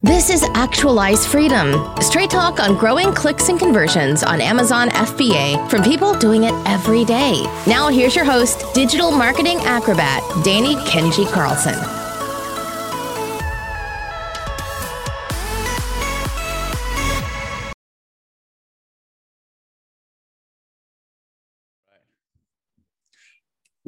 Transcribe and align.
This 0.00 0.30
is 0.30 0.44
Actualize 0.54 1.26
Freedom, 1.26 1.74
straight 2.00 2.30
talk 2.30 2.60
on 2.60 2.76
growing 2.76 3.12
clicks 3.12 3.48
and 3.48 3.58
conversions 3.58 4.22
on 4.22 4.40
Amazon 4.40 4.90
FBA 4.90 5.68
from 5.68 5.82
people 5.82 6.14
doing 6.14 6.44
it 6.44 6.54
every 6.66 7.04
day. 7.04 7.42
Now, 7.66 7.88
here's 7.88 8.14
your 8.14 8.24
host, 8.24 8.62
digital 8.74 9.10
marketing 9.10 9.58
acrobat, 9.62 10.22
Danny 10.44 10.76
Kenji 10.86 11.26
Carlson. 11.32 12.07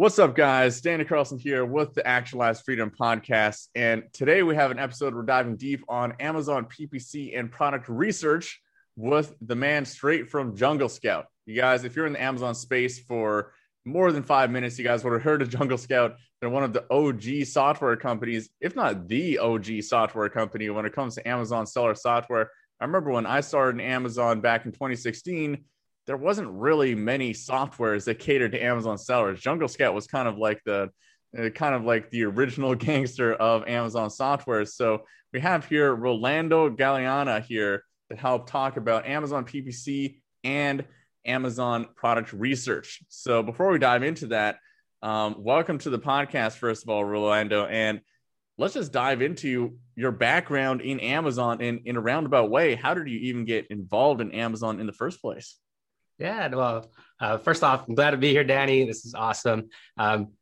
What's 0.01 0.19
up, 0.19 0.35
guys? 0.35 0.81
Danny 0.81 1.05
Carlson 1.05 1.39
here 1.39 1.67
with 1.67 1.93
the 1.93 2.07
Actualize 2.07 2.63
Freedom 2.63 2.91
podcast. 2.91 3.69
And 3.75 4.05
today 4.15 4.43
we 4.43 4.55
have 4.55 4.71
an 4.71 4.79
episode 4.79 5.15
we're 5.15 5.25
diving 5.25 5.57
deep 5.57 5.85
on 5.91 6.15
Amazon 6.21 6.65
PPC 6.65 7.39
and 7.39 7.53
product 7.53 7.87
research 7.91 8.63
with 8.97 9.35
the 9.43 9.55
man 9.55 9.85
straight 9.85 10.31
from 10.31 10.57
Jungle 10.57 10.89
Scout. 10.89 11.27
You 11.45 11.55
guys, 11.55 11.85
if 11.85 11.97
you're 11.97 12.07
in 12.07 12.15
the 12.15 12.23
Amazon 12.23 12.55
space 12.55 12.99
for 12.99 13.53
more 13.85 14.11
than 14.11 14.23
five 14.23 14.51
minutes, 14.51 14.79
you 14.79 14.85
guys 14.85 15.05
would 15.05 15.13
have 15.13 15.23
heard 15.23 15.43
of 15.43 15.51
Jungle 15.51 15.77
Scout. 15.77 16.17
They're 16.41 16.49
one 16.49 16.65
of 16.65 16.73
the 16.73 16.87
OG 16.91 17.45
software 17.45 17.97
companies, 17.97 18.49
if 18.59 18.75
not 18.75 19.07
the 19.07 19.37
OG 19.37 19.83
software 19.83 20.31
company 20.31 20.71
when 20.71 20.87
it 20.87 20.95
comes 20.95 21.17
to 21.17 21.29
Amazon 21.29 21.67
seller 21.67 21.95
software. 21.95 22.51
I 22.81 22.87
remember 22.87 23.11
when 23.11 23.27
I 23.27 23.43
started 23.43 23.83
in 23.83 23.87
Amazon 23.87 24.41
back 24.41 24.65
in 24.65 24.73
2016 24.73 25.63
there 26.07 26.17
wasn't 26.17 26.51
really 26.51 26.95
many 26.95 27.33
softwares 27.33 28.05
that 28.05 28.19
catered 28.19 28.53
to 28.53 28.63
Amazon 28.63 28.99
sellers. 28.99 29.41
Jungle 29.41 29.69
Scout 29.69 29.95
was 29.95 30.07
kind 30.07 30.27
of 30.27 30.39
like 30.39 30.61
the 30.65 30.91
uh, 31.39 31.49
kind 31.51 31.75
of 31.75 31.85
like 31.85 32.11
the 32.11 32.25
original 32.25 32.75
gangster 32.87 33.35
of 33.35 33.67
Amazon 33.69 34.11
software. 34.11 34.65
So 34.65 35.05
we 35.33 35.41
have 35.41 35.67
here 35.67 35.95
Rolando 35.95 36.71
Galeana 36.71 37.45
here 37.45 37.85
to 38.11 38.17
help 38.17 38.51
talk 38.51 38.77
about 38.77 39.07
Amazon 39.07 39.45
PPC 39.45 40.17
and 40.43 40.85
Amazon 41.25 41.87
product 41.95 42.33
research. 42.33 43.03
So 43.09 43.43
before 43.43 43.71
we 43.71 43.79
dive 43.79 44.03
into 44.03 44.29
that, 44.29 44.59
um, 45.03 45.37
welcome 45.39 45.79
to 45.79 45.91
the 45.91 45.99
podcast, 45.99 46.57
first 46.57 46.83
of 46.83 46.89
all, 46.89 47.05
Rolando. 47.05 47.67
And 47.67 48.01
let's 48.59 48.75
just 48.75 48.93
dive 48.93 49.23
into 49.23 49.79
your 49.97 50.13
background 50.13 50.81
in 50.81 51.01
Amazon 51.01 51.61
in, 51.61 51.83
in 51.85 51.97
a 51.97 52.01
roundabout 52.01 52.51
way. 52.51 52.75
How 52.75 52.95
did 52.95 53.09
you 53.09 53.19
even 53.21 53.45
get 53.45 53.69
involved 53.69 54.21
in 54.21 54.33
Amazon 54.33 54.81
in 54.81 54.87
the 54.87 54.93
first 54.93 55.23
place? 55.23 55.57
Yeah, 56.21 56.49
well, 56.49 56.91
uh, 57.19 57.39
first 57.39 57.65
off, 57.65 57.89
I'm 57.89 57.95
glad 57.95 58.11
to 58.11 58.19
be 58.19 58.31
here, 58.31 58.45
Danny. 58.45 58.85
This 58.85 59.07
is 59.07 59.15
awesome. 59.15 59.71
Um, 59.97 60.33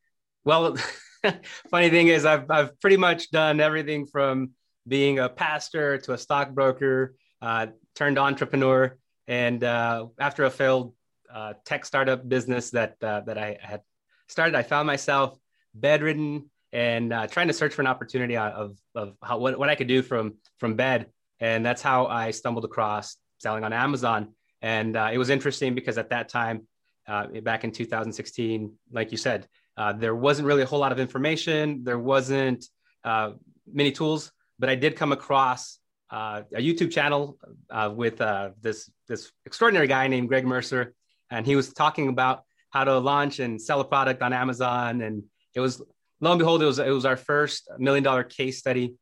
well, 0.44 0.76
funny 1.70 1.88
thing 1.88 2.08
is, 2.08 2.24
I've 2.24 2.50
I've 2.50 2.80
pretty 2.80 2.96
much 2.96 3.30
done 3.30 3.60
everything 3.60 4.06
from 4.06 4.50
being 4.88 5.20
a 5.20 5.28
pastor 5.28 5.98
to 5.98 6.14
a 6.14 6.18
stockbroker, 6.18 7.14
uh, 7.40 7.68
turned 7.94 8.18
entrepreneur, 8.18 8.98
and 9.28 9.62
uh, 9.62 10.06
after 10.18 10.44
a 10.44 10.50
failed 10.50 10.94
uh, 11.32 11.54
tech 11.64 11.84
startup 11.84 12.28
business 12.28 12.70
that 12.70 12.96
uh, 13.00 13.20
that 13.20 13.38
I 13.38 13.58
had 13.60 13.82
started, 14.26 14.56
I 14.56 14.64
found 14.64 14.88
myself 14.88 15.38
bedridden 15.74 16.50
and 16.72 17.12
uh, 17.12 17.28
trying 17.28 17.46
to 17.46 17.54
search 17.54 17.72
for 17.72 17.82
an 17.82 17.88
opportunity 17.88 18.36
of 18.36 18.76
of 18.96 19.14
how, 19.22 19.38
what 19.38 19.56
what 19.56 19.68
I 19.68 19.76
could 19.76 19.88
do 19.88 20.02
from 20.02 20.38
from 20.58 20.74
bed, 20.74 21.06
and 21.38 21.64
that's 21.64 21.82
how 21.82 22.06
I 22.06 22.32
stumbled 22.32 22.64
across 22.64 23.16
selling 23.38 23.62
on 23.62 23.72
Amazon. 23.72 24.34
And 24.62 24.96
uh, 24.96 25.10
it 25.12 25.18
was 25.18 25.30
interesting 25.30 25.74
because 25.74 25.98
at 25.98 26.10
that 26.10 26.28
time, 26.28 26.66
uh, 27.06 27.26
back 27.42 27.64
in 27.64 27.72
2016, 27.72 28.72
like 28.92 29.10
you 29.12 29.16
said, 29.16 29.48
uh, 29.76 29.92
there 29.92 30.14
wasn't 30.14 30.46
really 30.46 30.62
a 30.62 30.66
whole 30.66 30.80
lot 30.80 30.92
of 30.92 30.98
information. 30.98 31.84
There 31.84 31.98
wasn't 31.98 32.66
uh, 33.04 33.32
many 33.72 33.92
tools, 33.92 34.30
but 34.58 34.68
I 34.68 34.74
did 34.74 34.96
come 34.96 35.12
across 35.12 35.78
uh, 36.10 36.42
a 36.54 36.60
YouTube 36.60 36.90
channel 36.90 37.38
uh, 37.70 37.92
with 37.94 38.18
this 38.60 38.90
this 39.06 39.30
extraordinary 39.46 39.86
guy 39.86 40.08
named 40.08 40.28
Greg 40.28 40.44
Mercer, 40.44 40.94
and 41.30 41.46
he 41.46 41.56
was 41.56 41.72
talking 41.72 42.08
about 42.08 42.42
how 42.70 42.84
to 42.84 42.98
launch 42.98 43.38
and 43.38 43.60
sell 43.60 43.80
a 43.80 43.84
product 43.84 44.22
on 44.22 44.32
Amazon. 44.32 45.00
And 45.00 45.24
it 45.54 45.60
was 45.60 45.80
lo 46.20 46.32
and 46.32 46.38
behold, 46.38 46.62
it 46.62 46.66
was 46.66 46.78
it 46.78 46.90
was 46.90 47.04
our 47.04 47.16
first 47.16 47.68
million 47.78 48.04
dollar 48.04 48.24
case 48.24 48.58
study. 48.58 48.94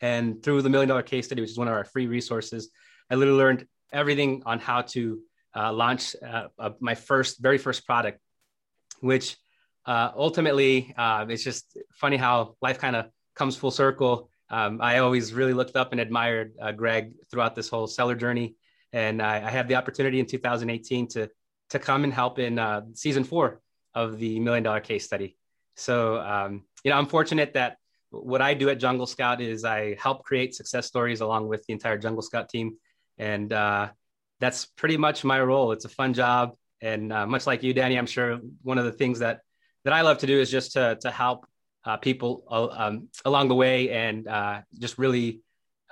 And 0.00 0.42
through 0.42 0.62
the 0.62 0.70
million 0.70 0.88
dollar 0.88 1.02
case 1.02 1.26
study, 1.26 1.40
which 1.40 1.50
is 1.50 1.58
one 1.58 1.68
of 1.68 1.74
our 1.74 1.84
free 1.84 2.06
resources, 2.06 2.70
I 3.10 3.14
literally 3.14 3.38
learned 3.38 3.66
everything 3.92 4.42
on 4.46 4.58
how 4.58 4.82
to 4.82 5.20
uh, 5.54 5.72
launch 5.72 6.14
uh, 6.24 6.48
uh, 6.58 6.70
my 6.80 6.94
first, 6.94 7.40
very 7.40 7.58
first 7.58 7.86
product, 7.86 8.20
which 9.00 9.36
uh, 9.86 10.10
ultimately 10.16 10.94
uh, 10.96 11.24
it's 11.28 11.44
just 11.44 11.76
funny 11.94 12.16
how 12.16 12.56
life 12.60 12.78
kind 12.78 12.96
of 12.96 13.06
comes 13.34 13.56
full 13.56 13.70
circle. 13.70 14.30
Um, 14.50 14.80
I 14.80 14.98
always 14.98 15.32
really 15.32 15.54
looked 15.54 15.76
up 15.76 15.92
and 15.92 16.00
admired 16.00 16.52
uh, 16.60 16.72
Greg 16.72 17.12
throughout 17.30 17.54
this 17.54 17.68
whole 17.68 17.86
seller 17.86 18.14
journey, 18.14 18.56
and 18.92 19.20
I, 19.22 19.36
I, 19.36 19.50
had 19.50 19.66
the 19.66 19.74
opportunity 19.74 20.20
in 20.20 20.26
2018 20.26 21.08
to 21.08 21.28
to 21.70 21.78
come 21.80 22.04
and 22.04 22.12
help 22.12 22.38
in 22.38 22.60
season 22.94 23.24
four 23.24 23.60
of 23.92 24.18
the 24.18 24.38
Million 24.38 24.62
Dollar 24.62 24.80
Case 24.80 25.04
Study. 25.04 25.36
So 25.74 26.18
um, 26.20 26.64
you 26.84 26.90
know, 26.90 26.96
I'm 26.96 27.06
fortunate 27.06 27.54
that 27.54 27.78
what 28.10 28.40
I 28.40 28.54
do 28.54 28.68
at 28.68 28.78
Jungle 28.78 29.06
Scout 29.06 29.40
is 29.40 29.64
I 29.64 29.96
help 30.00 30.22
create 30.22 30.54
success 30.54 30.86
stories 30.86 31.20
along 31.20 31.48
with 31.48 31.64
the 31.66 31.72
entire 31.72 31.98
Jungle 31.98 32.22
Scout 32.22 32.48
team 32.48 32.76
and 33.18 33.52
uh, 33.52 33.88
that's 34.40 34.66
pretty 34.66 34.96
much 34.96 35.24
my 35.24 35.40
role. 35.40 35.72
It's 35.72 35.84
a 35.84 35.88
fun 35.88 36.14
job, 36.14 36.54
and 36.80 37.12
uh, 37.12 37.26
much 37.26 37.46
like 37.46 37.62
you, 37.62 37.72
Danny, 37.72 37.96
I'm 37.96 38.06
sure 38.06 38.38
one 38.62 38.78
of 38.78 38.84
the 38.84 38.92
things 38.92 39.20
that 39.20 39.40
that 39.84 39.92
I 39.92 40.02
love 40.02 40.18
to 40.18 40.26
do 40.26 40.38
is 40.38 40.50
just 40.50 40.72
to 40.72 40.98
to 41.00 41.10
help 41.10 41.46
uh, 41.84 41.96
people 41.96 42.44
uh, 42.50 42.68
um, 42.86 43.08
along 43.24 43.48
the 43.48 43.54
way, 43.54 43.90
and 43.90 44.26
uh, 44.28 44.60
just 44.78 44.98
really 44.98 45.40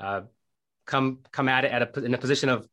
uh, 0.01 0.23
come 0.87 1.21
come 1.33 1.49
at 1.49 1.65
it 1.65 1.73
at 1.73 1.97
a, 1.97 2.05
in 2.05 2.15
a 2.15 2.19
position 2.19 2.49
of 2.49 2.69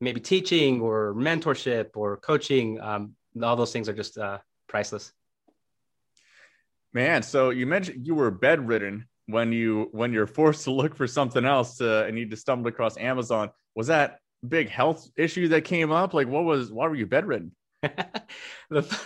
maybe 0.00 0.20
teaching 0.20 0.80
or 0.80 1.14
mentorship 1.14 1.90
or 1.94 2.16
coaching. 2.16 2.80
Um, 2.80 3.12
all 3.42 3.56
those 3.56 3.72
things 3.72 3.88
are 3.88 3.94
just 3.94 4.18
priceless. 4.68 5.12
Man, 6.94 7.22
so 7.22 7.50
you 7.50 7.66
mentioned 7.66 8.06
you 8.06 8.14
were 8.14 8.30
bedridden 8.30 9.06
when 9.26 9.52
you 9.52 9.88
when 9.92 10.12
you're 10.12 10.26
forced 10.26 10.64
to 10.64 10.72
look 10.72 10.94
for 10.94 11.06
something 11.06 11.44
else 11.44 11.78
to, 11.78 12.04
and 12.04 12.18
you 12.18 12.26
just 12.26 12.42
stumbled 12.42 12.72
across 12.72 12.96
Amazon 12.98 13.50
was 13.74 13.88
that 13.88 14.18
big 14.46 14.68
health 14.68 15.08
issue 15.16 15.48
that 15.48 15.64
came 15.64 15.92
up? 15.92 16.14
Like, 16.14 16.28
what 16.28 16.44
was, 16.44 16.70
why 16.72 16.88
were 16.88 16.94
you 16.94 17.06
bedridden? 17.06 17.52
the, 17.82 19.00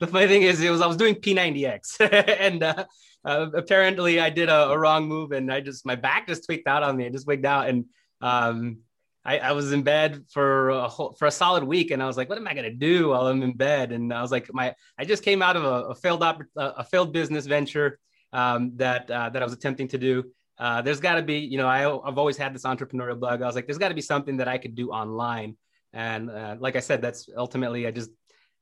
the 0.00 0.06
funny 0.06 0.26
thing 0.26 0.42
is, 0.42 0.60
it 0.60 0.70
was, 0.70 0.80
I 0.80 0.86
was 0.86 0.96
doing 0.96 1.14
P90X 1.14 2.00
and 2.40 2.62
uh, 2.62 2.84
uh, 3.24 3.46
apparently 3.54 4.20
I 4.20 4.30
did 4.30 4.48
a, 4.48 4.70
a, 4.70 4.78
wrong 4.78 5.06
move 5.06 5.32
and 5.32 5.52
I 5.52 5.60
just, 5.60 5.86
my 5.86 5.96
back 5.96 6.28
just 6.28 6.46
tweaked 6.46 6.66
out 6.66 6.82
on 6.82 6.96
me. 6.96 7.06
I 7.06 7.10
just 7.10 7.26
wigged 7.26 7.46
out 7.46 7.68
and, 7.68 7.86
um, 8.20 8.78
I, 9.24 9.38
I, 9.38 9.52
was 9.52 9.72
in 9.72 9.82
bed 9.82 10.24
for 10.30 10.70
a 10.70 10.88
whole, 10.88 11.12
for 11.12 11.26
a 11.26 11.30
solid 11.30 11.62
week, 11.62 11.92
and 11.92 12.02
I 12.02 12.06
was 12.06 12.16
like, 12.16 12.28
"What 12.28 12.38
am 12.38 12.48
I 12.48 12.54
gonna 12.54 12.72
do 12.72 13.10
while 13.10 13.28
I'm 13.28 13.42
in 13.42 13.56
bed?" 13.56 13.92
And 13.92 14.12
I 14.12 14.20
was 14.20 14.32
like, 14.32 14.52
"My 14.52 14.74
I 14.98 15.04
just 15.04 15.22
came 15.22 15.42
out 15.42 15.56
of 15.56 15.64
a, 15.64 15.90
a 15.90 15.94
failed 15.94 16.22
op- 16.24 16.42
a 16.56 16.84
failed 16.84 17.12
business 17.12 17.46
venture 17.46 18.00
um, 18.32 18.72
that 18.76 19.10
uh, 19.10 19.30
that 19.30 19.40
I 19.40 19.44
was 19.44 19.52
attempting 19.52 19.88
to 19.88 19.98
do, 19.98 20.24
uh, 20.62 20.80
there's 20.80 21.00
got 21.00 21.16
to 21.16 21.22
be, 21.22 21.38
you 21.38 21.58
know, 21.58 21.66
I, 21.66 21.80
have 21.80 22.18
always 22.18 22.36
had 22.36 22.54
this 22.54 22.62
entrepreneurial 22.62 23.18
bug. 23.18 23.42
I 23.42 23.46
was 23.46 23.56
like, 23.56 23.66
there's 23.66 23.78
got 23.78 23.88
to 23.88 23.96
be 23.96 24.00
something 24.00 24.36
that 24.36 24.46
I 24.46 24.58
could 24.58 24.76
do 24.76 24.90
online. 24.90 25.56
And 25.92 26.30
uh, 26.30 26.54
like 26.60 26.76
I 26.76 26.78
said, 26.78 27.02
that's 27.02 27.28
ultimately, 27.36 27.84
I 27.84 27.90
just 27.90 28.10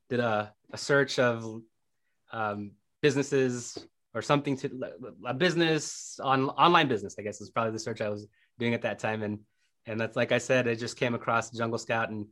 did 0.09 0.19
a, 0.19 0.51
a 0.73 0.77
search 0.79 1.19
of 1.19 1.61
um, 2.33 2.71
businesses 3.03 3.77
or 4.15 4.23
something 4.23 4.57
to 4.57 4.71
a 5.27 5.33
business 5.35 6.19
on 6.23 6.49
online 6.49 6.87
business, 6.87 7.17
I 7.19 7.21
guess 7.21 7.39
is 7.39 7.51
probably 7.51 7.73
the 7.73 7.77
search 7.77 8.01
I 8.01 8.09
was 8.09 8.25
doing 8.57 8.73
at 8.73 8.81
that 8.81 8.97
time. 8.97 9.21
And, 9.21 9.37
and 9.85 10.01
that's, 10.01 10.15
like 10.15 10.31
I 10.31 10.39
said, 10.39 10.67
I 10.67 10.73
just 10.73 10.97
came 10.97 11.13
across 11.13 11.51
Jungle 11.51 11.77
Scout 11.77 12.09
and 12.09 12.25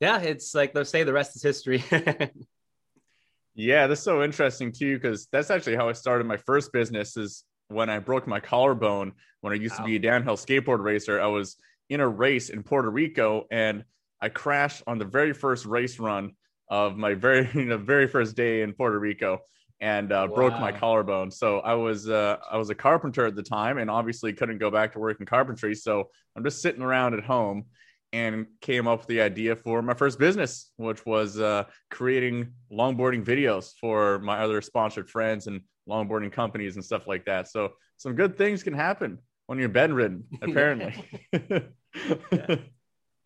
yeah, 0.00 0.18
it's 0.18 0.54
like 0.54 0.74
they 0.74 0.84
say 0.84 1.02
the 1.02 1.14
rest 1.14 1.34
is 1.34 1.42
history. 1.42 1.82
yeah, 3.54 3.86
that's 3.86 4.02
so 4.02 4.22
interesting 4.22 4.70
too, 4.70 4.98
because 4.98 5.28
that's 5.32 5.50
actually 5.50 5.76
how 5.76 5.88
I 5.88 5.92
started 5.92 6.26
my 6.26 6.36
first 6.36 6.74
business 6.74 7.16
is 7.16 7.44
when 7.68 7.88
I 7.90 7.98
broke 7.98 8.26
my 8.26 8.40
collarbone 8.40 9.12
when 9.40 9.52
I 9.52 9.56
used 9.56 9.74
wow. 9.74 9.84
to 9.84 9.84
be 9.84 9.96
a 9.96 9.98
downhill 9.98 10.36
skateboard 10.36 10.82
racer. 10.82 11.20
I 11.20 11.26
was 11.26 11.56
in 11.88 12.00
a 12.00 12.08
race 12.08 12.50
in 12.50 12.62
Puerto 12.62 12.90
Rico 12.90 13.46
and 13.50 13.84
I 14.20 14.28
crashed 14.28 14.82
on 14.86 14.98
the 14.98 15.04
very 15.04 15.32
first 15.32 15.64
race 15.64 15.98
run 15.98 16.32
of 16.68 16.96
my 16.96 17.14
very 17.14 17.48
you 17.54 17.66
know, 17.66 17.78
very 17.78 18.08
first 18.08 18.36
day 18.36 18.62
in 18.62 18.72
Puerto 18.72 18.98
Rico 18.98 19.40
and 19.80 20.10
uh, 20.10 20.26
wow. 20.28 20.34
broke 20.34 20.60
my 20.60 20.72
collarbone. 20.72 21.30
So 21.30 21.60
I 21.60 21.74
was 21.74 22.08
uh, 22.08 22.38
I 22.50 22.56
was 22.56 22.70
a 22.70 22.74
carpenter 22.74 23.26
at 23.26 23.36
the 23.36 23.42
time 23.42 23.78
and 23.78 23.90
obviously 23.90 24.32
couldn't 24.32 24.58
go 24.58 24.70
back 24.70 24.92
to 24.92 24.98
work 24.98 25.20
in 25.20 25.26
carpentry. 25.26 25.74
So 25.74 26.08
I'm 26.36 26.44
just 26.44 26.60
sitting 26.60 26.82
around 26.82 27.14
at 27.14 27.24
home 27.24 27.66
and 28.12 28.46
came 28.60 28.86
up 28.88 29.00
with 29.00 29.08
the 29.08 29.20
idea 29.20 29.56
for 29.56 29.82
my 29.82 29.94
first 29.94 30.18
business, 30.18 30.70
which 30.76 31.04
was 31.04 31.38
uh, 31.38 31.64
creating 31.90 32.52
longboarding 32.72 33.24
videos 33.24 33.72
for 33.80 34.18
my 34.20 34.38
other 34.38 34.60
sponsored 34.62 35.08
friends 35.08 35.46
and 35.46 35.60
longboarding 35.88 36.32
companies 36.32 36.76
and 36.76 36.84
stuff 36.84 37.06
like 37.06 37.24
that. 37.26 37.48
So 37.48 37.72
some 37.96 38.14
good 38.14 38.36
things 38.36 38.62
can 38.62 38.74
happen 38.74 39.18
when 39.46 39.58
you're 39.58 39.68
bedridden, 39.68 40.24
apparently. 40.42 40.94
yeah, 41.32 42.56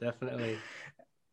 definitely. 0.01 0.59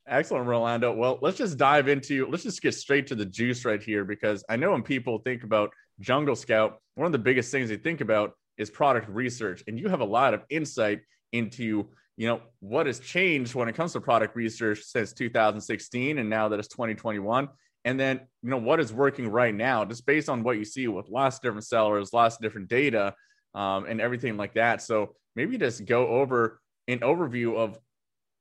Excellent, 0.07 0.47
Rolando. 0.47 0.91
Well, 0.91 1.19
let's 1.21 1.37
just 1.37 1.57
dive 1.57 1.87
into, 1.87 2.27
let's 2.29 2.43
just 2.43 2.61
get 2.61 2.73
straight 2.73 3.07
to 3.07 3.15
the 3.15 3.25
juice 3.25 3.63
right 3.63 3.81
here 3.81 4.03
because 4.03 4.43
I 4.49 4.55
know 4.55 4.71
when 4.71 4.81
people 4.81 5.19
think 5.19 5.43
about 5.43 5.69
Jungle 5.99 6.35
Scout, 6.35 6.81
one 6.95 7.05
of 7.05 7.11
the 7.11 7.19
biggest 7.19 7.51
things 7.51 7.69
they 7.69 7.77
think 7.77 8.01
about 8.01 8.33
is 8.57 8.69
product 8.71 9.07
research. 9.09 9.63
And 9.67 9.79
you 9.79 9.87
have 9.87 10.01
a 10.01 10.05
lot 10.05 10.33
of 10.33 10.41
insight 10.49 11.01
into 11.31 11.89
you 12.19 12.27
know 12.27 12.41
what 12.59 12.85
has 12.85 12.99
changed 12.99 13.55
when 13.55 13.69
it 13.69 13.75
comes 13.75 13.93
to 13.93 14.01
product 14.01 14.35
research 14.35 14.81
since 14.81 15.13
2016 15.13 16.17
and 16.17 16.29
now 16.29 16.49
that 16.49 16.59
it's 16.59 16.67
2021 16.67 17.47
and 17.85 17.99
then 17.99 18.19
you 18.43 18.49
know 18.49 18.57
what 18.57 18.79
is 18.79 18.91
working 18.91 19.29
right 19.29 19.55
now 19.55 19.85
just 19.85 20.05
based 20.05 20.27
on 20.27 20.43
what 20.43 20.57
you 20.57 20.65
see 20.65 20.87
with 20.87 21.07
lots 21.09 21.37
of 21.37 21.41
different 21.41 21.65
sellers 21.65 22.11
lots 22.11 22.35
of 22.35 22.41
different 22.41 22.67
data 22.67 23.15
um, 23.55 23.85
and 23.85 24.01
everything 24.01 24.37
like 24.37 24.53
that. 24.53 24.81
So 24.81 25.15
maybe 25.35 25.57
just 25.57 25.85
go 25.85 26.07
over 26.07 26.61
an 26.87 26.99
overview 26.99 27.55
of 27.55 27.77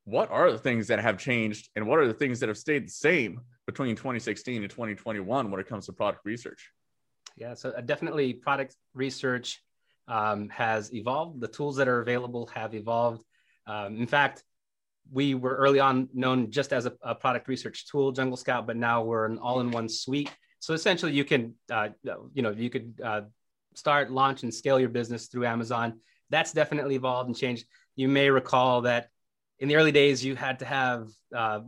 what 0.05 0.31
are 0.31 0.51
the 0.51 0.59
things 0.59 0.89
that 0.89 1.01
have 1.01 1.19
changed 1.19 1.69
and 1.77 1.87
what 1.87 1.99
are 1.99 2.07
the 2.07 2.15
things 2.15 2.41
that 2.41 2.49
have 2.49 2.59
stayed 2.59 2.87
the 2.87 2.93
same 2.93 3.41
between 3.67 3.95
2016 3.95 4.63
and 4.63 4.71
2021 4.71 5.51
when 5.51 5.61
it 5.61 5.69
comes 5.69 5.87
to 5.87 5.93
product 5.93 6.25
research? 6.25 6.71
Yeah 7.37 7.55
so 7.55 7.71
uh, 7.71 7.81
definitely 7.81 8.33
product 8.33 8.75
research 8.95 9.63
um, 10.09 10.49
has 10.49 10.93
evolved. 10.95 11.41
The 11.41 11.49
tools 11.49 11.77
that 11.77 11.89
are 11.89 12.01
available 12.01 12.47
have 12.55 12.75
evolved 12.75 13.23
um, 13.69 13.97
in 13.97 14.07
fact, 14.07 14.43
we 15.13 15.35
were 15.35 15.55
early 15.55 15.79
on 15.79 16.09
known 16.13 16.51
just 16.51 16.73
as 16.73 16.87
a, 16.87 16.93
a, 17.03 17.15
product 17.15 17.49
research 17.49 17.87
tool, 17.89 18.13
Jungle 18.13 18.37
Scout, 18.37 18.67
but 18.67 18.77
now 18.77 19.03
we're 19.03 19.27
an 19.27 19.39
all-in-one 19.39 19.89
suite. 19.89 20.31
So 20.61 20.75
essentially, 20.75 21.13
you 21.13 21.25
can, 21.25 21.55
uh, 21.71 21.91
you 22.35 22.43
know, 22.43 22.51
you 22.51 22.69
could 22.69 23.01
uh, 23.03 23.23
start, 23.75 24.11
launch, 24.11 24.43
and 24.43 24.53
scale 24.53 24.81
your 24.81 24.89
business 24.89 25.29
through 25.29 25.47
Amazon. 25.47 26.01
That's 26.31 26.53
definitely 26.53 26.97
evolved 26.97 27.29
and 27.29 27.37
changed. 27.37 27.67
You 27.95 28.09
may 28.09 28.29
recall 28.31 28.83
that 28.83 29.09
in 29.61 29.69
the 29.69 29.77
early 29.77 29.93
days, 29.93 30.25
you 30.25 30.35
had 30.35 30.59
to 30.59 30.65
have 30.65 31.09
uh, 31.35 31.61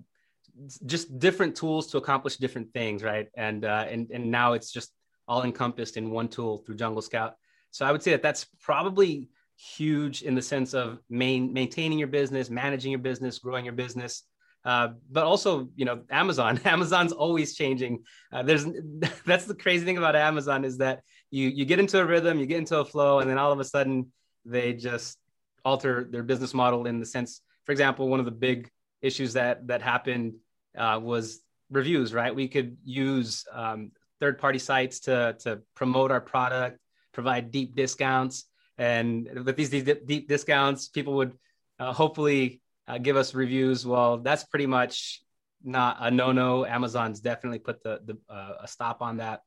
just 0.87 1.19
different 1.19 1.56
tools 1.56 1.88
to 1.88 1.99
accomplish 1.99 2.37
different 2.37 2.73
things, 2.73 3.02
right? 3.02 3.29
And 3.37 3.64
uh, 3.64 3.87
and 3.88 4.11
and 4.11 4.31
now 4.31 4.52
it's 4.52 4.73
just 4.73 4.93
all 5.26 5.44
encompassed 5.44 5.97
in 5.97 6.11
one 6.11 6.29
tool 6.29 6.58
through 6.58 6.76
Jungle 6.76 7.02
Scout. 7.02 7.37
So 7.70 7.87
I 7.87 7.93
would 7.93 8.02
say 8.02 8.12
that 8.12 8.23
that's 8.23 8.47
probably 8.61 9.29
huge 9.60 10.22
in 10.22 10.34
the 10.34 10.42
sense 10.42 10.72
of 10.72 10.98
main, 11.10 11.52
maintaining 11.52 11.98
your 11.98 12.08
business, 12.08 12.48
managing 12.48 12.90
your 12.90 13.00
business, 13.00 13.38
growing 13.38 13.64
your 13.64 13.74
business. 13.74 14.22
Uh, 14.64 14.88
but 15.10 15.24
also, 15.24 15.68
you 15.76 15.84
know, 15.84 16.02
Amazon. 16.10 16.58
Amazon's 16.64 17.12
always 17.12 17.54
changing. 17.54 18.02
Uh, 18.32 18.42
there's 18.42 18.66
that's 19.26 19.44
the 19.44 19.54
crazy 19.54 19.84
thing 19.84 19.98
about 19.98 20.16
Amazon 20.16 20.64
is 20.64 20.78
that 20.78 21.02
you 21.30 21.48
you 21.48 21.64
get 21.64 21.78
into 21.78 22.00
a 22.00 22.04
rhythm, 22.04 22.38
you 22.38 22.46
get 22.46 22.58
into 22.58 22.78
a 22.78 22.84
flow, 22.84 23.20
and 23.20 23.28
then 23.28 23.38
all 23.38 23.52
of 23.52 23.60
a 23.60 23.64
sudden 23.64 24.10
they 24.44 24.72
just 24.72 25.18
alter 25.64 26.06
their 26.10 26.22
business 26.22 26.54
model 26.54 26.86
in 26.86 26.98
the 26.98 27.06
sense. 27.06 27.42
For 27.64 27.72
example, 27.72 28.08
one 28.08 28.20
of 28.20 28.26
the 28.26 28.32
big 28.32 28.70
issues 29.02 29.34
that 29.34 29.66
that 29.68 29.82
happened 29.82 30.34
uh, 30.76 31.00
was 31.02 31.40
reviews. 31.70 32.14
Right, 32.14 32.34
we 32.34 32.48
could 32.48 32.78
use 32.84 33.44
um, 33.52 33.92
third 34.20 34.38
party 34.38 34.58
sites 34.58 35.00
to 35.00 35.36
to 35.40 35.60
promote 35.74 36.10
our 36.10 36.20
product, 36.20 36.78
provide 37.12 37.50
deep 37.50 37.76
discounts 37.76 38.46
and 38.80 39.44
with 39.44 39.56
these 39.56 39.70
deep, 39.70 40.06
deep 40.06 40.26
discounts, 40.26 40.88
people 40.88 41.14
would 41.20 41.32
uh, 41.78 41.92
hopefully 41.92 42.62
uh, 42.88 42.96
give 42.96 43.16
us 43.16 43.34
reviews. 43.34 43.86
Well, 43.86 44.18
that's 44.26 44.44
pretty 44.44 44.66
much 44.66 45.20
not 45.62 45.98
a 46.00 46.10
no-no. 46.10 46.64
Amazon's 46.64 47.20
definitely 47.20 47.58
put 47.58 47.82
the, 47.84 48.00
the 48.06 48.14
uh, 48.34 48.64
a 48.64 48.68
stop 48.68 49.02
on 49.02 49.18
that. 49.18 49.42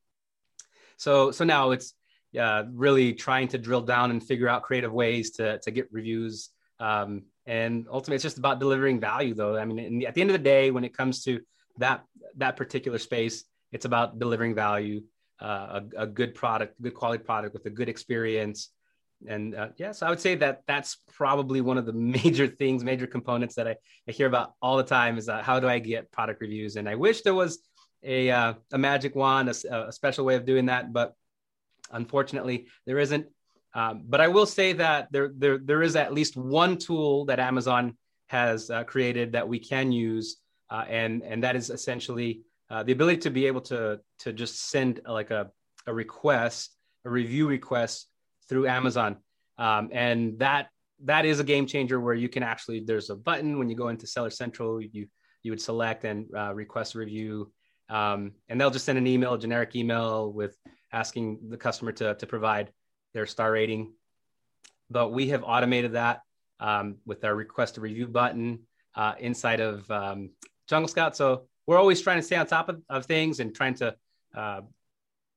So 0.96 1.32
so 1.32 1.42
now 1.44 1.72
it's 1.72 1.94
uh, 2.38 2.62
really 2.84 3.12
trying 3.12 3.48
to 3.48 3.58
drill 3.58 3.82
down 3.82 4.12
and 4.12 4.22
figure 4.22 4.48
out 4.48 4.62
creative 4.62 4.92
ways 4.92 5.32
to 5.32 5.58
to 5.64 5.70
get 5.72 5.88
reviews. 5.90 6.50
Um, 6.78 7.24
and 7.46 7.86
ultimately, 7.90 8.16
it's 8.16 8.22
just 8.22 8.38
about 8.38 8.60
delivering 8.60 9.00
value, 9.00 9.34
though. 9.34 9.56
I 9.56 9.64
mean, 9.64 9.98
the, 9.98 10.06
at 10.06 10.14
the 10.14 10.20
end 10.20 10.30
of 10.30 10.38
the 10.38 10.50
day, 10.56 10.70
when 10.70 10.84
it 10.84 10.96
comes 10.96 11.24
to 11.24 11.40
that 11.78 12.04
that 12.36 12.56
particular 12.56 12.98
space, 12.98 13.44
it's 13.72 13.84
about 13.84 14.18
delivering 14.18 14.54
value, 14.54 15.02
uh, 15.40 15.80
a, 15.80 16.02
a 16.04 16.06
good 16.06 16.34
product, 16.34 16.80
good 16.80 16.94
quality 16.94 17.22
product 17.24 17.52
with 17.54 17.66
a 17.66 17.70
good 17.70 17.88
experience, 17.88 18.70
and 19.28 19.54
uh, 19.54 19.68
yes, 19.68 19.78
yeah, 19.78 19.92
so 19.92 20.06
I 20.06 20.10
would 20.10 20.20
say 20.20 20.34
that 20.36 20.62
that's 20.66 20.98
probably 21.12 21.60
one 21.60 21.78
of 21.78 21.86
the 21.86 21.92
major 22.18 22.46
things, 22.46 22.84
major 22.84 23.06
components 23.06 23.54
that 23.56 23.66
I, 23.66 23.76
I 24.08 24.12
hear 24.12 24.26
about 24.26 24.54
all 24.60 24.76
the 24.76 24.84
time 24.84 25.18
is 25.18 25.28
uh, 25.28 25.42
how 25.42 25.60
do 25.60 25.68
I 25.68 25.78
get 25.78 26.10
product 26.12 26.40
reviews? 26.40 26.76
And 26.76 26.88
I 26.88 26.94
wish 26.94 27.22
there 27.22 27.34
was 27.34 27.58
a, 28.02 28.30
uh, 28.30 28.54
a 28.72 28.78
magic 28.78 29.14
wand, 29.14 29.48
a, 29.48 29.86
a, 29.88 29.92
special 29.92 30.24
way 30.24 30.34
of 30.36 30.44
doing 30.44 30.66
that, 30.66 30.92
but 30.92 31.14
unfortunately 31.90 32.66
there 32.86 32.98
isn't. 32.98 33.26
Um, 33.74 34.04
but 34.06 34.20
I 34.20 34.28
will 34.28 34.46
say 34.46 34.72
that 34.74 35.08
there, 35.10 35.32
there, 35.34 35.58
there 35.58 35.82
is 35.82 35.96
at 35.96 36.12
least 36.12 36.36
one 36.36 36.76
tool 36.78 37.24
that 37.26 37.40
Amazon 37.40 37.96
has 38.28 38.70
uh, 38.70 38.84
created 38.84 39.32
that 39.32 39.48
we 39.48 39.58
can 39.58 39.90
use, 39.90 40.36
uh, 40.70 40.84
and 40.88 41.22
and 41.22 41.42
that 41.42 41.56
is 41.56 41.70
essentially 41.70 42.42
uh, 42.70 42.82
the 42.82 42.92
ability 42.92 43.18
to 43.18 43.30
be 43.30 43.46
able 43.46 43.60
to 43.62 44.00
to 44.20 44.32
just 44.32 44.70
send 44.70 45.00
like 45.06 45.30
a, 45.30 45.50
a 45.86 45.92
request, 45.92 46.76
a 47.04 47.10
review 47.10 47.46
request 47.48 48.08
through 48.48 48.66
Amazon. 48.66 49.16
Um, 49.58 49.90
and 49.92 50.38
that 50.38 50.68
that 51.04 51.26
is 51.26 51.40
a 51.40 51.44
game 51.44 51.66
changer 51.66 52.00
where 52.00 52.14
you 52.14 52.28
can 52.28 52.42
actually 52.42 52.80
there's 52.80 53.10
a 53.10 53.16
button 53.16 53.58
when 53.58 53.68
you 53.68 53.76
go 53.76 53.88
into 53.88 54.06
Seller 54.06 54.30
Central 54.30 54.80
you 54.80 55.06
you 55.42 55.52
would 55.52 55.60
select 55.60 56.04
and 56.04 56.26
uh, 56.34 56.54
request 56.54 56.94
a 56.94 56.98
review, 56.98 57.52
um, 57.90 58.32
and 58.48 58.58
they'll 58.58 58.70
just 58.70 58.86
send 58.86 58.96
an 58.98 59.06
email, 59.06 59.34
a 59.34 59.38
generic 59.38 59.76
email 59.76 60.32
with 60.32 60.56
asking 60.92 61.38
the 61.50 61.56
customer 61.56 61.92
to 61.92 62.14
to 62.14 62.26
provide 62.26 62.72
their 63.12 63.26
star 63.26 63.52
rating. 63.52 63.92
But 64.90 65.10
we 65.10 65.28
have 65.28 65.44
automated 65.44 65.92
that 65.92 66.20
um, 66.60 66.96
with 67.04 67.24
our 67.24 67.34
request 67.34 67.76
a 67.76 67.80
review 67.80 68.08
button 68.08 68.60
uh, 68.94 69.14
inside 69.18 69.60
of 69.60 69.88
um, 69.90 70.30
Jungle 70.68 70.88
Scout. 70.88 71.16
So 71.16 71.46
we're 71.66 71.78
always 71.78 72.00
trying 72.00 72.18
to 72.18 72.22
stay 72.22 72.36
on 72.36 72.46
top 72.46 72.68
of, 72.68 72.82
of 72.88 73.06
things 73.06 73.40
and 73.40 73.54
trying 73.54 73.74
to 73.74 73.94
uh, 74.34 74.60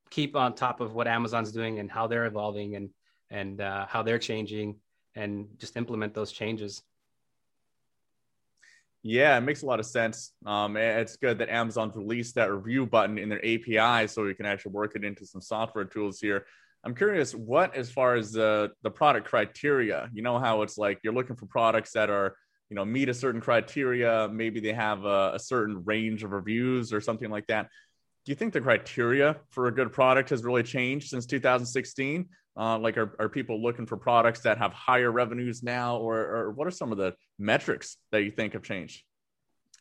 keep 0.09 0.35
on 0.35 0.55
top 0.55 0.81
of 0.81 0.93
what 0.93 1.07
Amazon's 1.07 1.51
doing 1.51 1.79
and 1.79 1.91
how 1.91 2.07
they're 2.07 2.25
evolving 2.25 2.75
and 2.75 2.89
and 3.29 3.61
uh, 3.61 3.85
how 3.87 4.03
they're 4.03 4.19
changing 4.19 4.75
and 5.15 5.47
just 5.57 5.77
implement 5.77 6.13
those 6.13 6.31
changes. 6.31 6.81
Yeah, 9.03 9.37
it 9.37 9.41
makes 9.41 9.61
a 9.61 9.65
lot 9.65 9.79
of 9.79 9.85
sense. 9.85 10.33
Um, 10.45 10.75
it's 10.75 11.15
good 11.17 11.37
that 11.39 11.49
Amazon's 11.49 11.95
released 11.95 12.35
that 12.35 12.51
review 12.51 12.85
button 12.85 13.17
in 13.17 13.29
their 13.29 13.39
API 13.39 14.07
so 14.07 14.23
we 14.23 14.33
can 14.33 14.45
actually 14.45 14.73
work 14.73 14.95
it 14.95 15.03
into 15.03 15.25
some 15.25 15.41
software 15.41 15.85
tools 15.85 16.19
here. 16.19 16.45
I'm 16.83 16.93
curious, 16.93 17.33
what 17.33 17.75
as 17.75 17.89
far 17.89 18.15
as 18.15 18.31
the 18.31 18.71
the 18.83 18.91
product 18.91 19.27
criteria? 19.27 20.09
You 20.13 20.23
know 20.23 20.39
how 20.39 20.61
it's 20.61 20.77
like 20.77 20.99
you're 21.03 21.13
looking 21.13 21.35
for 21.35 21.45
products 21.45 21.91
that 21.93 22.09
are 22.09 22.35
you 22.69 22.75
know 22.75 22.85
meet 22.85 23.09
a 23.09 23.13
certain 23.13 23.41
criteria. 23.41 24.29
Maybe 24.31 24.59
they 24.59 24.73
have 24.73 25.05
a, 25.05 25.31
a 25.35 25.39
certain 25.39 25.83
range 25.85 26.23
of 26.23 26.31
reviews 26.31 26.93
or 26.93 27.01
something 27.01 27.29
like 27.29 27.47
that 27.47 27.69
do 28.27 28.31
you 28.31 28.35
think 28.35 28.51
the 28.51 28.59
criteria 28.59 29.37
for 29.51 29.67
a 29.67 29.71
good 29.71 29.93
product 29.93 30.31
has 30.31 30.43
really 30.43 30.61
changed 30.61 31.07
since 31.07 31.25
2016? 31.25 32.27
Uh, 32.57 32.79
like, 32.79 32.97
are, 32.97 33.15
are 33.19 33.29
people 33.29 33.61
looking 33.61 33.85
for 33.85 33.97
products 33.97 34.41
that 34.41 34.57
have 34.57 34.73
higher 34.73 35.11
revenues 35.11 35.61
now, 35.61 35.97
or, 35.97 36.17
or 36.17 36.51
what 36.51 36.65
are 36.65 36.71
some 36.71 36.91
of 36.91 36.97
the 36.97 37.13
metrics 37.37 37.97
that 38.11 38.23
you 38.23 38.31
think 38.31 38.53
have 38.53 38.63
changed? 38.63 39.03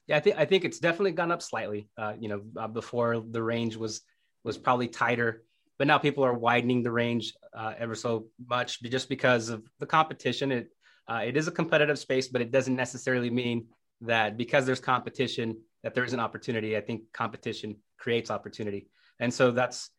Yeah, 0.06 0.18
I 0.18 0.20
think 0.20 0.36
I 0.36 0.44
think 0.44 0.64
it's 0.64 0.78
definitely 0.78 1.12
gone 1.12 1.32
up 1.32 1.42
slightly. 1.42 1.88
Uh, 1.98 2.12
you 2.18 2.28
know, 2.28 2.42
uh, 2.56 2.68
before 2.68 3.20
the 3.20 3.42
range 3.42 3.76
was 3.76 4.02
was 4.44 4.56
probably 4.56 4.88
tighter, 4.88 5.42
but 5.78 5.86
now 5.86 5.98
people 5.98 6.24
are 6.24 6.34
widening 6.34 6.82
the 6.82 6.92
range 6.92 7.34
uh, 7.56 7.74
ever 7.78 7.94
so 7.94 8.26
much 8.46 8.80
just 8.82 9.08
because 9.08 9.48
of 9.48 9.64
the 9.80 9.86
competition. 9.86 10.52
It 10.52 10.68
uh, 11.08 11.22
it 11.24 11.36
is 11.36 11.48
a 11.48 11.52
competitive 11.52 11.98
space, 11.98 12.28
but 12.28 12.40
it 12.40 12.52
doesn't 12.52 12.76
necessarily 12.76 13.30
mean 13.30 13.66
that 14.02 14.36
because 14.36 14.66
there's 14.66 14.80
competition 14.80 15.56
that 15.82 15.94
there 15.94 16.04
is 16.04 16.12
an 16.12 16.20
opportunity. 16.20 16.76
I 16.76 16.82
think 16.82 17.02
competition 17.12 17.76
creates 17.98 18.30
opportunity, 18.30 18.88
and 19.18 19.32
so 19.32 19.50
that's 19.50 19.90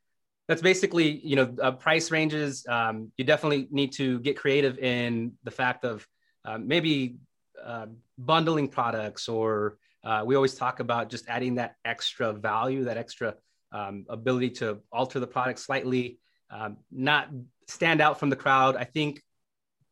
that's 0.48 0.62
basically 0.62 1.20
you 1.24 1.36
know 1.36 1.54
uh, 1.62 1.72
price 1.72 2.12
ranges. 2.12 2.66
Um, 2.68 3.12
you 3.18 3.26
definitely 3.26 3.68
need 3.72 3.92
to 3.94 4.20
get 4.20 4.38
creative 4.38 4.80
in 4.80 5.34
the 5.44 5.52
fact 5.52 5.84
of 5.84 6.08
uh, 6.46 6.58
maybe 6.58 7.18
uh, 7.64 7.88
bundling 8.18 8.68
products, 8.68 9.28
or 9.28 9.78
uh, 10.04 10.24
we 10.26 10.36
always 10.36 10.56
talk 10.56 10.80
about 10.80 11.10
just 11.10 11.28
adding 11.28 11.56
that 11.56 11.76
extra 11.86 12.34
value, 12.34 12.86
that 12.86 12.98
extra 12.98 13.36
um, 13.72 14.06
ability 14.10 14.50
to 14.50 14.80
alter 14.92 15.20
the 15.20 15.28
product 15.28 15.60
slightly, 15.60 16.20
um, 16.50 16.78
not 16.92 17.28
stand 17.68 18.02
out 18.02 18.20
from 18.20 18.30
the 18.30 18.36
crowd. 18.36 18.76
I 18.76 18.86
think 18.86 19.22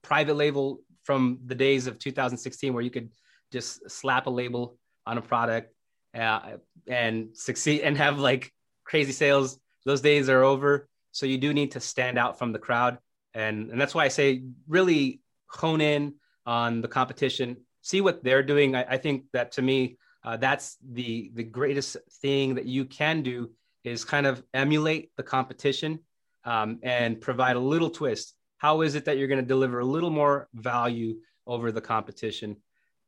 private 0.01 0.35
label 0.35 0.81
from 1.03 1.39
the 1.45 1.55
days 1.55 1.87
of 1.87 1.99
2016 1.99 2.73
where 2.73 2.83
you 2.83 2.89
could 2.89 3.09
just 3.51 3.89
slap 3.89 4.27
a 4.27 4.29
label 4.29 4.77
on 5.05 5.17
a 5.17 5.21
product 5.21 5.73
uh, 6.13 6.57
and 6.87 7.29
succeed 7.33 7.81
and 7.81 7.97
have 7.97 8.19
like 8.19 8.51
crazy 8.85 9.11
sales. 9.11 9.59
Those 9.85 10.01
days 10.01 10.29
are 10.29 10.43
over. 10.43 10.89
So 11.11 11.25
you 11.25 11.37
do 11.37 11.53
need 11.53 11.71
to 11.71 11.79
stand 11.79 12.17
out 12.17 12.37
from 12.37 12.51
the 12.51 12.59
crowd. 12.59 12.97
And, 13.33 13.69
and 13.71 13.79
that's 13.79 13.95
why 13.95 14.05
I 14.05 14.09
say 14.09 14.43
really 14.67 15.21
hone 15.47 15.81
in 15.81 16.15
on 16.45 16.81
the 16.81 16.87
competition, 16.87 17.57
see 17.81 18.01
what 18.01 18.23
they're 18.23 18.43
doing. 18.43 18.75
I, 18.75 18.83
I 18.83 18.97
think 18.97 19.25
that 19.33 19.53
to 19.53 19.61
me, 19.61 19.97
uh, 20.23 20.37
that's 20.37 20.77
the, 20.93 21.31
the 21.35 21.43
greatest 21.43 21.97
thing 22.21 22.55
that 22.55 22.65
you 22.65 22.85
can 22.85 23.21
do 23.21 23.51
is 23.83 24.03
kind 24.03 24.25
of 24.25 24.43
emulate 24.53 25.11
the 25.17 25.23
competition 25.23 25.99
um, 26.43 26.79
and 26.81 27.21
provide 27.21 27.55
a 27.55 27.59
little 27.59 27.89
twist. 27.89 28.33
How 28.57 28.81
is 28.81 28.95
it 28.95 29.05
that 29.05 29.17
you're 29.17 29.27
going 29.27 29.41
to 29.41 29.45
deliver 29.45 29.79
a 29.79 29.85
little 29.85 30.09
more 30.09 30.49
value 30.53 31.17
over 31.45 31.71
the 31.71 31.81
competition? 31.81 32.57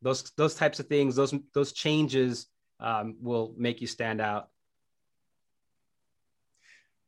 Those, 0.01 0.31
those 0.37 0.53
types 0.53 0.79
of 0.79 0.87
things, 0.87 1.15
those, 1.15 1.33
those 1.53 1.71
changes 1.71 2.47
um, 2.79 3.15
will 3.19 3.55
make 3.57 3.81
you 3.81 3.87
stand 3.87 4.21
out. 4.21 4.49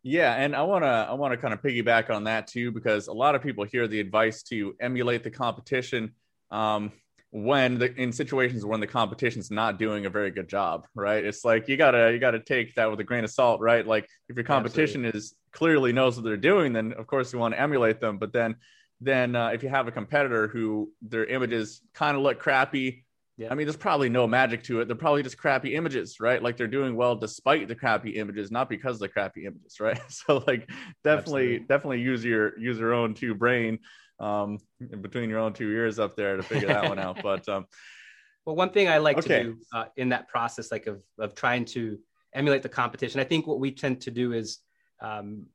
Yeah, 0.03 0.33
and 0.33 0.55
I 0.55 0.61
want 0.61 0.83
to 0.83 0.87
I 0.87 1.13
want 1.13 1.33
to 1.33 1.37
kind 1.37 1.53
of 1.53 1.61
piggyback 1.61 2.09
on 2.09 2.23
that 2.23 2.47
too 2.47 2.71
because 2.71 3.07
a 3.07 3.13
lot 3.13 3.35
of 3.35 3.41
people 3.41 3.65
hear 3.65 3.87
the 3.87 3.99
advice 3.99 4.43
to 4.43 4.75
emulate 4.79 5.23
the 5.23 5.29
competition 5.29 6.13
um, 6.51 6.91
when 7.31 7.77
the 7.77 7.93
in 7.95 8.13
situations 8.13 8.65
when 8.65 8.79
the 8.79 8.87
competition's 8.87 9.51
not 9.51 9.77
doing 9.77 10.05
a 10.05 10.09
very 10.09 10.31
good 10.31 10.47
job, 10.47 10.87
right? 10.95 11.23
It's 11.23 11.43
like 11.43 11.67
you 11.67 11.75
gotta 11.75 12.11
you 12.13 12.19
gotta 12.19 12.39
take 12.39 12.75
that 12.75 12.89
with 12.89 12.99
a 13.01 13.03
grain 13.03 13.25
of 13.25 13.29
salt, 13.29 13.59
right? 13.59 13.85
Like 13.85 14.07
if 14.29 14.37
your 14.37 14.45
competition 14.45 15.05
Absolutely. 15.05 15.17
is 15.17 15.35
clearly 15.51 15.91
knows 15.91 16.15
what 16.15 16.23
they're 16.23 16.37
doing, 16.37 16.71
then 16.71 16.93
of 16.93 17.05
course 17.05 17.33
you 17.33 17.39
want 17.39 17.53
to 17.53 17.59
emulate 17.59 17.99
them. 17.99 18.17
But 18.17 18.31
then 18.31 18.55
then 19.01 19.35
uh, 19.35 19.49
if 19.49 19.63
you 19.63 19.69
have 19.69 19.87
a 19.87 19.91
competitor 19.91 20.47
who 20.47 20.91
their 21.01 21.25
images 21.25 21.81
kind 21.93 22.15
of 22.15 22.23
look 22.23 22.39
crappy 22.39 23.05
yeah. 23.39 23.47
I 23.49 23.55
mean, 23.55 23.67
there's 23.67 23.77
probably 23.77 24.09
no 24.09 24.27
magic 24.27 24.63
to 24.63 24.81
it. 24.81 24.87
They're 24.87 24.97
probably 24.97 25.23
just 25.23 25.37
crappy 25.37 25.73
images, 25.73 26.19
right? 26.19 26.43
Like 26.43 26.57
they're 26.57 26.67
doing 26.67 26.97
well 26.97 27.15
despite 27.15 27.69
the 27.69 27.75
crappy 27.75 28.17
images, 28.17 28.51
not 28.51 28.67
because 28.67 28.97
of 28.97 28.99
the 28.99 29.07
crappy 29.07 29.45
images, 29.45 29.79
right? 29.79 29.99
So 30.09 30.43
like 30.45 30.69
definitely, 31.05 31.55
Absolutely. 31.55 31.59
definitely 31.59 32.01
use 32.01 32.25
your 32.25 32.59
use 32.59 32.77
your 32.77 32.93
own 32.93 33.13
two 33.13 33.33
brain 33.33 33.79
um 34.19 34.57
between 34.99 35.29
your 35.29 35.39
own 35.39 35.53
two 35.53 35.71
ears 35.71 35.97
up 35.97 36.17
there 36.17 36.35
to 36.35 36.43
figure 36.43 36.67
that 36.67 36.89
one 36.89 36.99
out. 36.99 37.19
But 37.23 37.47
um 37.47 37.65
well, 38.45 38.57
one 38.57 38.71
thing 38.71 38.89
I 38.89 38.97
like 38.97 39.17
okay. 39.19 39.43
to 39.43 39.43
do 39.43 39.57
uh, 39.73 39.85
in 39.95 40.09
that 40.09 40.27
process, 40.27 40.69
like 40.69 40.87
of 40.87 41.01
of 41.17 41.33
trying 41.33 41.63
to 41.65 41.97
emulate 42.33 42.61
the 42.61 42.69
competition, 42.69 43.21
I 43.21 43.23
think 43.23 43.47
what 43.47 43.61
we 43.61 43.71
tend 43.71 44.01
to 44.01 44.11
do 44.11 44.33
is 44.33 44.59
um, 45.01 45.45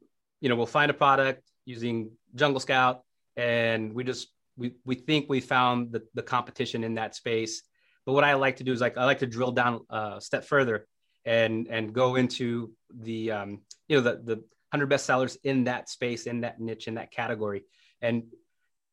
you 0.40 0.48
know, 0.48 0.56
we'll 0.56 0.66
find 0.66 0.90
a 0.90 0.94
product 0.94 1.42
using 1.66 2.12
Jungle 2.34 2.60
Scout 2.60 3.02
and 3.36 3.92
we 3.94 4.04
just 4.04 4.28
we, 4.56 4.72
we 4.86 4.94
think 4.94 5.28
we 5.28 5.40
found 5.40 5.92
the, 5.92 6.02
the 6.14 6.22
competition 6.22 6.82
in 6.84 6.94
that 6.94 7.14
space 7.14 7.62
but 8.06 8.12
what 8.12 8.24
I 8.24 8.34
like 8.34 8.56
to 8.56 8.64
do 8.64 8.72
is 8.72 8.80
like 8.80 8.96
I 8.96 9.04
like 9.04 9.20
to 9.20 9.26
drill 9.26 9.52
down 9.52 9.80
a 9.90 10.20
step 10.20 10.44
further 10.44 10.86
and 11.24 11.68
and 11.68 11.92
go 11.92 12.16
into 12.16 12.72
the 12.94 13.30
um, 13.30 13.60
you 13.88 13.96
know 13.96 14.02
the 14.02 14.20
the 14.22 14.36
100 14.70 14.86
best 14.86 15.06
sellers 15.06 15.36
in 15.44 15.64
that 15.64 15.88
space, 15.88 16.26
in 16.26 16.40
that 16.40 16.60
niche, 16.60 16.88
in 16.88 16.94
that 16.94 17.12
category, 17.12 17.62
and 18.02 18.24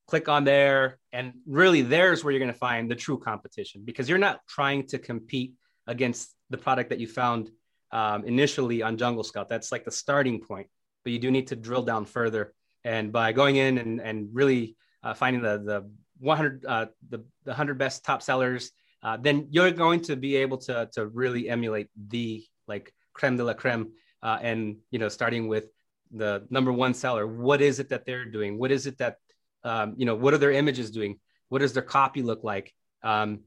click 0.08 0.30
on 0.30 0.44
there. 0.44 1.00
And 1.12 1.34
really, 1.48 1.82
there's 1.82 2.24
where 2.24 2.32
you're 2.32 2.40
going 2.40 2.54
to 2.54 2.58
find 2.58 2.90
the 2.90 2.96
true 2.96 3.18
competition 3.18 3.82
because 3.84 4.08
you're 4.08 4.20
not 4.20 4.42
trying 4.48 4.86
to 4.88 5.00
compete 5.00 5.54
against 5.88 6.36
the 6.52 6.58
product 6.58 6.92
that 6.92 7.00
you 7.00 7.08
found 7.08 7.50
um, 7.92 8.24
initially 8.26 8.84
on 8.84 8.98
Jungle 8.98 9.24
Scout. 9.24 9.50
That's 9.50 9.72
like 9.72 9.84
the 9.84 9.92
starting 9.92 10.40
point, 10.40 10.68
but 11.04 11.14
you 11.14 11.20
do 11.20 11.32
need 11.32 11.48
to 11.48 11.56
drill 11.56 11.84
down 11.84 12.06
further. 12.06 12.54
And 12.84 13.12
by 13.12 13.32
going 13.32 13.56
in 13.56 13.78
and 13.78 14.00
and 14.00 14.30
really 14.34 14.76
uh, 15.04 15.14
finding 15.14 15.42
the 15.42 15.58
the 15.58 15.92
100 16.20 16.66
uh, 16.66 16.86
the 17.10 17.18
the 17.44 17.52
100 17.52 17.78
best 17.78 18.06
top 18.06 18.22
sellers 18.22 18.72
uh, 19.04 19.18
then 19.18 19.48
you're 19.50 19.72
going 19.72 20.02
to 20.02 20.16
be 20.16 20.36
able 20.38 20.58
to 20.58 20.90
to 20.94 21.06
really 21.06 21.50
emulate 21.50 21.90
the 21.96 22.44
like 22.68 22.94
creme 23.14 23.38
de 23.38 23.44
la 23.44 23.54
creme, 23.54 23.92
uh, 24.22 24.38
and 24.42 24.78
you 24.92 25.00
know 25.00 25.10
starting 25.10 25.48
with 25.48 25.66
the 26.12 26.46
number 26.50 26.72
one 26.72 26.94
seller. 26.94 27.26
What 27.26 27.62
is 27.62 27.80
it 27.80 27.90
that 27.90 28.06
they're 28.06 28.26
doing? 28.26 28.60
What 28.60 28.72
is 28.72 28.86
it 28.86 28.98
that 29.00 29.18
um, 29.64 29.96
you 29.98 30.06
know? 30.06 30.16
What 30.16 30.34
are 30.34 30.38
their 30.38 30.52
images 30.52 30.92
doing? 30.92 31.20
What 31.50 31.60
does 31.60 31.74
their 31.74 31.84
copy 31.84 32.22
look 32.22 32.44
like? 32.44 32.74
Um, 33.04 33.42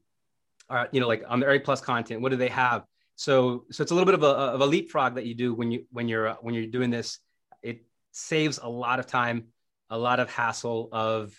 or, 0.69 0.89
you 0.91 0.99
know, 0.99 1.07
like 1.07 1.23
on 1.27 1.39
the 1.39 1.49
A 1.49 1.59
plus 1.59 1.81
content, 1.81 2.21
what 2.21 2.29
do 2.29 2.37
they 2.37 2.49
have? 2.49 2.83
So 3.15 3.65
so 3.71 3.81
it's 3.81 3.91
a 3.91 3.95
little 3.95 4.05
bit 4.05 4.15
of 4.15 4.23
a 4.23 4.27
of 4.27 4.61
a 4.61 4.65
leapfrog 4.65 5.15
that 5.15 5.25
you 5.25 5.35
do 5.35 5.53
when 5.53 5.71
you 5.71 5.85
when 5.91 6.09
you're 6.09 6.33
when 6.41 6.53
you're 6.53 6.67
doing 6.67 6.89
this. 6.89 7.19
It 7.61 7.85
saves 8.11 8.59
a 8.61 8.67
lot 8.67 8.99
of 8.99 9.07
time, 9.07 9.45
a 9.89 9.97
lot 9.97 10.19
of 10.19 10.29
hassle 10.29 10.89
of 10.91 11.33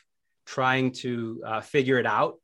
trying 0.47 0.93
to 0.93 1.43
uh, 1.45 1.61
figure 1.61 1.99
it 1.99 2.07
out 2.07 2.37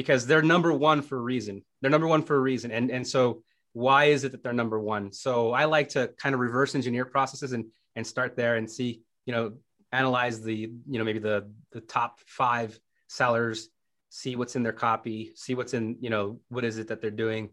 because 0.00 0.26
they're 0.26 0.40
number 0.40 0.72
one 0.72 1.02
for 1.02 1.18
a 1.18 1.20
reason. 1.20 1.62
They're 1.82 1.90
number 1.90 2.06
one 2.06 2.22
for 2.22 2.34
a 2.34 2.40
reason. 2.40 2.70
And, 2.70 2.90
and 2.90 3.06
so 3.06 3.42
why 3.74 4.04
is 4.06 4.24
it 4.24 4.32
that 4.32 4.42
they're 4.42 4.54
number 4.54 4.80
one? 4.80 5.12
So 5.12 5.52
I 5.52 5.66
like 5.66 5.90
to 5.90 6.08
kind 6.16 6.34
of 6.34 6.40
reverse 6.40 6.74
engineer 6.74 7.04
processes 7.04 7.52
and, 7.52 7.66
and 7.96 8.06
start 8.06 8.34
there 8.34 8.56
and 8.56 8.70
see, 8.70 9.02
you 9.26 9.34
know, 9.34 9.52
analyze 9.92 10.40
the, 10.40 10.54
you 10.54 10.98
know, 10.98 11.04
maybe 11.04 11.18
the, 11.18 11.50
the 11.72 11.82
top 11.82 12.18
five 12.24 12.80
sellers, 13.08 13.68
see 14.08 14.36
what's 14.36 14.56
in 14.56 14.62
their 14.62 14.72
copy, 14.72 15.32
see 15.34 15.54
what's 15.54 15.74
in, 15.74 15.98
you 16.00 16.08
know, 16.08 16.40
what 16.48 16.64
is 16.64 16.78
it 16.78 16.88
that 16.88 17.02
they're 17.02 17.10
doing. 17.10 17.50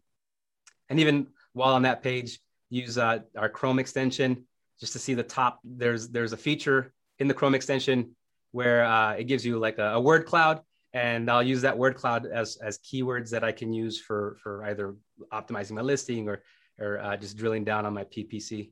And 0.88 1.01
even 1.01 1.27
while 1.51 1.74
on 1.74 1.82
that 1.82 2.01
page, 2.01 2.39
use 2.70 2.98
uh, 2.98 3.20
our 3.36 3.50
Chrome 3.50 3.77
extension 3.77 4.46
just 4.80 4.94
to 4.94 5.00
see 5.00 5.16
the 5.16 5.24
top. 5.24 5.60
There's, 5.66 6.08
there's 6.08 6.32
a 6.32 6.38
feature 6.38 6.94
in 7.20 7.27
the 7.27 7.34
Chrome 7.34 7.56
extension 7.56 8.16
where 8.54 8.86
uh, 8.86 9.16
it 9.16 9.25
gives 9.25 9.46
you 9.46 9.60
like 9.60 9.80
a, 9.80 9.96
a 9.96 10.00
word 10.00 10.25
cloud 10.25 10.62
and 10.98 11.30
I'll 11.30 11.44
use 11.44 11.62
that 11.62 11.77
word 11.77 11.96
cloud 11.96 12.25
as 12.25 12.58
as 12.58 12.80
keywords 12.80 13.30
that 13.30 13.44
I 13.44 13.51
can 13.51 13.72
use 13.72 14.01
for 14.01 14.38
for 14.42 14.63
either 14.66 14.96
optimizing 15.32 15.72
my 15.72 15.82
listing 15.82 16.27
or 16.27 16.42
or 16.80 17.00
uh, 17.00 17.16
just 17.18 17.38
drilling 17.38 17.63
down 17.63 17.86
on 17.86 17.94
my 17.94 18.04
PPC. 18.04 18.72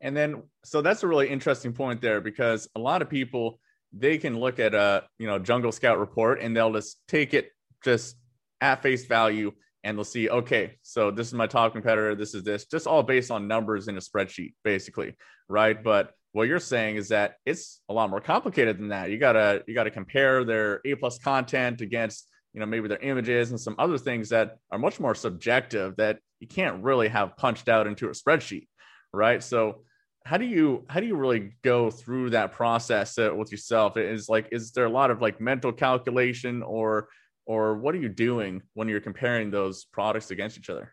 And 0.00 0.16
then, 0.16 0.42
so 0.64 0.82
that's 0.82 1.02
a 1.02 1.06
really 1.06 1.28
interesting 1.28 1.72
point 1.72 2.00
there 2.00 2.20
because 2.20 2.68
a 2.76 2.80
lot 2.80 3.00
of 3.00 3.08
people 3.08 3.60
they 3.96 4.18
can 4.18 4.38
look 4.38 4.58
at 4.58 4.74
a 4.74 5.04
you 5.18 5.26
know 5.28 5.38
Jungle 5.38 5.72
Scout 5.72 5.98
report 6.00 6.40
and 6.40 6.56
they'll 6.56 6.72
just 6.72 6.98
take 7.06 7.32
it 7.32 7.50
just 7.84 8.16
at 8.60 8.82
face 8.82 9.06
value 9.06 9.52
and 9.84 9.96
they'll 9.96 10.04
see 10.04 10.28
okay 10.28 10.76
so 10.82 11.10
this 11.10 11.28
is 11.28 11.34
my 11.34 11.46
top 11.46 11.72
competitor 11.72 12.14
this 12.14 12.34
is 12.34 12.42
this 12.42 12.64
just 12.64 12.86
all 12.86 13.02
based 13.02 13.30
on 13.30 13.46
numbers 13.46 13.86
in 13.86 13.96
a 13.96 14.00
spreadsheet 14.00 14.54
basically 14.64 15.14
right 15.48 15.84
but 15.84 16.12
what 16.36 16.48
you're 16.48 16.60
saying 16.60 16.96
is 16.96 17.08
that 17.08 17.36
it's 17.46 17.80
a 17.88 17.94
lot 17.94 18.10
more 18.10 18.20
complicated 18.20 18.78
than 18.78 18.88
that. 18.88 19.10
You 19.10 19.16
gotta 19.16 19.64
you 19.66 19.74
gotta 19.74 19.90
compare 19.90 20.44
their 20.44 20.82
A 20.84 20.94
plus 20.94 21.18
content 21.18 21.80
against 21.80 22.28
you 22.52 22.60
know 22.60 22.66
maybe 22.66 22.88
their 22.88 22.98
images 22.98 23.52
and 23.52 23.58
some 23.58 23.74
other 23.78 23.96
things 23.96 24.28
that 24.28 24.58
are 24.70 24.78
much 24.78 25.00
more 25.00 25.14
subjective 25.14 25.96
that 25.96 26.18
you 26.40 26.46
can't 26.46 26.84
really 26.84 27.08
have 27.08 27.38
punched 27.38 27.70
out 27.70 27.86
into 27.86 28.08
a 28.08 28.10
spreadsheet, 28.10 28.68
right? 29.14 29.42
So 29.42 29.84
how 30.26 30.36
do 30.36 30.44
you 30.44 30.84
how 30.90 31.00
do 31.00 31.06
you 31.06 31.16
really 31.16 31.54
go 31.62 31.90
through 31.90 32.28
that 32.30 32.52
process 32.52 33.16
uh, 33.16 33.30
with 33.34 33.50
yourself? 33.50 33.96
Is 33.96 34.28
like 34.28 34.48
is 34.52 34.72
there 34.72 34.84
a 34.84 34.90
lot 34.90 35.10
of 35.10 35.22
like 35.22 35.40
mental 35.40 35.72
calculation 35.72 36.62
or 36.62 37.08
or 37.46 37.78
what 37.78 37.94
are 37.94 37.98
you 37.98 38.10
doing 38.10 38.60
when 38.74 38.88
you're 38.88 39.00
comparing 39.00 39.50
those 39.50 39.86
products 39.86 40.30
against 40.30 40.58
each 40.58 40.68
other? 40.68 40.92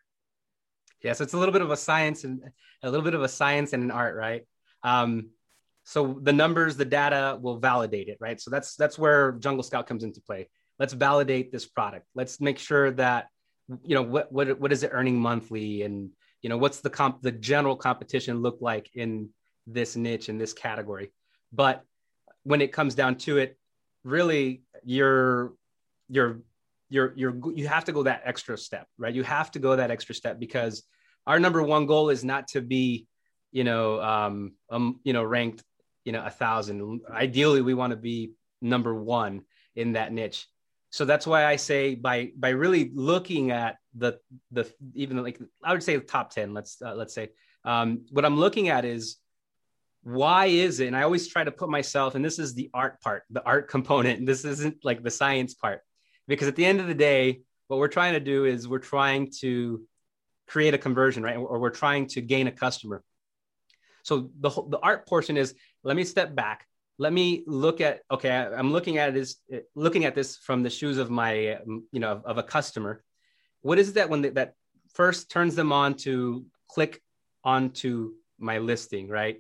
Yes, 1.02 1.20
it's 1.20 1.34
a 1.34 1.38
little 1.38 1.52
bit 1.52 1.62
of 1.62 1.70
a 1.70 1.76
science 1.76 2.24
and 2.24 2.42
a 2.82 2.90
little 2.90 3.04
bit 3.04 3.14
of 3.14 3.24
a 3.24 3.28
science 3.28 3.74
and 3.74 3.84
an 3.84 3.92
art, 3.92 4.16
right? 4.16 4.44
Um, 4.84 5.30
so 5.84 6.20
the 6.22 6.34
numbers, 6.34 6.78
the 6.78 6.86
data 6.86 7.38
will 7.42 7.58
validate 7.58 8.08
it, 8.08 8.18
right? 8.20 8.40
So 8.40 8.50
that's 8.50 8.76
that's 8.76 8.98
where 8.98 9.34
Jungle 9.34 9.64
Scout 9.64 9.88
comes 9.88 10.04
into 10.04 10.22
play. 10.22 10.50
Let's 10.80 10.94
validate 10.94 11.52
this 11.52 11.66
product. 11.66 12.06
Let's 12.16 12.40
make 12.40 12.58
sure 12.58 12.92
that 12.92 13.28
you 13.84 13.96
know 13.96 14.02
what 14.02 14.32
what 14.32 14.60
what 14.60 14.72
is 14.72 14.84
it 14.84 14.92
earning 14.94 15.20
monthly, 15.20 15.84
and 15.84 16.10
you 16.42 16.50
know 16.50 16.58
what's 16.58 16.80
the 16.80 16.90
comp 16.90 17.22
the 17.22 17.32
general 17.32 17.76
competition 17.76 18.42
look 18.42 18.58
like 18.62 18.90
in 18.96 19.30
this 19.68 19.96
niche 19.96 20.30
in 20.30 20.38
this 20.38 20.54
category. 20.54 21.12
But 21.52 21.84
when 22.44 22.62
it 22.62 22.72
comes 22.72 22.96
down 22.96 23.16
to 23.18 23.38
it, 23.38 23.58
really 24.04 24.64
you're 24.84 25.54
you're 26.10 26.42
you're 26.90 27.14
you're 27.16 27.36
you 27.56 27.68
have 27.68 27.86
to 27.86 27.92
go 27.92 28.04
that 28.04 28.22
extra 28.24 28.58
step, 28.58 28.88
right? 28.98 29.14
You 29.14 29.24
have 29.24 29.52
to 29.52 29.60
go 29.60 29.76
that 29.76 29.92
extra 29.92 30.16
step 30.16 30.40
because 30.40 30.84
our 31.28 31.40
number 31.40 31.62
one 31.64 31.86
goal 31.86 32.10
is 32.10 32.24
not 32.24 32.48
to 32.50 32.62
be 32.62 33.08
you 33.54 33.64
know, 33.64 34.02
um, 34.02 34.54
um, 34.70 35.00
you 35.06 35.14
know, 35.14 35.24
ranked, 35.24 35.64
you 36.04 36.12
know, 36.12 36.26
a 36.26 36.30
thousand. 36.30 37.02
Ideally, 37.10 37.62
we 37.62 37.74
want 37.74 37.92
to 37.92 37.98
be 37.98 38.34
number 38.62 38.94
one 38.94 39.44
in 39.76 39.94
that 39.94 40.12
niche. 40.12 40.48
So 40.90 41.06
that's 41.06 41.26
why 41.26 41.46
I 41.46 41.56
say 41.56 41.96
by 41.96 42.32
by 42.36 42.50
really 42.50 42.92
looking 42.94 43.52
at 43.52 43.78
the 43.96 44.20
the 44.52 44.70
even 44.96 45.24
like 45.24 45.40
I 45.64 45.72
would 45.72 45.84
say 45.84 45.96
the 45.96 46.04
top 46.04 46.32
ten. 46.32 46.54
Let's 46.54 46.82
uh, 46.82 46.96
let's 46.96 47.14
say 47.14 47.30
um, 47.64 48.06
what 48.12 48.26
I'm 48.26 48.38
looking 48.38 48.70
at 48.70 48.86
is 48.86 49.18
why 50.04 50.48
is 50.48 50.80
it? 50.80 50.88
And 50.88 50.98
I 50.98 51.04
always 51.04 51.28
try 51.28 51.44
to 51.44 51.52
put 51.52 51.70
myself, 51.70 52.16
and 52.16 52.26
this 52.26 52.40
is 52.40 52.54
the 52.54 52.70
art 52.74 53.02
part, 53.02 53.24
the 53.30 53.44
art 53.44 53.70
component. 53.70 54.26
This 54.26 54.44
isn't 54.46 54.78
like 54.84 55.02
the 55.02 55.12
science 55.12 55.54
part, 55.54 55.82
because 56.28 56.48
at 56.48 56.56
the 56.56 56.66
end 56.66 56.82
of 56.82 56.88
the 56.88 56.94
day, 56.96 57.42
what 57.68 57.80
we're 57.80 57.88
trying 57.88 58.14
to 58.14 58.20
do 58.20 58.46
is 58.46 58.68
we're 58.68 58.80
trying 58.80 59.32
to 59.42 59.82
create 60.48 60.74
a 60.74 60.78
conversion, 60.78 61.24
right? 61.24 61.38
Or 61.38 61.60
we're 61.60 61.70
trying 61.70 62.08
to 62.08 62.22
gain 62.22 62.48
a 62.48 62.52
customer. 62.52 63.04
So 64.04 64.30
the 64.40 64.50
the 64.50 64.80
art 64.80 65.08
portion 65.08 65.36
is 65.38 65.56
let 65.84 65.96
me 65.96 66.04
step 66.04 66.36
back. 66.36 66.68
Let 67.00 67.12
me 67.12 67.44
look 67.48 67.82
at 67.82 68.02
okay. 68.12 68.30
I'm 68.32 68.72
looking 68.72 68.98
at 68.98 69.14
this 69.14 69.38
looking 69.76 70.06
at 70.06 70.14
this 70.14 70.38
from 70.38 70.62
the 70.62 70.70
shoes 70.70 70.98
of 70.98 71.10
my 71.10 71.58
you 71.92 72.00
know 72.00 72.12
of, 72.12 72.26
of 72.26 72.38
a 72.38 72.44
customer. 72.44 73.04
What 73.62 73.80
is 73.80 73.94
that 73.94 74.10
when 74.10 74.22
they, 74.22 74.30
that 74.30 74.54
first 74.94 75.32
turns 75.32 75.56
them 75.56 75.72
on 75.72 75.96
to 76.06 76.46
click 76.70 77.02
onto 77.44 78.14
my 78.38 78.60
listing? 78.60 79.08
Right? 79.08 79.38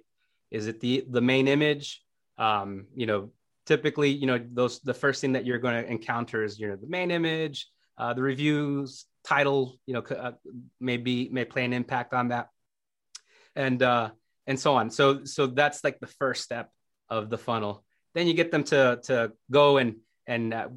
Is 0.49 0.67
it 0.67 0.79
the 0.79 1.05
the 1.09 1.21
main 1.21 1.47
image? 1.47 2.01
Um, 2.37 2.87
you 2.95 3.05
know, 3.05 3.31
typically, 3.65 4.09
you 4.09 4.25
know, 4.25 4.39
those 4.51 4.79
the 4.79 4.93
first 4.93 5.21
thing 5.21 5.33
that 5.33 5.45
you're 5.45 5.59
going 5.59 5.83
to 5.83 5.89
encounter 5.89 6.43
is 6.43 6.59
you 6.59 6.67
know 6.69 6.75
the 6.75 6.87
main 6.87 7.11
image, 7.11 7.67
uh, 7.97 8.13
the 8.13 8.23
reviews, 8.23 9.05
title. 9.23 9.79
You 9.85 9.95
know, 9.95 10.01
uh, 10.01 10.31
maybe 10.79 11.29
may 11.29 11.45
play 11.45 11.65
an 11.65 11.73
impact 11.73 12.13
on 12.13 12.29
that, 12.29 12.49
and 13.55 13.81
uh, 13.83 14.11
and 14.47 14.59
so 14.59 14.75
on. 14.75 14.89
So 14.89 15.23
so 15.25 15.47
that's 15.47 15.83
like 15.83 15.99
the 15.99 16.07
first 16.07 16.43
step 16.43 16.69
of 17.09 17.29
the 17.29 17.37
funnel. 17.37 17.83
Then 18.13 18.27
you 18.27 18.33
get 18.33 18.51
them 18.51 18.63
to 18.65 18.99
to 19.03 19.33
go 19.51 19.77
and 19.77 19.95
and 20.27 20.53
uh, 20.53 20.67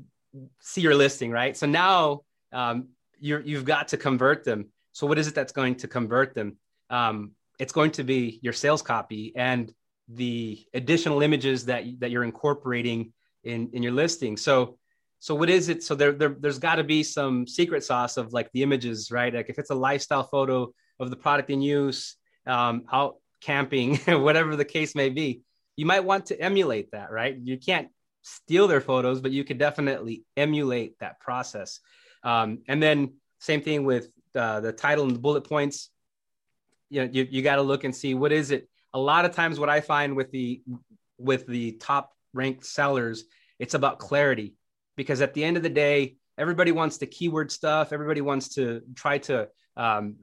see 0.60 0.80
your 0.80 0.94
listing, 0.94 1.30
right? 1.30 1.56
So 1.56 1.66
now 1.66 2.22
um, 2.52 2.88
you're 3.18 3.40
you've 3.40 3.64
got 3.64 3.88
to 3.88 3.96
convert 3.96 4.44
them. 4.44 4.66
So 4.92 5.06
what 5.06 5.18
is 5.18 5.28
it 5.28 5.34
that's 5.34 5.52
going 5.52 5.76
to 5.76 5.88
convert 5.88 6.34
them? 6.34 6.56
Um, 6.90 7.32
it's 7.58 7.72
going 7.72 7.90
to 7.92 8.04
be 8.04 8.38
your 8.42 8.52
sales 8.52 8.82
copy 8.82 9.32
and 9.36 9.72
the 10.08 10.64
additional 10.74 11.22
images 11.22 11.66
that 11.66 11.84
that 11.98 12.10
you're 12.10 12.24
incorporating 12.24 13.12
in 13.44 13.70
in 13.72 13.82
your 13.82 13.92
listing. 13.92 14.36
So 14.36 14.78
so 15.18 15.34
what 15.34 15.50
is 15.50 15.68
it? 15.68 15.82
So 15.82 15.94
there, 15.94 16.12
there 16.12 16.36
there's 16.38 16.58
got 16.58 16.76
to 16.76 16.84
be 16.84 17.02
some 17.02 17.46
secret 17.46 17.82
sauce 17.82 18.16
of 18.16 18.32
like 18.32 18.50
the 18.52 18.62
images, 18.62 19.10
right? 19.10 19.32
Like 19.34 19.48
if 19.48 19.58
it's 19.58 19.70
a 19.70 19.74
lifestyle 19.74 20.22
photo 20.22 20.72
of 21.00 21.10
the 21.10 21.16
product 21.16 21.50
in 21.50 21.60
use, 21.60 22.16
um, 22.46 22.84
out 22.92 23.16
camping, 23.46 23.96
whatever 24.08 24.56
the 24.56 24.64
case 24.64 24.94
may 24.94 25.08
be, 25.08 25.42
you 25.76 25.86
might 25.86 26.04
want 26.04 26.26
to 26.26 26.40
emulate 26.40 26.90
that, 26.90 27.12
right? 27.12 27.36
You 27.40 27.56
can't 27.56 27.88
steal 28.22 28.66
their 28.66 28.80
photos, 28.80 29.20
but 29.20 29.30
you 29.30 29.44
could 29.44 29.58
definitely 29.58 30.24
emulate 30.36 30.98
that 30.98 31.20
process. 31.20 31.78
Um, 32.24 32.58
and 32.66 32.82
then 32.82 33.14
same 33.38 33.62
thing 33.62 33.84
with 33.84 34.08
uh, 34.34 34.60
the 34.60 34.72
title 34.72 35.04
and 35.04 35.14
the 35.14 35.20
bullet 35.20 35.42
points. 35.48 35.90
You 36.90 37.04
know, 37.04 37.10
you, 37.12 37.28
you 37.30 37.42
got 37.42 37.56
to 37.56 37.62
look 37.62 37.84
and 37.84 37.94
see 37.94 38.14
what 38.14 38.32
is 38.32 38.50
it. 38.50 38.68
A 38.94 38.98
lot 38.98 39.24
of 39.24 39.34
times, 39.34 39.60
what 39.60 39.68
I 39.68 39.80
find 39.80 40.16
with 40.16 40.30
the 40.30 40.62
with 41.18 41.46
the 41.46 41.72
top 41.72 42.12
ranked 42.32 42.64
sellers, 42.64 43.24
it's 43.58 43.74
about 43.74 43.98
clarity 43.98 44.54
because 44.96 45.20
at 45.20 45.34
the 45.34 45.44
end 45.44 45.56
of 45.56 45.62
the 45.62 45.68
day, 45.68 46.16
everybody 46.38 46.72
wants 46.72 46.98
the 46.98 47.06
keyword 47.06 47.52
stuff. 47.52 47.92
Everybody 47.92 48.20
wants 48.22 48.54
to 48.54 48.82
try 48.94 49.18
to, 49.18 49.48
um, 49.76 50.16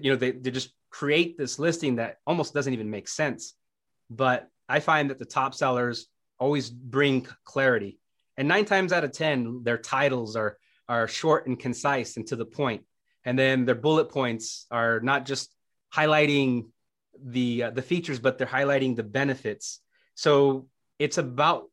you 0.00 0.10
know, 0.10 0.16
they, 0.16 0.32
they 0.32 0.50
just 0.50 0.70
create 0.92 1.36
this 1.38 1.58
listing 1.58 1.96
that 1.96 2.18
almost 2.26 2.54
doesn't 2.54 2.72
even 2.72 2.90
make 2.90 3.08
sense. 3.08 3.54
But 4.10 4.48
I 4.68 4.78
find 4.78 5.10
that 5.10 5.18
the 5.18 5.24
top 5.24 5.54
sellers 5.54 6.06
always 6.38 6.70
bring 6.70 7.26
clarity. 7.44 7.98
And 8.36 8.46
nine 8.46 8.66
times 8.66 8.92
out 8.92 9.02
of 9.02 9.12
10, 9.12 9.62
their 9.64 9.78
titles 9.78 10.36
are, 10.36 10.58
are 10.88 11.08
short 11.08 11.46
and 11.46 11.58
concise 11.58 12.16
and 12.16 12.26
to 12.28 12.36
the 12.36 12.44
point. 12.44 12.84
And 13.24 13.38
then 13.38 13.64
their 13.64 13.74
bullet 13.74 14.10
points 14.10 14.66
are 14.70 15.00
not 15.00 15.24
just 15.26 15.54
highlighting 15.94 16.66
the, 17.22 17.64
uh, 17.64 17.70
the 17.70 17.82
features, 17.82 18.18
but 18.18 18.38
they're 18.38 18.46
highlighting 18.46 18.96
the 18.96 19.02
benefits. 19.02 19.80
So 20.14 20.68
it's 20.98 21.18
about 21.18 21.64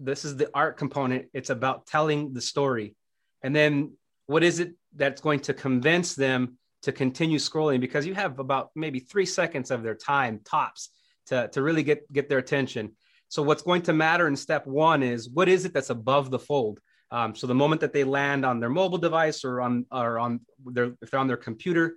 this 0.00 0.24
is 0.24 0.36
the 0.36 0.50
art 0.54 0.76
component. 0.76 1.26
It's 1.34 1.50
about 1.50 1.86
telling 1.86 2.32
the 2.32 2.40
story. 2.40 2.94
And 3.42 3.54
then 3.54 3.92
what 4.26 4.44
is 4.44 4.60
it 4.60 4.74
that's 4.94 5.20
going 5.20 5.40
to 5.40 5.54
convince 5.54 6.14
them 6.14 6.58
to 6.82 6.92
continue 6.92 7.38
scrolling? 7.38 7.80
Because 7.80 8.06
you 8.06 8.14
have 8.14 8.38
about 8.38 8.70
maybe 8.74 9.00
three 9.00 9.26
seconds 9.26 9.70
of 9.70 9.82
their 9.82 9.94
time 9.94 10.40
tops 10.44 10.90
to, 11.26 11.48
to 11.48 11.62
really 11.62 11.82
get, 11.82 12.10
get 12.12 12.28
their 12.28 12.38
attention. 12.38 12.92
So 13.28 13.42
what's 13.42 13.62
going 13.62 13.82
to 13.82 13.92
matter 13.92 14.26
in 14.26 14.36
step 14.36 14.66
one 14.66 15.02
is 15.02 15.28
what 15.28 15.48
is 15.48 15.64
it 15.64 15.74
that's 15.74 15.90
above 15.90 16.30
the 16.30 16.38
fold? 16.38 16.80
Um, 17.10 17.34
so 17.34 17.46
the 17.46 17.54
moment 17.54 17.80
that 17.80 17.92
they 17.92 18.04
land 18.04 18.44
on 18.44 18.60
their 18.60 18.68
mobile 18.68 18.98
device 18.98 19.44
or 19.44 19.60
on 19.60 19.86
or 19.90 20.18
on 20.18 20.40
their 20.66 20.92
if 21.00 21.10
they're 21.10 21.20
on 21.20 21.26
their 21.26 21.38
computer, 21.38 21.96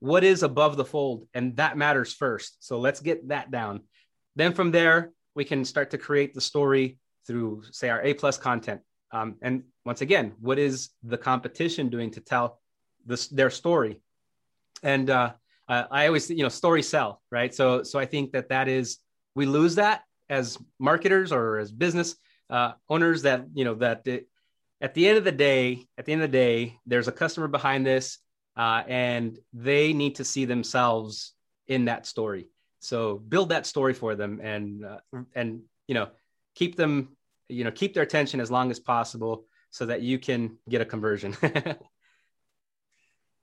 what 0.00 0.24
is 0.24 0.42
above 0.42 0.76
the 0.76 0.84
fold? 0.84 1.26
And 1.34 1.56
that 1.56 1.76
matters 1.76 2.12
first. 2.12 2.64
So 2.66 2.78
let's 2.78 3.00
get 3.00 3.28
that 3.28 3.50
down. 3.50 3.80
Then 4.34 4.52
from 4.54 4.70
there, 4.70 5.12
we 5.34 5.44
can 5.44 5.64
start 5.64 5.90
to 5.90 5.98
create 5.98 6.34
the 6.34 6.40
story 6.40 6.98
through 7.26 7.62
say 7.70 7.88
our 7.88 8.02
a 8.02 8.14
plus 8.14 8.38
content 8.38 8.80
um, 9.12 9.36
and 9.42 9.62
once 9.84 10.00
again 10.00 10.32
what 10.40 10.58
is 10.58 10.90
the 11.02 11.18
competition 11.18 11.88
doing 11.88 12.10
to 12.10 12.20
tell 12.20 12.60
this 13.04 13.28
their 13.28 13.50
story 13.50 14.00
and 14.86 15.10
uh, 15.10 15.32
i 15.68 16.06
always 16.06 16.30
you 16.30 16.44
know 16.44 16.48
stories 16.48 16.88
sell 16.88 17.20
right? 17.30 17.52
So 17.54 17.82
so 17.82 17.98
i 17.98 18.06
think 18.06 18.32
that 18.32 18.48
that 18.48 18.68
is 18.68 18.98
we 19.34 19.44
lose 19.44 19.74
that 19.74 20.02
as 20.28 20.58
marketers 20.78 21.32
or 21.32 21.58
as 21.58 21.70
business 21.72 22.16
uh, 22.48 22.72
owners 22.88 23.22
that 23.22 23.40
you 23.54 23.64
know 23.64 23.74
that 23.74 24.06
it, 24.06 24.28
at 24.80 24.94
the 24.94 25.08
end 25.08 25.18
of 25.18 25.24
the 25.24 25.32
day 25.32 25.86
at 25.98 26.06
the 26.06 26.12
end 26.12 26.22
of 26.22 26.30
the 26.30 26.38
day 26.38 26.78
there's 26.86 27.08
a 27.08 27.12
customer 27.12 27.48
behind 27.48 27.84
this 27.84 28.18
uh, 28.56 28.82
and 28.86 29.38
they 29.52 29.92
need 29.92 30.14
to 30.14 30.24
see 30.24 30.46
themselves 30.46 31.34
in 31.66 31.84
that 31.84 32.06
story. 32.06 32.48
So 32.80 33.18
build 33.18 33.50
that 33.50 33.66
story 33.66 33.92
for 33.92 34.14
them 34.14 34.40
and 34.42 34.84
uh, 34.84 35.00
and 35.34 35.62
you 35.88 35.94
know 35.94 36.08
keep 36.54 36.76
them 36.76 37.16
you 37.48 37.64
know 37.64 37.72
keep 37.72 37.92
their 37.92 38.04
attention 38.04 38.40
as 38.40 38.50
long 38.50 38.70
as 38.70 38.78
possible 38.78 39.46
so 39.70 39.84
that 39.86 40.00
you 40.00 40.18
can 40.18 40.58
get 40.68 40.80
a 40.80 40.86
conversion. 40.94 41.36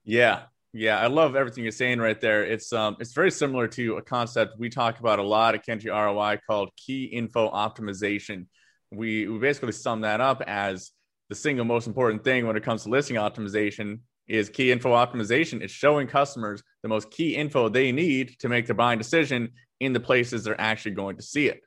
Yeah 0.06 0.42
yeah 0.74 0.98
i 0.98 1.06
love 1.06 1.36
everything 1.36 1.62
you're 1.64 1.70
saying 1.72 1.98
right 1.98 2.20
there. 2.20 2.44
It's 2.44 2.72
um 2.72 2.96
it's 3.00 3.12
very 3.12 3.30
similar 3.30 3.68
to 3.68 3.96
a 3.96 4.02
concept 4.02 4.58
we 4.58 4.68
talk 4.68 4.98
about 5.00 5.18
a 5.18 5.22
lot 5.22 5.54
at 5.54 5.64
Kenji 5.64 5.90
roi 5.90 6.38
called 6.46 6.70
key 6.76 7.04
info 7.04 7.50
optimization. 7.50 8.46
We 8.92 9.26
we 9.28 9.38
basically 9.38 9.72
sum 9.72 10.02
that 10.02 10.20
up 10.20 10.42
as 10.46 10.90
the 11.30 11.34
single 11.34 11.64
most 11.64 11.86
important 11.86 12.24
thing 12.24 12.46
when 12.46 12.56
it 12.56 12.64
comes 12.64 12.82
to 12.82 12.90
listing 12.90 13.16
optimization 13.16 14.00
is 14.28 14.50
key 14.50 14.72
info 14.72 14.92
optimization. 14.92 15.62
It's 15.62 15.72
showing 15.72 16.08
customers 16.08 16.62
the 16.82 16.88
most 16.88 17.10
key 17.10 17.36
info 17.36 17.68
they 17.68 17.92
need 17.92 18.36
to 18.40 18.48
make 18.48 18.66
their 18.66 18.74
buying 18.74 18.98
decision 18.98 19.50
in 19.80 19.92
the 19.92 20.00
places 20.00 20.44
they're 20.44 20.60
actually 20.60 20.92
going 20.92 21.16
to 21.16 21.22
see 21.22 21.46
it 21.46 21.60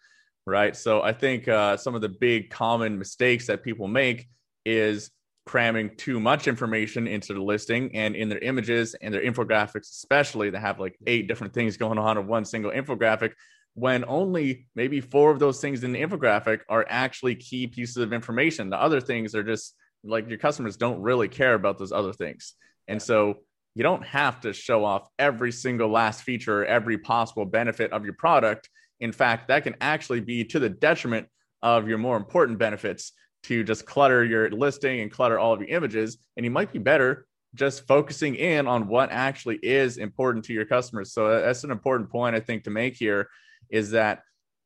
right? 0.47 0.77
So 0.77 1.01
I 1.01 1.11
think 1.11 1.47
uh, 1.47 1.75
some 1.75 1.93
of 1.93 2.01
the 2.01 2.09
big 2.09 2.49
common 2.49 2.97
mistakes 2.97 3.47
that 3.47 3.63
people 3.63 3.87
make 3.89 4.27
is 4.65 5.11
cramming 5.47 5.95
too 5.95 6.19
much 6.19 6.47
information 6.47 7.07
into 7.07 7.33
the 7.33 7.41
listing 7.41 7.95
and 7.95 8.15
in 8.15 8.29
their 8.29 8.39
images 8.39 8.95
and 9.01 9.13
their 9.13 9.23
infographics, 9.23 9.89
especially 9.89 10.49
that 10.49 10.59
have 10.59 10.79
like 10.79 10.97
eight 11.07 11.27
different 11.27 11.53
things 11.53 11.77
going 11.77 11.97
on 11.97 12.17
in 12.17 12.27
one 12.27 12.45
single 12.45 12.71
infographic. 12.71 13.31
When 13.73 14.05
only 14.07 14.67
maybe 14.75 15.01
four 15.01 15.31
of 15.31 15.39
those 15.39 15.61
things 15.61 15.83
in 15.83 15.91
the 15.91 16.01
infographic 16.01 16.61
are 16.67 16.85
actually 16.89 17.35
key 17.35 17.67
pieces 17.67 17.97
of 17.97 18.13
information. 18.13 18.69
The 18.69 18.81
other 18.81 19.01
things 19.01 19.35
are 19.35 19.43
just 19.43 19.75
like 20.03 20.29
your 20.29 20.39
customers 20.39 20.77
don't 20.77 21.01
really 21.01 21.27
care 21.27 21.53
about 21.53 21.77
those 21.77 21.91
other 21.91 22.13
things. 22.13 22.53
And 22.87 23.01
so 23.01 23.35
you 23.75 23.83
don't 23.83 24.05
have 24.05 24.41
to 24.41 24.53
show 24.53 24.83
off 24.83 25.07
every 25.19 25.51
single 25.51 25.89
last 25.89 26.23
feature, 26.23 26.65
every 26.65 26.97
possible 26.97 27.45
benefit 27.45 27.91
of 27.91 28.03
your 28.03 28.13
product 28.13 28.69
in 28.99 29.11
fact, 29.11 29.47
that 29.47 29.63
can 29.63 29.75
actually 29.81 30.21
be 30.21 30.43
to 30.45 30.59
the 30.59 30.69
detriment 30.69 31.27
of 31.61 31.87
your 31.87 31.97
more 31.97 32.17
important 32.17 32.59
benefits 32.59 33.13
to 33.43 33.63
just 33.63 33.85
clutter 33.85 34.23
your 34.23 34.49
listing 34.49 35.01
and 35.01 35.11
clutter 35.11 35.39
all 35.39 35.53
of 35.53 35.61
your 35.61 35.69
images. 35.69 36.17
And 36.35 36.45
you 36.45 36.51
might 36.51 36.73
be 36.73 36.79
better 36.79 37.25
just 37.55 37.87
focusing 37.87 38.35
in 38.35 38.67
on 38.67 38.87
what 38.87 39.11
actually 39.11 39.57
is 39.63 39.97
important 39.97 40.45
to 40.45 40.53
your 40.53 40.65
customers. 40.65 41.13
So 41.13 41.27
uh, 41.27 41.41
that's 41.41 41.63
an 41.63 41.71
important 41.71 42.09
point 42.09 42.35
I 42.35 42.39
think 42.39 42.63
to 42.65 42.69
make 42.69 42.95
here 42.95 43.29
is 43.69 43.91
that 43.91 44.21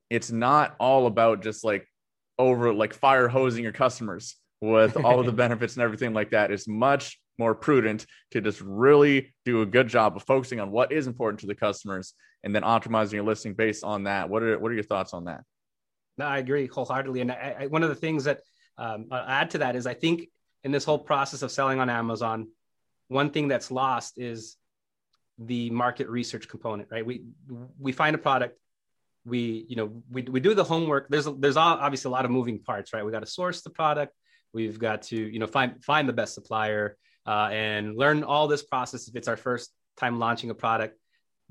it's 0.10 0.32
not 0.32 0.76
all 0.80 1.08
about 1.08 1.42
just 1.42 1.64
like 1.64 1.88
over 2.38 2.74
like 2.74 2.94
fire 2.94 3.28
hosing 3.28 3.64
your 3.64 3.72
customers 3.72 4.36
with 4.62 4.98
all 4.98 5.20
of 5.20 5.26
the 5.26 5.32
benefits 5.44 5.76
and 5.76 5.84
everything 5.84 6.14
like 6.14 6.32
that. 6.32 6.52
It's 6.52 6.68
much 6.68 7.20
more 7.38 7.56
prudent 7.56 8.06
to 8.32 8.42
just 8.42 8.62
really 8.62 9.34
do 9.46 9.62
a 9.62 9.66
good 9.66 9.88
job 9.88 10.16
of 10.16 10.24
focusing 10.24 10.60
on 10.60 10.72
what 10.72 10.92
is 10.92 11.08
important 11.08 11.40
to 11.40 11.48
the 11.48 11.56
customers 11.56 12.14
and 12.44 12.54
then 12.54 12.64
optimizing 12.64 13.14
your 13.14 13.24
listing 13.24 13.54
based 13.54 13.84
on 13.84 14.04
that. 14.04 14.30
What 14.30 14.44
are 14.44 14.60
what 14.60 14.72
are 14.72 14.76
your 14.76 14.84
thoughts 14.84 15.14
on 15.14 15.26
that? 15.26 15.44
No, 16.18 16.26
I 16.26 16.40
agree 16.40 16.68
wholeheartedly. 16.68 17.22
And 17.22 17.32
I, 17.32 17.56
I, 17.62 17.68
one 17.68 17.84
of 17.84 17.90
the 17.90 17.96
things 17.96 18.26
that 18.26 18.42
um, 18.82 19.06
I'll 19.12 19.28
add 19.28 19.52
to 19.52 19.60
that 19.60 19.76
is 19.76 19.86
I 19.86 19.94
think 19.94 20.30
in 20.64 20.72
this 20.72 20.84
whole 20.84 21.00
process 21.00 21.42
of 21.42 21.52
selling 21.52 21.80
on 21.80 21.90
Amazon, 21.90 22.48
one 23.08 23.30
thing 23.30 23.48
that's 23.48 23.70
lost 23.70 24.18
is 24.18 24.58
the 25.38 25.70
market 25.70 26.10
research 26.10 26.48
component. 26.48 26.90
Right? 26.92 27.06
We 27.06 27.24
we 27.80 27.92
find 27.92 28.16
a 28.16 28.20
product, 28.20 28.58
we 29.26 29.66
you 29.70 29.76
know 29.76 30.04
we, 30.10 30.24
we 30.24 30.40
do 30.40 30.54
the 30.54 30.64
homework. 30.64 31.10
There's 31.10 31.28
there's 31.38 31.58
obviously 31.58 32.10
a 32.10 32.12
lot 32.12 32.26
of 32.26 32.32
moving 32.32 32.60
parts. 32.60 32.92
Right? 32.92 33.06
We 33.06 33.12
got 33.12 33.20
to 33.20 33.32
source 33.40 33.62
the 33.62 33.70
product. 33.70 34.14
We've 34.54 34.80
got 34.80 35.04
to 35.04 35.16
you 35.16 35.40
know 35.40 35.48
find 35.48 35.84
find 35.84 36.10
the 36.10 36.14
best 36.14 36.34
supplier 36.34 36.98
uh, 37.28 37.50
and 37.52 37.96
learn 37.96 38.24
all 38.24 38.48
this 38.48 38.64
process 38.64 39.08
if 39.08 39.16
it's 39.16 39.28
our 39.28 39.38
first 39.38 39.72
time 39.98 40.20
launching 40.20 40.50
a 40.50 40.56
product 40.56 40.98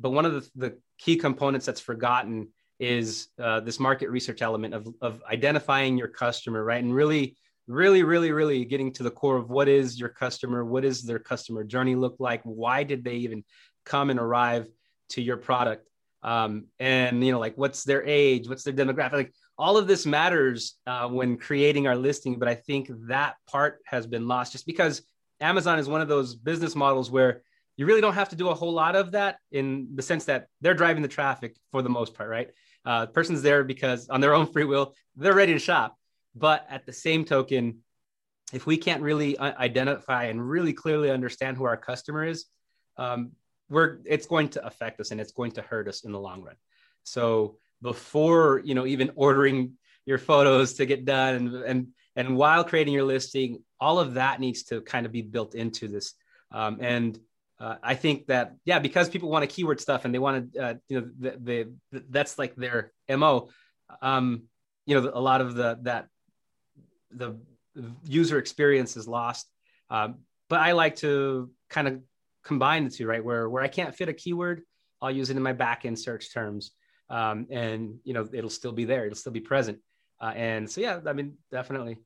but 0.01 0.11
one 0.11 0.25
of 0.25 0.33
the, 0.33 0.51
the 0.57 0.79
key 0.99 1.17
components 1.17 1.67
that's 1.67 1.81
forgotten 1.81 2.49
is 2.81 3.29
uh, 3.39 3.61
this 3.61 3.79
market 3.79 4.11
research 4.11 4.43
element 4.43 4.75
of, 4.75 4.89
of 5.01 5.23
identifying 5.31 5.97
your 5.97 6.09
customer, 6.09 6.65
right? 6.65 6.83
And 6.83 6.95
really, 6.95 7.37
really, 7.69 8.03
really, 8.03 8.33
really 8.33 8.65
getting 8.65 8.93
to 8.95 9.03
the 9.03 9.11
core 9.11 9.37
of 9.37 9.51
what 9.51 9.69
is 9.69 10.01
your 10.01 10.09
customer, 10.09 10.65
what 10.65 10.85
is 10.85 11.03
their 11.03 11.19
customer 11.19 11.63
journey 11.63 11.95
look 11.95 12.17
like, 12.19 12.41
why 12.43 12.83
did 12.83 13.05
they 13.05 13.17
even 13.17 13.45
come 13.85 14.11
and 14.11 14.19
arrive 14.19 14.67
to 15.11 15.23
your 15.23 15.37
product, 15.37 15.89
um, 16.23 16.67
and 16.79 17.25
you 17.25 17.33
know, 17.33 17.39
like 17.39 17.57
what's 17.57 17.85
their 17.85 18.05
age, 18.07 18.49
what's 18.49 18.63
their 18.63 18.75
demographic, 18.75 19.13
like 19.13 19.35
all 19.59 19.77
of 19.77 19.87
this 19.87 20.07
matters 20.07 20.77
uh, 20.87 21.09
when 21.09 21.37
creating 21.37 21.87
our 21.87 21.97
listing. 21.97 22.39
But 22.39 22.49
I 22.49 22.55
think 22.55 22.91
that 23.09 23.37
part 23.47 23.81
has 23.87 24.07
been 24.07 24.29
lost 24.29 24.53
just 24.53 24.67
because 24.67 25.03
Amazon 25.41 25.79
is 25.79 25.89
one 25.89 26.01
of 26.01 26.09
those 26.09 26.35
business 26.35 26.75
models 26.75 27.11
where 27.11 27.43
you 27.77 27.87
really 27.87 28.01
don't 28.01 28.15
have 28.15 28.29
to 28.29 28.37
do 28.37 28.49
a 28.49 28.55
whole 28.55 28.73
lot 28.73 28.95
of 28.95 29.13
that 29.13 29.39
in 29.53 29.89
the 29.95 30.03
sense 30.03 30.27
that 30.27 30.47
they're 30.61 30.75
driving 30.75 31.03
the 31.03 31.09
traffic 31.09 31.57
for 31.73 31.83
the 31.83 31.89
most 31.89 32.15
part, 32.15 32.29
right? 32.29 32.51
Uh, 32.85 33.07
the 33.07 33.13
person's 33.13 33.43
there 33.43 33.65
because 33.65 34.09
on 34.09 34.21
their 34.21 34.35
own 34.35 34.47
free 34.47 34.65
will, 34.65 34.95
they're 35.17 35.35
ready 35.35 35.53
to 35.53 35.59
shop. 35.59 35.97
But 36.35 36.67
at 36.71 36.87
the 36.87 36.93
same 36.93 37.25
token, 37.25 37.79
if 38.53 38.67
we 38.67 38.77
can't 38.77 39.03
really 39.03 39.37
uh, 39.37 39.53
identify 39.59 40.25
and 40.25 40.49
really 40.49 40.73
clearly 40.73 41.11
understand 41.11 41.57
who 41.57 41.65
our 41.65 41.77
customer 41.77 42.25
is, 42.25 42.47
um, 42.97 43.33
we're 43.69 43.99
it's 44.05 44.27
going 44.27 44.49
to 44.49 44.67
affect 44.67 45.01
us 45.01 45.11
and 45.11 45.21
it's 45.21 45.33
going 45.33 45.53
to 45.53 45.63
hurt 45.63 45.89
us 45.89 46.05
in 46.05 46.13
the 46.13 46.19
long 46.19 46.43
run. 46.43 46.57
So 47.05 47.59
before 47.83 48.61
you 48.65 48.75
know 48.75 48.87
even 48.87 49.13
ordering 49.15 49.75
your 50.07 50.19
photos 50.19 50.75
to 50.75 50.87
get 50.87 51.05
done 51.05 51.35
and 51.37 51.55
and 51.55 51.87
and 52.17 52.37
while 52.37 52.65
creating 52.65 52.93
your 52.93 53.05
listing, 53.05 53.63
all 53.79 53.99
of 53.99 54.15
that 54.15 54.41
needs 54.41 54.65
to 54.65 54.81
kind 54.81 55.07
of 55.07 55.13
be 55.13 55.23
built 55.23 55.55
into 55.55 55.89
this. 55.89 56.15
Um, 56.53 56.79
and 56.81 57.19
uh, 57.61 57.77
I 57.83 57.95
think 57.95 58.27
that 58.29 58.55
yeah, 58.65 58.79
because 58.79 59.11
people 59.11 59.29
want 59.29 59.43
to 59.43 59.55
keyword 59.55 59.81
stuff 59.81 60.07
and 60.07 60.15
they 60.15 60.19
want 60.19 60.55
to 60.55 60.61
uh, 60.61 60.75
you 60.89 61.01
know 61.01 61.11
the, 61.19 61.69
the, 61.93 62.03
that's 62.09 62.39
like 62.39 62.57
their 62.57 62.93
mo. 63.09 63.51
Um, 64.01 64.45
you 64.87 64.99
know, 64.99 65.11
a 65.13 65.21
lot 65.21 65.43
of 65.43 65.55
the 65.55 65.79
that 65.83 66.09
the 67.11 67.39
user 68.05 68.39
experience 68.39 68.97
is 68.97 69.07
lost. 69.07 69.47
Um, 69.91 70.21
but 70.49 70.61
I 70.61 70.73
like 70.73 70.97
to 70.97 71.51
kind 71.69 71.87
of 71.87 72.01
combine 72.45 72.85
the 72.85 72.91
two, 72.91 73.07
right? 73.07 73.23
Where 73.23 73.49
where 73.49 73.63
I 73.63 73.69
can't 73.69 73.95
fit 73.95 74.09
a 74.09 74.15
keyword, 74.15 74.63
I'll 75.03 75.11
use 75.11 75.29
it 75.29 75.37
in 75.37 75.43
my 75.43 75.53
backend 75.53 75.99
search 75.99 76.33
terms, 76.33 76.73
um, 77.11 77.47
and 77.51 77.99
you 78.05 78.15
know 78.15 78.27
it'll 78.33 78.49
still 78.49 78.73
be 78.73 78.87
there, 78.87 79.05
it'll 79.05 79.17
still 79.17 79.33
be 79.33 79.41
present. 79.41 79.79
Uh, 80.19 80.33
and 80.35 80.71
so 80.71 80.81
yeah, 80.81 81.01
I 81.07 81.13
mean 81.13 81.35
definitely. 81.53 81.99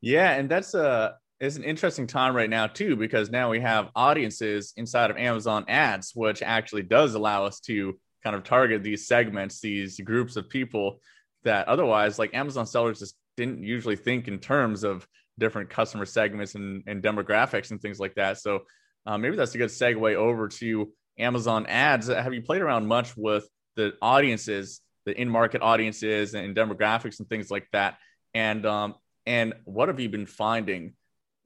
Yeah, 0.00 0.32
and 0.32 0.48
that's 0.48 0.74
a 0.74 1.18
it's 1.42 1.56
an 1.56 1.64
interesting 1.64 2.06
time 2.06 2.36
right 2.36 2.48
now 2.48 2.68
too 2.68 2.94
because 2.94 3.28
now 3.28 3.50
we 3.50 3.58
have 3.58 3.90
audiences 3.96 4.72
inside 4.76 5.10
of 5.10 5.16
Amazon 5.16 5.64
ads, 5.66 6.12
which 6.14 6.40
actually 6.40 6.84
does 6.84 7.14
allow 7.14 7.44
us 7.44 7.58
to 7.58 7.98
kind 8.22 8.36
of 8.36 8.44
target 8.44 8.84
these 8.84 9.08
segments, 9.08 9.60
these 9.60 9.98
groups 9.98 10.36
of 10.36 10.48
people 10.48 11.00
that 11.42 11.66
otherwise, 11.66 12.16
like 12.16 12.32
Amazon 12.32 12.64
sellers, 12.64 13.00
just 13.00 13.16
didn't 13.36 13.60
usually 13.60 13.96
think 13.96 14.28
in 14.28 14.38
terms 14.38 14.84
of 14.84 15.04
different 15.36 15.68
customer 15.68 16.06
segments 16.06 16.54
and, 16.54 16.84
and 16.86 17.02
demographics 17.02 17.72
and 17.72 17.82
things 17.82 17.98
like 17.98 18.14
that. 18.14 18.38
So 18.38 18.60
uh, 19.04 19.18
maybe 19.18 19.34
that's 19.34 19.56
a 19.56 19.58
good 19.58 19.70
segue 19.70 20.14
over 20.14 20.46
to 20.46 20.92
Amazon 21.18 21.66
ads. 21.66 22.06
Have 22.06 22.32
you 22.32 22.42
played 22.42 22.62
around 22.62 22.86
much 22.86 23.16
with 23.16 23.48
the 23.74 23.94
audiences, 24.00 24.80
the 25.06 25.20
in-market 25.20 25.60
audiences 25.60 26.34
and 26.34 26.54
demographics 26.54 27.18
and 27.18 27.28
things 27.28 27.50
like 27.50 27.66
that? 27.72 27.98
And 28.32 28.64
um, 28.64 28.94
and 29.26 29.54
what 29.64 29.88
have 29.88 29.98
you 29.98 30.08
been 30.08 30.26
finding 30.26 30.94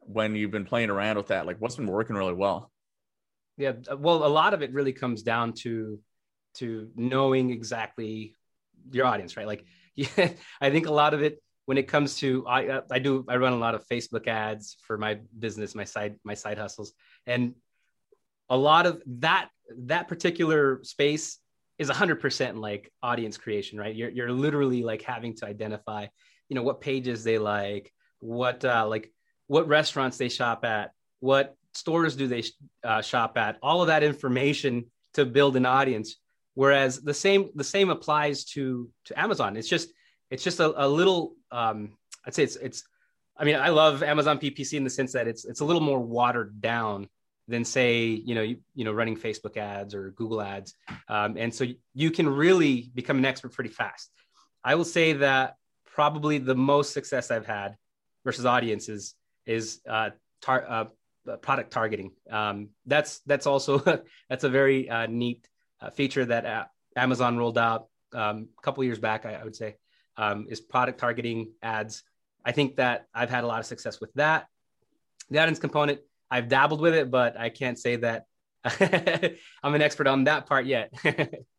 when 0.06 0.34
you've 0.34 0.50
been 0.50 0.64
playing 0.64 0.90
around 0.90 1.16
with 1.16 1.28
that? 1.28 1.46
Like 1.46 1.58
what's 1.60 1.76
been 1.76 1.86
working 1.86 2.16
really 2.16 2.32
well? 2.32 2.70
Yeah, 3.56 3.72
well, 3.98 4.26
a 4.26 4.28
lot 4.28 4.54
of 4.54 4.62
it 4.62 4.72
really 4.72 4.92
comes 4.92 5.22
down 5.22 5.54
to 5.64 5.98
to 6.54 6.90
knowing 6.96 7.50
exactly 7.50 8.34
your 8.90 9.06
audience, 9.06 9.36
right? 9.36 9.46
Like, 9.46 9.64
yeah, 9.94 10.30
I 10.60 10.70
think 10.70 10.86
a 10.86 10.92
lot 10.92 11.14
of 11.14 11.22
it 11.22 11.42
when 11.64 11.78
it 11.78 11.88
comes 11.88 12.16
to 12.18 12.46
I 12.46 12.68
uh, 12.68 12.80
I 12.90 12.98
do 12.98 13.24
I 13.28 13.36
run 13.36 13.52
a 13.52 13.58
lot 13.58 13.74
of 13.74 13.86
Facebook 13.86 14.26
ads 14.28 14.76
for 14.82 14.98
my 14.98 15.20
business, 15.38 15.74
my 15.74 15.84
side 15.84 16.16
my 16.24 16.34
side 16.34 16.58
hustles, 16.58 16.92
and 17.26 17.54
a 18.48 18.56
lot 18.56 18.86
of 18.86 19.02
that 19.06 19.48
that 19.78 20.08
particular 20.08 20.80
space 20.84 21.38
is 21.78 21.90
100% 21.90 22.56
like 22.56 22.90
audience 23.02 23.36
creation, 23.36 23.78
right? 23.78 23.94
You're 23.94 24.10
you're 24.10 24.32
literally 24.32 24.82
like 24.82 25.02
having 25.02 25.34
to 25.36 25.46
identify, 25.46 26.06
you 26.48 26.54
know, 26.54 26.62
what 26.62 26.80
pages 26.80 27.24
they 27.24 27.38
like, 27.38 27.92
what 28.20 28.64
uh, 28.64 28.86
like 28.86 29.12
what 29.46 29.68
restaurants 29.68 30.16
they 30.16 30.28
shop 30.28 30.64
at, 30.64 30.92
what 31.20 31.56
stores 31.72 32.16
do 32.16 32.26
they 32.26 32.42
uh, 32.84 33.02
shop 33.02 33.36
at, 33.36 33.58
all 33.62 33.80
of 33.80 33.88
that 33.88 34.02
information 34.02 34.86
to 35.14 35.24
build 35.24 35.56
an 35.56 35.66
audience. 35.66 36.16
Whereas 36.54 37.00
the 37.00 37.14
same 37.14 37.50
the 37.54 37.64
same 37.64 37.90
applies 37.90 38.44
to 38.52 38.88
to 39.06 39.20
Amazon. 39.20 39.56
It's 39.56 39.68
just 39.68 39.90
it's 40.30 40.42
just 40.42 40.60
a, 40.60 40.86
a 40.86 40.88
little 40.88 41.34
um, 41.50 41.96
I'd 42.26 42.34
say 42.34 42.44
it's 42.44 42.56
it's 42.56 42.82
I 43.36 43.44
mean 43.44 43.56
I 43.56 43.68
love 43.68 44.02
Amazon 44.02 44.38
PPC 44.38 44.74
in 44.74 44.84
the 44.84 44.90
sense 44.90 45.12
that 45.12 45.28
it's 45.28 45.44
it's 45.44 45.60
a 45.60 45.64
little 45.64 45.82
more 45.82 46.00
watered 46.00 46.60
down 46.60 47.08
than 47.46 47.64
say 47.64 48.06
you 48.06 48.34
know 48.34 48.42
you, 48.42 48.56
you 48.74 48.84
know 48.84 48.92
running 48.92 49.16
Facebook 49.16 49.56
ads 49.58 49.94
or 49.94 50.12
Google 50.12 50.40
ads, 50.40 50.74
um, 51.08 51.36
and 51.36 51.54
so 51.54 51.66
you 51.92 52.10
can 52.10 52.26
really 52.26 52.90
become 52.94 53.18
an 53.18 53.26
expert 53.26 53.52
pretty 53.52 53.70
fast. 53.70 54.10
I 54.64 54.76
will 54.76 54.84
say 54.84 55.12
that 55.14 55.56
probably 55.84 56.38
the 56.38 56.54
most 56.56 56.92
success 56.92 57.30
I've 57.30 57.46
had 57.46 57.76
versus 58.24 58.46
audiences 58.46 59.14
is 59.46 59.80
uh, 59.88 60.10
tar- 60.42 60.66
uh, 60.68 60.84
product 61.36 61.70
targeting. 61.72 62.12
Um, 62.30 62.70
that's 62.86 63.20
that's 63.20 63.46
also 63.46 63.78
that's 64.28 64.44
a 64.44 64.48
very 64.48 64.88
uh, 64.88 65.06
neat 65.06 65.48
uh, 65.80 65.90
feature 65.90 66.24
that 66.24 66.46
uh, 66.46 66.64
Amazon 66.96 67.36
rolled 67.36 67.58
out 67.58 67.88
um, 68.12 68.48
a 68.58 68.62
couple 68.62 68.84
years 68.84 68.98
back. 68.98 69.26
I, 69.26 69.34
I 69.34 69.44
would 69.44 69.56
say 69.56 69.76
um, 70.16 70.46
is 70.48 70.60
product 70.60 70.98
targeting 70.98 71.52
ads. 71.62 72.02
I 72.44 72.52
think 72.52 72.76
that 72.76 73.06
I've 73.14 73.30
had 73.30 73.44
a 73.44 73.46
lot 73.46 73.60
of 73.60 73.66
success 73.66 74.00
with 74.00 74.12
that. 74.14 74.46
The 75.30 75.40
audience 75.40 75.58
component, 75.58 76.00
I've 76.30 76.48
dabbled 76.48 76.80
with 76.80 76.94
it, 76.94 77.10
but 77.10 77.38
I 77.38 77.48
can't 77.48 77.78
say 77.78 77.96
that 77.96 78.26
I'm 79.62 79.74
an 79.74 79.82
expert 79.82 80.06
on 80.06 80.24
that 80.24 80.46
part 80.46 80.66
yet. 80.66 80.92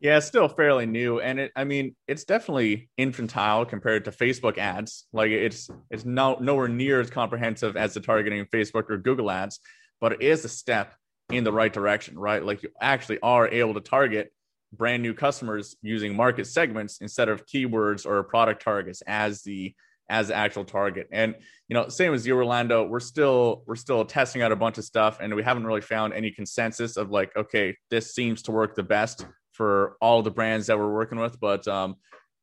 Yeah, 0.00 0.16
it's 0.16 0.26
still 0.26 0.48
fairly 0.48 0.86
new, 0.86 1.20
and 1.20 1.38
it. 1.38 1.52
I 1.54 1.64
mean, 1.64 1.94
it's 2.08 2.24
definitely 2.24 2.88
infantile 2.96 3.66
compared 3.66 4.06
to 4.06 4.10
Facebook 4.10 4.56
ads. 4.56 5.06
Like 5.12 5.30
it's 5.30 5.68
it's 5.90 6.06
no 6.06 6.38
nowhere 6.40 6.68
near 6.68 7.00
as 7.00 7.10
comprehensive 7.10 7.76
as 7.76 7.92
the 7.92 8.00
targeting 8.00 8.42
Facebook 8.46 8.88
or 8.88 8.96
Google 8.96 9.30
ads, 9.30 9.60
but 10.00 10.12
it 10.12 10.22
is 10.22 10.42
a 10.46 10.48
step 10.48 10.94
in 11.30 11.44
the 11.44 11.52
right 11.52 11.72
direction, 11.72 12.18
right? 12.18 12.42
Like 12.42 12.62
you 12.62 12.70
actually 12.80 13.20
are 13.20 13.46
able 13.48 13.74
to 13.74 13.80
target 13.80 14.32
brand 14.72 15.02
new 15.02 15.12
customers 15.12 15.76
using 15.82 16.16
market 16.16 16.46
segments 16.46 17.02
instead 17.02 17.28
of 17.28 17.44
keywords 17.44 18.06
or 18.06 18.22
product 18.22 18.62
targets 18.62 19.02
as 19.06 19.42
the 19.42 19.74
as 20.08 20.28
the 20.28 20.34
actual 20.34 20.64
target. 20.64 21.08
And 21.12 21.34
you 21.68 21.74
know, 21.74 21.88
same 21.88 22.14
as 22.14 22.26
you, 22.26 22.34
Rolando, 22.36 22.84
we're 22.84 23.00
still 23.00 23.64
we're 23.66 23.76
still 23.76 24.06
testing 24.06 24.40
out 24.40 24.50
a 24.50 24.56
bunch 24.56 24.78
of 24.78 24.84
stuff, 24.84 25.18
and 25.20 25.34
we 25.34 25.42
haven't 25.42 25.66
really 25.66 25.82
found 25.82 26.14
any 26.14 26.30
consensus 26.30 26.96
of 26.96 27.10
like, 27.10 27.36
okay, 27.36 27.76
this 27.90 28.14
seems 28.14 28.40
to 28.42 28.52
work 28.52 28.74
the 28.74 28.82
best 28.82 29.26
for 29.60 29.98
all 30.00 30.22
the 30.22 30.30
brands 30.30 30.68
that 30.68 30.78
we're 30.78 30.90
working 30.90 31.18
with. 31.18 31.38
But 31.38 31.68
um, 31.68 31.96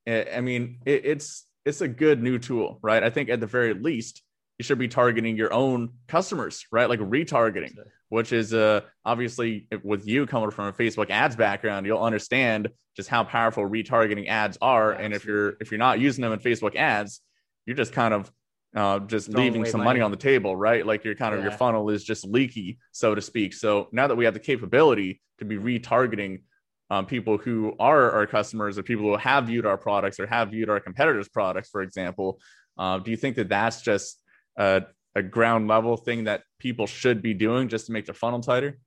I 0.08 0.40
mean, 0.40 0.78
it, 0.86 1.04
it's 1.04 1.48
it's 1.66 1.82
a 1.82 1.88
good 1.88 2.22
new 2.22 2.38
tool, 2.38 2.78
right? 2.84 3.02
I 3.02 3.10
think 3.10 3.30
at 3.30 3.40
the 3.40 3.48
very 3.48 3.74
least, 3.74 4.22
you 4.60 4.64
should 4.64 4.78
be 4.78 4.88
targeting 4.88 5.36
your 5.36 5.52
own 5.52 5.94
customers, 6.08 6.68
right? 6.72 6.88
Like 6.88 7.00
retargeting, 7.00 7.74
which 8.10 8.32
is 8.32 8.54
uh, 8.54 8.82
obviously 9.04 9.66
with 9.84 10.08
you 10.08 10.28
coming 10.28 10.52
from 10.52 10.68
a 10.68 10.74
Facebook 10.74 11.10
ads 11.10 11.36
background, 11.36 11.88
you'll 11.88 12.04
understand 12.04 12.70
just 12.96 13.10
how 13.10 13.24
powerful 13.24 13.68
retargeting 13.68 14.28
ads 14.28 14.60
are. 14.62 14.92
Yeah, 14.92 15.06
and 15.06 15.12
if 15.16 15.26
you're 15.26 15.58
if 15.60 15.72
you're 15.72 15.80
not 15.80 16.00
using 16.00 16.22
them 16.22 16.34
in 16.34 16.40
Facebook 16.40 16.76
ads, 16.76 17.22
you're 17.66 17.76
just 17.76 17.94
kind 17.94 18.14
of 18.14 18.32
uh, 18.76 19.00
just 19.00 19.32
Throwing 19.32 19.54
leaving 19.54 19.66
some 19.66 19.80
money. 19.80 19.88
money. 19.88 20.02
on 20.02 20.12
the 20.12 20.18
table, 20.18 20.56
right? 20.56 20.86
Like 20.86 21.04
your 21.04 21.16
kind 21.16 21.34
of 21.34 21.40
yeah. 21.40 21.48
your 21.50 21.58
funnel 21.58 21.90
is 21.90 22.04
just 22.04 22.26
leaky, 22.26 22.78
so 22.92 23.16
to 23.16 23.24
speak. 23.24 23.56
So 23.56 23.88
now 23.92 24.06
that 24.06 24.16
we 24.16 24.26
have 24.26 24.36
the 24.36 24.40
capability 24.40 25.20
to 25.40 25.46
be 25.46 25.58
retargeting 25.58 26.42
um, 26.89 27.06
people 27.06 27.38
who 27.38 27.76
are 27.80 28.12
our 28.12 28.28
customers 28.28 28.78
or 28.78 28.84
people 28.84 29.06
who 29.06 29.17
have 29.17 29.47
viewed 29.47 29.65
our 29.65 29.78
products 29.78 30.19
or 30.19 30.28
have 30.28 30.52
viewed 30.52 30.69
our 30.69 30.80
competitors' 30.80 31.28
products, 31.28 31.69
for 31.69 31.82
example. 31.82 32.39
Uh, 32.78 33.00
do 33.00 33.12
you 33.12 33.17
think 33.17 33.36
that 33.36 33.50
that's 33.50 33.82
just 33.82 34.21
a, 34.58 34.84
a, 35.15 35.23
ground 35.23 35.67
level 35.67 35.97
thing 35.97 36.26
that 36.26 36.43
people 36.60 36.88
should 36.88 37.21
be 37.21 37.34
doing 37.34 37.67
just 37.67 37.88
to 37.88 37.91
make 37.91 38.06
their 38.06 38.13
funnel 38.13 38.39
tighter? 38.39 38.78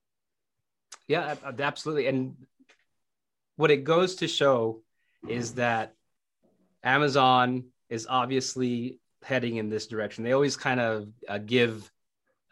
Yeah, 1.09 1.35
absolutely. 1.59 2.07
And 2.07 2.37
what 3.57 3.71
it 3.71 3.85
goes 3.85 4.17
to 4.17 4.29
show 4.29 4.83
is 5.29 5.55
that 5.55 5.95
Amazon 6.83 7.65
is 7.89 8.07
obviously 8.09 9.01
heading 9.23 9.57
in 9.57 9.69
this 9.69 9.87
direction. 9.87 10.25
They 10.25 10.33
always 10.33 10.57
kind 10.57 10.81
of 10.81 11.09
uh, 11.29 11.39
give 11.39 11.91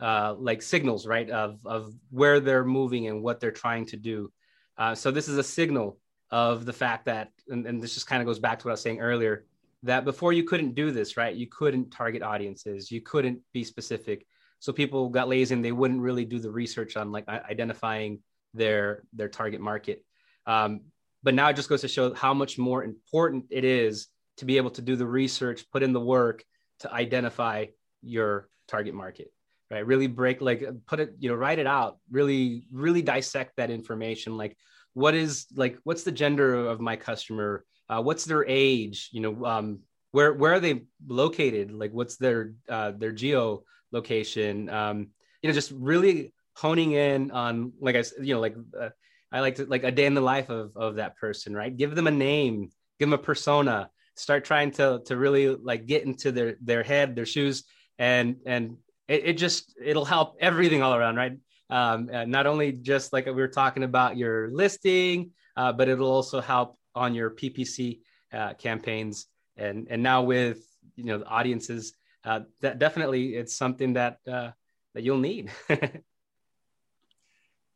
uh, 0.00 0.34
like 0.38 0.60
signals, 0.62 1.06
right, 1.06 1.28
of 1.30 1.58
of 1.64 1.94
where 2.10 2.40
they're 2.40 2.64
moving 2.64 3.06
and 3.06 3.22
what 3.22 3.40
they're 3.40 3.50
trying 3.50 3.86
to 3.86 3.96
do. 3.96 4.30
Uh, 4.78 4.94
so 4.94 5.10
this 5.10 5.28
is 5.28 5.36
a 5.36 5.42
signal 5.42 5.98
of 6.30 6.64
the 6.64 6.72
fact 6.72 7.06
that, 7.06 7.30
and, 7.48 7.66
and 7.66 7.82
this 7.82 7.94
just 7.94 8.06
kind 8.06 8.22
of 8.22 8.26
goes 8.26 8.38
back 8.38 8.60
to 8.60 8.66
what 8.66 8.70
I 8.70 8.74
was 8.74 8.80
saying 8.80 9.00
earlier, 9.00 9.44
that 9.82 10.04
before 10.04 10.32
you 10.32 10.44
couldn't 10.44 10.74
do 10.74 10.90
this, 10.92 11.16
right? 11.16 11.34
You 11.34 11.48
couldn't 11.48 11.90
target 11.90 12.22
audiences, 12.22 12.90
you 12.90 13.00
couldn't 13.00 13.40
be 13.52 13.64
specific. 13.64 14.26
So 14.60 14.72
people 14.72 15.08
got 15.08 15.28
lazy 15.28 15.54
and 15.54 15.64
they 15.64 15.72
wouldn't 15.72 16.00
really 16.00 16.24
do 16.24 16.38
the 16.38 16.50
research 16.50 16.96
on 16.96 17.12
like 17.12 17.28
identifying 17.28 18.20
their 18.54 19.04
their 19.12 19.28
target 19.28 19.60
market. 19.60 20.04
Um, 20.46 20.80
but 21.22 21.34
now 21.34 21.48
it 21.48 21.56
just 21.56 21.68
goes 21.68 21.82
to 21.82 21.88
show 21.88 22.14
how 22.14 22.34
much 22.34 22.58
more 22.58 22.82
important 22.82 23.46
it 23.50 23.64
is 23.64 24.08
to 24.38 24.44
be 24.44 24.56
able 24.56 24.70
to 24.70 24.82
do 24.82 24.96
the 24.96 25.06
research, 25.06 25.64
put 25.70 25.82
in 25.82 25.92
the 25.92 26.00
work 26.00 26.44
to 26.80 26.92
identify 26.92 27.66
your 28.02 28.48
target 28.68 28.94
market 28.94 29.32
right? 29.70 29.86
Really 29.86 30.06
break 30.06 30.40
like 30.40 30.64
put 30.86 31.00
it 31.00 31.14
you 31.18 31.28
know 31.28 31.34
write 31.34 31.58
it 31.58 31.66
out. 31.66 31.98
Really 32.10 32.64
really 32.72 33.02
dissect 33.02 33.56
that 33.56 33.70
information. 33.70 34.36
Like 34.36 34.56
what 34.94 35.14
is 35.14 35.46
like 35.54 35.78
what's 35.84 36.02
the 36.02 36.12
gender 36.12 36.54
of 36.54 36.80
my 36.80 36.96
customer? 36.96 37.64
Uh, 37.88 38.02
what's 38.02 38.24
their 38.24 38.44
age? 38.46 39.08
You 39.12 39.20
know 39.20 39.44
um, 39.44 39.80
where 40.12 40.32
where 40.34 40.54
are 40.54 40.60
they 40.60 40.82
located? 41.06 41.72
Like 41.72 41.92
what's 41.92 42.16
their 42.16 42.52
uh, 42.68 42.92
their 42.92 43.12
geo 43.12 43.64
location 43.92 44.68
um, 44.68 45.08
you 45.42 45.48
know 45.48 45.54
just 45.54 45.72
really 45.74 46.32
honing 46.54 46.92
in 46.92 47.30
on 47.30 47.72
like 47.80 47.94
i 47.94 48.02
you 48.20 48.34
know 48.34 48.40
like 48.40 48.56
uh, 48.78 48.88
i 49.30 49.38
like 49.38 49.54
to 49.54 49.64
like 49.66 49.84
a 49.84 49.92
day 49.92 50.06
in 50.06 50.14
the 50.14 50.20
life 50.20 50.50
of 50.50 50.76
of 50.76 50.96
that 50.96 51.16
person 51.16 51.54
right? 51.54 51.76
Give 51.76 51.94
them 51.94 52.06
a 52.06 52.12
name 52.12 52.70
give 52.98 53.08
them 53.08 53.18
a 53.18 53.22
persona. 53.22 53.90
Start 54.16 54.44
trying 54.44 54.72
to 54.72 55.00
to 55.06 55.16
really 55.16 55.48
like 55.48 55.86
get 55.86 56.04
into 56.04 56.32
their 56.32 56.56
their 56.60 56.82
head 56.82 57.14
their 57.14 57.26
shoes 57.26 57.64
and 57.98 58.36
and 58.44 58.76
it, 59.08 59.22
it 59.24 59.32
just 59.34 59.74
it'll 59.82 60.04
help 60.04 60.36
everything 60.40 60.82
all 60.82 60.94
around, 60.94 61.16
right? 61.16 61.36
Um, 61.70 62.08
not 62.30 62.46
only 62.46 62.72
just 62.72 63.12
like 63.12 63.26
we 63.26 63.32
were 63.32 63.48
talking 63.48 63.82
about 63.82 64.16
your 64.16 64.50
listing, 64.50 65.32
uh, 65.56 65.72
but 65.72 65.88
it'll 65.88 66.10
also 66.10 66.40
help 66.40 66.78
on 66.94 67.14
your 67.14 67.30
PPC 67.30 68.00
uh, 68.32 68.54
campaigns. 68.54 69.26
And 69.56 69.88
and 69.90 70.02
now 70.02 70.22
with 70.22 70.58
you 70.96 71.04
know 71.04 71.18
the 71.18 71.26
audiences, 71.26 71.94
uh, 72.24 72.40
that 72.60 72.78
definitely 72.78 73.34
it's 73.34 73.56
something 73.56 73.94
that 73.94 74.18
uh, 74.26 74.50
that 74.94 75.02
you'll 75.02 75.18
need. 75.18 75.50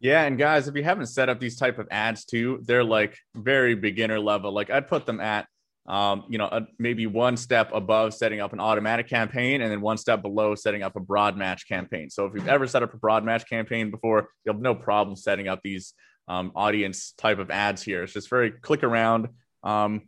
yeah, 0.01 0.23
and 0.23 0.39
guys, 0.39 0.69
if 0.69 0.77
you 0.77 0.85
haven't 0.85 1.07
set 1.07 1.29
up 1.29 1.41
these 1.41 1.59
type 1.59 1.79
of 1.79 1.89
ads 1.91 2.25
too, 2.25 2.61
they're 2.63 2.85
like 2.85 3.19
very 3.35 3.75
beginner 3.75 4.21
level. 4.21 4.53
Like 4.53 4.71
I'd 4.71 4.89
put 4.89 5.07
them 5.07 5.21
at 5.21 5.49
um, 5.87 6.25
you 6.29 6.39
know, 6.39 6.47
uh, 6.47 6.61
maybe 6.79 7.07
one 7.07 7.37
step 7.37 7.71
above 7.73 8.15
setting 8.15 8.41
up 8.41 8.53
an 8.53 8.61
automatic 8.61 9.09
campaign 9.09 9.63
and 9.63 9.71
then 9.71 9.81
one 9.81 9.99
step 9.99 10.23
below 10.23 10.55
setting 10.55 10.83
up 10.83 10.95
a 10.95 11.01
broad 11.01 11.37
match 11.37 11.67
campaign. 11.67 12.09
So 12.09 12.27
if 12.27 12.35
you've 12.35 12.49
ever 12.49 12.67
set 12.67 12.83
up 12.83 12.95
a 12.95 12.97
broad 12.97 13.25
match 13.25 13.49
campaign 13.49 13.91
before, 13.91 14.29
you'll 14.45 14.55
have 14.55 14.63
no 14.63 14.75
problem 14.75 15.17
setting 15.17 15.49
up 15.49 15.61
these 15.65 15.95
um, 16.29 16.53
audience 16.55 17.13
type 17.19 17.39
of 17.39 17.51
ads 17.51 17.83
here. 17.83 18.05
It's 18.05 18.13
just 18.13 18.31
very 18.31 18.53
click 18.53 18.85
around 18.85 19.29
um, 19.65 20.03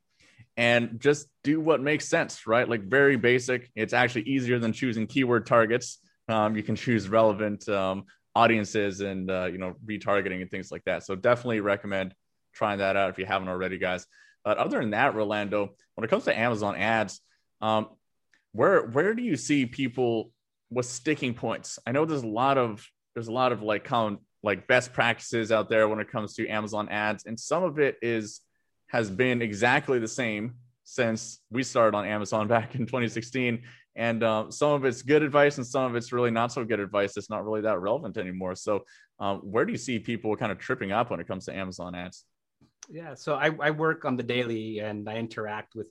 and 0.57 1.01
just 1.01 1.27
do 1.43 1.61
what 1.61 1.81
makes 1.81 2.07
sense, 2.07 2.47
right? 2.47 2.69
Like 2.69 2.85
very 2.85 3.17
basic. 3.17 3.71
It's 3.75 3.93
actually 3.93 4.23
easier 4.23 4.61
than 4.61 4.73
choosing 4.73 5.09
keyword 5.09 5.45
targets. 5.45 5.99
Um, 6.29 6.57
you 6.57 6.63
can 6.63 6.77
choose 6.77 7.09
relevant 7.09 7.69
um, 7.69 8.05
audiences 8.37 9.01
and, 9.01 9.29
uh, 9.29 9.47
you 9.47 9.59
know, 9.59 9.75
retargeting 9.85 10.41
and 10.41 10.51
things 10.51 10.71
like 10.71 10.85
that. 10.85 11.05
So 11.05 11.17
definitely 11.17 11.61
recommend 11.61 12.15
trying 12.55 12.79
that 12.79 12.97
out 12.97 13.11
if 13.11 13.19
you 13.19 13.27
haven't 13.27 13.49
already, 13.49 13.79
guys. 13.79 14.07
But 14.45 14.59
other 14.59 14.81
than 14.81 14.91
that, 14.91 15.15
Rolando, 15.15 15.75
when 15.95 16.05
it 16.05 16.09
comes 16.09 16.25
to 16.25 16.39
Amazon 16.39 16.77
ads, 16.77 17.21
um, 17.61 17.89
where 18.53 18.87
where 18.87 19.15
do 19.15 19.23
you 19.23 19.37
see 19.37 19.67
people 19.67 20.31
with 20.71 20.87
sticking 20.87 21.35
points? 21.35 21.79
I 21.87 21.93
know 21.93 22.05
there's 22.05 22.23
a 22.23 22.29
lot 22.29 22.59
of 22.59 22.87
there's 23.15 23.29
a 23.29 23.33
lot 23.33 23.53
of 23.53 23.63
like 23.63 23.85
common 23.85 24.19
like 24.43 24.67
best 24.67 24.93
practices 24.93 25.51
out 25.51 25.69
there 25.71 25.89
when 25.89 26.01
it 26.01 26.11
comes 26.11 26.35
to 26.35 26.47
Amazon 26.49 26.89
ads, 26.89 27.25
and 27.25 27.39
some 27.39 27.65
of 27.65 27.79
it 27.79 27.97
is 28.03 28.41
has 28.89 29.11
been 29.11 29.43
exactly 29.43 29.99
the 29.99 30.09
same 30.09 30.55
since 30.85 31.41
we 31.51 31.63
started 31.63 31.97
on 31.97 32.07
Amazon 32.07 32.47
back 32.55 32.75
in 32.75 32.87
2016. 32.87 33.63
And 33.97 34.23
uh, 34.23 34.51
some 34.51 34.73
of 34.73 34.85
it's 34.85 35.03
good 35.03 35.23
advice, 35.23 35.57
and 35.57 35.67
some 35.67 35.85
of 35.85 35.95
it's 35.95 36.13
really 36.13 36.33
not 36.33 36.53
so 36.53 36.65
good 36.65 36.81
advice. 36.81 37.17
It's 37.17 37.31
not 37.31 37.45
really 37.45 37.61
that 37.61 37.79
relevant 37.81 38.17
anymore. 38.17 38.57
So, 38.57 38.85
um, 39.21 39.39
where 39.39 39.65
do 39.65 39.71
you 39.71 39.79
see 39.79 40.01
people 40.01 40.37
kind 40.37 40.51
of 40.51 40.59
tripping 40.59 40.91
up 40.91 41.11
when 41.11 41.21
it 41.21 41.29
comes 41.29 41.45
to 41.45 41.57
Amazon 41.57 41.95
ads? 41.95 42.25
Yeah, 42.91 43.15
so 43.15 43.35
I, 43.35 43.51
I 43.61 43.71
work 43.71 44.05
on 44.05 44.17
the 44.17 44.23
daily 44.23 44.81
and 44.81 45.09
I 45.09 45.17
interact 45.17 45.75
with 45.75 45.89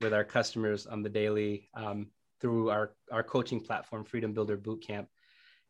with 0.00 0.14
our 0.14 0.24
customers 0.24 0.86
on 0.86 1.02
the 1.02 1.10
daily 1.10 1.68
um, 1.74 2.08
through 2.40 2.70
our 2.70 2.94
our 3.12 3.22
coaching 3.22 3.60
platform, 3.60 4.04
Freedom 4.04 4.32
Builder 4.32 4.56
Bootcamp, 4.56 5.06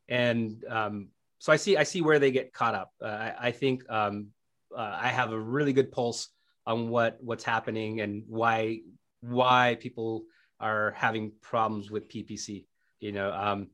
and 0.09 0.65
um, 0.69 1.09
so 1.39 1.53
I 1.53 1.57
see 1.57 1.77
I 1.77 1.83
see 1.83 2.03
where 2.03 2.19
they 2.19 2.31
get 2.31 2.53
caught 2.53 2.75
up. 2.75 2.93
Uh, 3.03 3.07
I, 3.07 3.35
I, 3.41 3.51
think 3.51 3.83
um, 3.91 4.29
uh, 4.77 4.99
I 5.01 5.09
have 5.09 5.33
a 5.33 5.41
really 5.41 5.73
good 5.73 5.91
pulse 5.91 6.29
on 6.67 6.89
what 6.89 7.19
what's 7.21 7.45
happening 7.45 8.01
and 8.01 8.25
why 8.29 8.81
why 9.21 9.77
people 9.81 10.25
are 10.61 10.93
having 10.97 11.33
problems 11.41 11.91
with 11.91 12.09
PPC. 12.09 12.67
You 13.01 13.13
know, 13.13 13.33
um, 13.33 13.69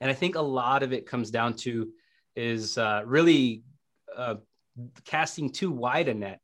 and 0.00 0.10
I 0.10 0.14
think 0.14 0.36
a 0.36 0.42
lot 0.42 0.82
of 0.82 0.92
it 0.92 1.06
comes 1.06 1.30
down 1.30 1.54
to 1.58 1.90
is 2.36 2.78
uh, 2.78 3.02
really 3.04 3.64
uh, 4.16 4.36
casting 5.04 5.50
too 5.50 5.70
wide 5.70 6.08
a 6.08 6.14
net. 6.14 6.40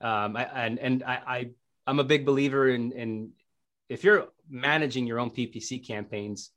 Um, 0.00 0.36
I, 0.36 0.44
and 0.44 0.78
and 0.78 1.04
I, 1.04 1.20
I 1.26 1.50
I'm 1.86 2.00
a 2.00 2.04
big 2.04 2.26
believer 2.26 2.68
in 2.68 2.92
in 2.92 3.30
if 3.88 4.04
you're 4.04 4.28
managing 4.48 5.06
your 5.06 5.20
own 5.20 5.30
PPC 5.30 5.86
campaigns, 5.86 6.50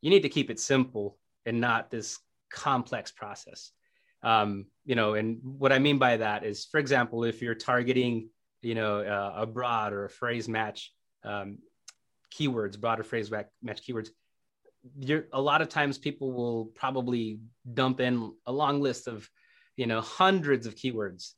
you 0.00 0.10
need 0.10 0.22
to 0.22 0.28
keep 0.28 0.50
it 0.50 0.58
simple 0.58 1.18
and 1.46 1.60
not 1.60 1.90
this 1.90 2.18
complex 2.50 3.10
process. 3.10 3.72
Um, 4.22 4.66
you 4.84 4.94
know, 4.94 5.14
and 5.14 5.38
what 5.42 5.72
I 5.72 5.78
mean 5.78 5.98
by 5.98 6.18
that 6.18 6.44
is, 6.44 6.66
for 6.66 6.78
example, 6.78 7.24
if 7.24 7.40
you're 7.40 7.54
targeting, 7.54 8.28
you 8.62 8.74
know, 8.74 9.00
uh, 9.00 9.42
a 9.42 9.46
broad 9.46 9.92
or 9.92 10.04
a 10.04 10.10
phrase 10.10 10.48
match 10.48 10.92
um, 11.24 11.58
keywords, 12.34 12.78
broader 12.78 13.02
phrase 13.02 13.30
match 13.30 13.86
keywords, 13.86 14.08
you're 14.98 15.26
a 15.32 15.40
lot 15.40 15.62
of 15.62 15.68
times 15.68 15.98
people 15.98 16.32
will 16.32 16.66
probably 16.74 17.40
dump 17.74 18.00
in 18.00 18.32
a 18.46 18.52
long 18.52 18.80
list 18.80 19.08
of 19.08 19.28
you 19.76 19.86
know, 19.86 20.00
hundreds 20.00 20.66
of 20.66 20.74
keywords. 20.74 21.32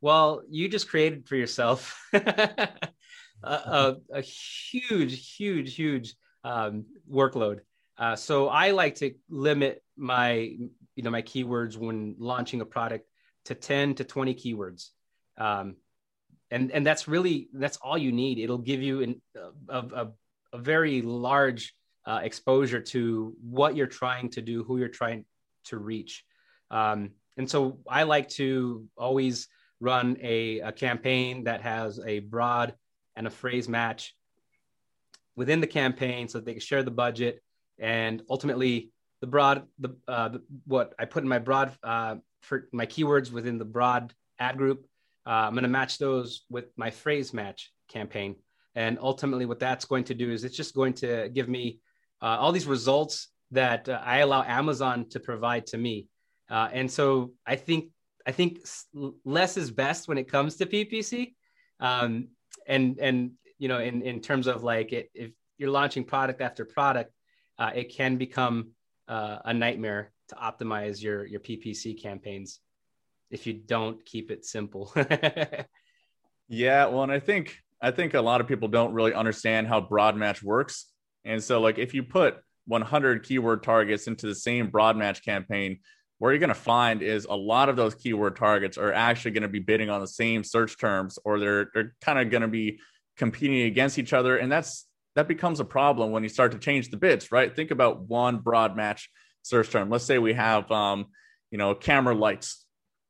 Well, 0.00 0.42
you 0.48 0.68
just 0.68 0.88
created 0.88 1.26
for 1.26 1.36
yourself 1.36 2.00
a, 2.12 2.68
a, 3.42 3.96
a, 4.12 4.20
huge, 4.20 5.36
huge, 5.36 5.74
huge 5.74 6.14
um, 6.44 6.84
workload. 7.10 7.60
Uh, 7.96 8.14
so 8.14 8.48
I 8.48 8.70
like 8.70 8.96
to 8.96 9.14
limit 9.28 9.82
my, 9.96 10.32
you 10.94 11.02
know, 11.02 11.10
my 11.10 11.22
keywords 11.22 11.76
when 11.76 12.14
launching 12.18 12.60
a 12.60 12.66
product 12.66 13.08
to 13.46 13.54
10 13.54 13.96
to 13.96 14.04
20 14.04 14.34
keywords. 14.34 14.90
Um, 15.36 15.76
and, 16.50 16.70
and 16.70 16.86
that's 16.86 17.08
really, 17.08 17.48
that's 17.52 17.76
all 17.78 17.98
you 17.98 18.12
need. 18.12 18.38
It'll 18.38 18.58
give 18.58 18.82
you 18.82 19.02
an, 19.02 19.22
a, 19.68 19.78
a, 19.78 20.08
a 20.52 20.58
very 20.58 21.02
large 21.02 21.74
uh, 22.06 22.20
exposure 22.22 22.80
to 22.80 23.34
what 23.42 23.76
you're 23.76 23.86
trying 23.86 24.30
to 24.30 24.42
do, 24.42 24.64
who 24.64 24.78
you're 24.78 24.88
trying 24.88 25.24
to 25.64 25.76
reach. 25.76 26.24
Um, 26.70 27.10
and 27.38 27.48
so 27.48 27.78
I 27.88 28.02
like 28.02 28.28
to 28.30 28.86
always 28.96 29.48
run 29.80 30.16
a, 30.20 30.58
a 30.60 30.72
campaign 30.72 31.44
that 31.44 31.62
has 31.62 32.00
a 32.04 32.18
broad 32.18 32.74
and 33.16 33.26
a 33.26 33.30
phrase 33.30 33.68
match 33.68 34.14
within 35.36 35.60
the 35.60 35.66
campaign 35.66 36.28
so 36.28 36.38
that 36.38 36.44
they 36.44 36.52
can 36.52 36.60
share 36.60 36.82
the 36.82 36.90
budget 36.90 37.40
and 37.78 38.22
ultimately 38.28 38.90
the 39.20 39.26
broad 39.26 39.62
the, 39.78 39.96
uh, 40.08 40.28
the 40.28 40.42
what 40.66 40.94
i 40.98 41.04
put 41.04 41.22
in 41.22 41.28
my 41.28 41.38
broad 41.38 41.72
uh, 41.84 42.16
for 42.42 42.68
my 42.72 42.86
keywords 42.86 43.30
within 43.30 43.56
the 43.56 43.64
broad 43.64 44.12
ad 44.40 44.56
group 44.56 44.84
uh, 45.26 45.30
i'm 45.30 45.52
going 45.52 45.62
to 45.62 45.68
match 45.68 45.98
those 45.98 46.44
with 46.50 46.66
my 46.76 46.90
phrase 46.90 47.32
match 47.32 47.72
campaign. 47.88 48.36
And 48.74 48.98
ultimately 49.00 49.46
what 49.46 49.58
that's 49.58 49.84
going 49.84 50.04
to 50.04 50.14
do 50.14 50.30
is 50.30 50.44
it's 50.44 50.56
just 50.56 50.74
going 50.74 50.92
to 50.94 51.30
give 51.32 51.48
me 51.48 51.80
uh, 52.22 52.36
all 52.38 52.52
these 52.52 52.66
results 52.66 53.28
that 53.50 53.88
uh, 53.88 54.00
i 54.04 54.18
allow 54.18 54.42
amazon 54.42 55.08
to 55.08 55.18
provide 55.18 55.66
to 55.66 55.78
me 55.78 56.06
uh, 56.50 56.68
and 56.72 56.90
so 56.90 57.32
I 57.46 57.56
think 57.56 57.90
I 58.26 58.32
think 58.32 58.60
less 59.24 59.56
is 59.56 59.70
best 59.70 60.08
when 60.08 60.18
it 60.18 60.30
comes 60.30 60.56
to 60.56 60.66
PPC. 60.66 61.34
Um, 61.80 62.28
and 62.66 62.98
and 62.98 63.32
you 63.58 63.68
know, 63.68 63.78
in 63.78 64.02
in 64.02 64.20
terms 64.20 64.46
of 64.46 64.62
like 64.62 64.92
it, 64.92 65.10
if 65.14 65.32
you're 65.56 65.70
launching 65.70 66.04
product 66.04 66.40
after 66.40 66.64
product, 66.64 67.12
uh, 67.58 67.70
it 67.74 67.92
can 67.94 68.16
become 68.16 68.70
uh, 69.08 69.38
a 69.44 69.54
nightmare 69.54 70.12
to 70.28 70.34
optimize 70.34 71.02
your 71.02 71.26
your 71.26 71.40
PPC 71.40 72.00
campaigns 72.00 72.60
if 73.30 73.46
you 73.46 73.54
don't 73.54 74.04
keep 74.04 74.30
it 74.30 74.44
simple. 74.44 74.92
yeah, 76.48 76.86
well, 76.86 77.02
and 77.02 77.12
I 77.12 77.20
think 77.20 77.58
I 77.80 77.90
think 77.90 78.14
a 78.14 78.20
lot 78.20 78.40
of 78.40 78.46
people 78.46 78.68
don't 78.68 78.92
really 78.92 79.14
understand 79.14 79.68
how 79.68 79.80
broad 79.80 80.16
match 80.16 80.42
works. 80.42 80.86
And 81.24 81.42
so 81.42 81.60
like 81.60 81.78
if 81.78 81.94
you 81.94 82.02
put 82.02 82.36
100 82.66 83.22
keyword 83.22 83.62
targets 83.62 84.06
into 84.06 84.26
the 84.26 84.34
same 84.34 84.68
broad 84.70 84.96
match 84.96 85.24
campaign, 85.24 85.80
where 86.18 86.32
you're 86.32 86.40
going 86.40 86.48
to 86.48 86.54
find 86.54 87.02
is 87.02 87.26
a 87.26 87.34
lot 87.34 87.68
of 87.68 87.76
those 87.76 87.94
keyword 87.94 88.36
targets 88.36 88.76
are 88.76 88.92
actually 88.92 89.30
going 89.30 89.42
to 89.42 89.48
be 89.48 89.60
bidding 89.60 89.90
on 89.90 90.00
the 90.00 90.08
same 90.08 90.42
search 90.44 90.78
terms 90.78 91.18
or 91.24 91.38
they're 91.38 91.70
they're 91.74 91.94
kind 92.00 92.18
of 92.18 92.30
going 92.30 92.42
to 92.42 92.48
be 92.48 92.80
competing 93.16 93.62
against 93.62 93.98
each 93.98 94.12
other 94.12 94.36
and 94.36 94.50
that's 94.50 94.86
that 95.14 95.26
becomes 95.28 95.58
a 95.58 95.64
problem 95.64 96.12
when 96.12 96.22
you 96.22 96.28
start 96.28 96.52
to 96.52 96.58
change 96.58 96.90
the 96.90 96.96
bids 96.96 97.32
right? 97.32 97.54
Think 97.54 97.70
about 97.70 98.02
one 98.02 98.38
broad 98.38 98.76
match 98.76 99.10
search 99.42 99.70
term. 99.70 99.90
Let's 99.90 100.04
say 100.04 100.18
we 100.18 100.34
have 100.34 100.70
um, 100.70 101.06
you 101.50 101.58
know 101.58 101.74
camera 101.74 102.14
lights. 102.14 102.64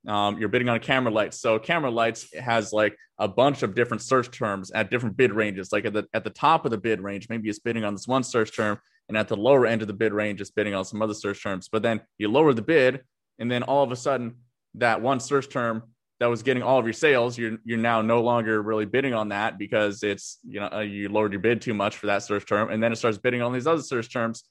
Um, 0.07 0.38
you're 0.38 0.49
bidding 0.49 0.68
on 0.68 0.79
camera 0.81 1.12
lights. 1.12 1.40
So 1.40 1.59
camera 1.59 1.90
lights 1.90 2.33
has 2.35 2.73
like 2.73 2.97
a 3.18 3.29
bunch 3.29 3.62
of 3.62 3.75
different 3.75 4.03
search 4.03 4.31
terms 4.31 4.71
at 4.71 4.90
different 4.90 5.16
bid 5.16 5.33
ranges. 5.33 5.73
Like 5.73 5.85
at 5.85 5.92
the 5.92 6.07
at 6.14 6.25
the 6.25 6.31
top 6.31 6.64
of 6.64 6.71
the 6.71 6.79
bid 6.79 7.01
range 7.01 7.29
maybe 7.29 7.49
it's 7.49 7.59
bidding 7.59 7.85
on 7.85 7.94
this 7.94 8.09
one 8.09 8.23
search 8.23 8.55
term 8.55 8.79
and 9.09 9.16
at 9.16 9.29
the 9.29 9.37
lower 9.37 9.66
end 9.66 9.83
of 9.83 9.88
the 9.88 9.94
bid 9.94 10.12
range 10.12 10.40
is 10.40 10.51
bidding 10.51 10.75
on 10.75 10.85
some 10.85 11.03
other 11.03 11.14
search 11.14 11.42
terms. 11.42 11.68
But 11.68 11.83
then 11.83 12.01
you 12.18 12.29
lower 12.29 12.53
the 12.53 12.62
bid, 12.62 13.03
and 13.38 13.51
then 13.51 13.62
all 13.62 13.83
of 13.83 13.92
a 13.92 13.97
sudden, 13.97 14.37
that 14.75 15.01
one 15.01 15.21
search 15.21 15.49
term 15.49 15.83
that 16.21 16.27
was 16.27 16.42
getting 16.42 16.62
all 16.62 16.79
of 16.79 16.85
your 16.85 16.92
sales, 16.92 17.38
you're 17.38 17.59
you're 17.64 17.79
now 17.79 18.03
no 18.03 18.21
longer 18.21 18.61
really 18.61 18.85
bidding 18.87 19.14
on 19.14 19.29
that 19.29 19.59
because 19.59 20.03
it's 20.03 20.38
you 20.47 20.61
know 20.61 20.68
uh, 20.73 20.81
you 20.81 21.09
lowered 21.09 21.33
your 21.33 21.40
bid 21.40 21.61
too 21.61 21.75
much 21.75 21.97
for 21.97 22.07
that 22.07 22.23
search 22.23 22.47
term, 22.47 22.71
and 22.71 22.83
then 22.83 22.92
it 22.92 22.97
starts 22.97 23.18
bidding 23.18 23.42
on 23.42 23.53
these 23.53 23.66
other 23.66 23.83
search 23.83 24.12
terms, 24.12 24.44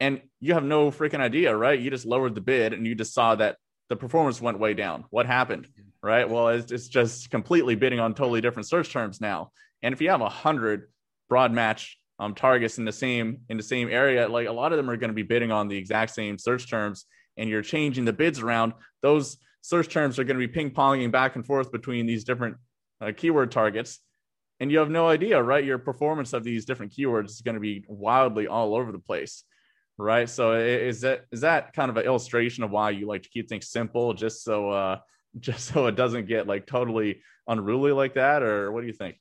and 0.00 0.20
you 0.40 0.54
have 0.54 0.64
no 0.64 0.90
freaking 0.90 1.20
idea, 1.20 1.54
right? 1.54 1.78
You 1.78 1.90
just 1.90 2.06
lowered 2.06 2.34
the 2.34 2.40
bid, 2.40 2.72
and 2.72 2.86
you 2.86 2.94
just 2.94 3.14
saw 3.14 3.34
that 3.36 3.56
the 3.88 3.96
performance 3.96 4.40
went 4.40 4.58
way 4.58 4.74
down. 4.74 5.04
What 5.10 5.26
happened, 5.26 5.68
right? 6.02 6.28
Well, 6.28 6.48
it's, 6.48 6.72
it's 6.72 6.88
just 6.88 7.30
completely 7.30 7.74
bidding 7.74 8.00
on 8.00 8.14
totally 8.14 8.40
different 8.40 8.66
search 8.66 8.90
terms 8.90 9.20
now. 9.20 9.50
And 9.82 9.92
if 9.92 10.00
you 10.00 10.08
have 10.08 10.22
a 10.22 10.28
hundred 10.28 10.90
broad 11.28 11.52
match 11.52 11.98
um, 12.18 12.34
targets 12.34 12.78
in 12.78 12.84
the 12.84 12.92
same 12.92 13.40
in 13.48 13.56
the 13.56 13.62
same 13.62 13.88
area, 13.88 14.28
like 14.28 14.46
a 14.48 14.52
lot 14.52 14.72
of 14.72 14.76
them 14.76 14.88
are 14.88 14.96
going 14.96 15.08
to 15.08 15.14
be 15.14 15.22
bidding 15.22 15.50
on 15.50 15.68
the 15.68 15.76
exact 15.76 16.12
same 16.12 16.38
search 16.38 16.68
terms, 16.68 17.06
and 17.36 17.48
you're 17.48 17.62
changing 17.62 18.04
the 18.04 18.12
bids 18.12 18.40
around. 18.40 18.72
Those 19.02 19.36
search 19.62 19.88
terms 19.88 20.18
are 20.18 20.24
going 20.24 20.38
to 20.38 20.46
be 20.46 20.52
ping 20.52 20.70
ponging 20.70 21.10
back 21.10 21.36
and 21.36 21.44
forth 21.44 21.72
between 21.72 22.06
these 22.06 22.24
different 22.24 22.56
uh, 23.00 23.12
keyword 23.16 23.50
targets, 23.50 23.98
and 24.60 24.70
you 24.70 24.78
have 24.78 24.90
no 24.90 25.08
idea, 25.08 25.42
right? 25.42 25.64
Your 25.64 25.78
performance 25.78 26.32
of 26.32 26.44
these 26.44 26.64
different 26.64 26.92
keywords 26.92 27.30
is 27.30 27.40
going 27.40 27.56
to 27.56 27.60
be 27.60 27.84
wildly 27.88 28.46
all 28.46 28.76
over 28.76 28.92
the 28.92 28.98
place, 28.98 29.42
right? 29.98 30.28
So 30.28 30.54
is 30.54 31.00
that 31.00 31.24
is 31.32 31.40
that 31.40 31.72
kind 31.72 31.90
of 31.90 31.96
an 31.96 32.04
illustration 32.04 32.62
of 32.62 32.70
why 32.70 32.90
you 32.90 33.06
like 33.06 33.24
to 33.24 33.30
keep 33.30 33.48
things 33.48 33.68
simple, 33.68 34.14
just 34.14 34.44
so 34.44 34.70
uh, 34.70 34.98
just 35.40 35.66
so 35.66 35.86
it 35.86 35.96
doesn't 35.96 36.28
get 36.28 36.46
like 36.46 36.66
totally 36.66 37.22
unruly 37.48 37.90
like 37.90 38.14
that, 38.14 38.44
or 38.44 38.70
what 38.70 38.82
do 38.82 38.86
you 38.86 38.92
think? 38.92 39.16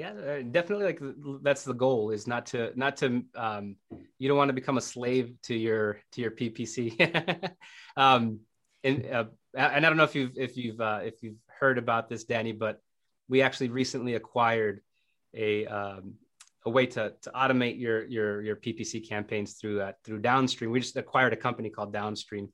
Yeah 0.00 0.12
uh, 0.12 0.42
definitely 0.50 0.86
like 0.86 1.00
that's 1.42 1.64
the 1.64 1.74
goal 1.74 2.10
is 2.10 2.26
not 2.26 2.46
to 2.46 2.72
not 2.74 2.96
to 2.96 3.22
um, 3.34 3.76
you 4.18 4.28
don't 4.28 4.38
want 4.38 4.48
to 4.48 4.54
become 4.60 4.78
a 4.78 4.86
slave 4.94 5.34
to 5.42 5.54
your 5.54 6.00
to 6.12 6.22
your 6.22 6.30
ppc 6.30 6.74
um, 7.96 8.40
and 8.82 9.06
uh, 9.06 9.24
and 9.54 9.84
i 9.84 9.88
don't 9.88 9.98
know 9.98 10.04
if 10.04 10.14
you've 10.14 10.36
if 10.36 10.56
you've 10.56 10.80
uh, 10.80 11.00
if 11.02 11.22
you've 11.22 11.42
heard 11.60 11.76
about 11.76 12.08
this 12.08 12.24
danny 12.24 12.52
but 12.52 12.80
we 13.28 13.42
actually 13.42 13.68
recently 13.68 14.14
acquired 14.14 14.80
a 15.34 15.66
um, 15.66 16.14
a 16.66 16.70
way 16.70 16.86
to, 16.86 17.12
to 17.22 17.30
automate 17.30 17.78
your 17.78 18.04
your 18.04 18.42
your 18.42 18.56
ppc 18.56 19.08
campaigns 19.08 19.54
through 19.54 19.80
uh, 19.80 19.92
through 20.04 20.18
downstream. 20.20 20.70
We 20.70 20.80
just 20.80 20.96
acquired 20.96 21.32
a 21.32 21.36
company 21.36 21.70
called 21.70 21.92
downstream. 21.92 22.48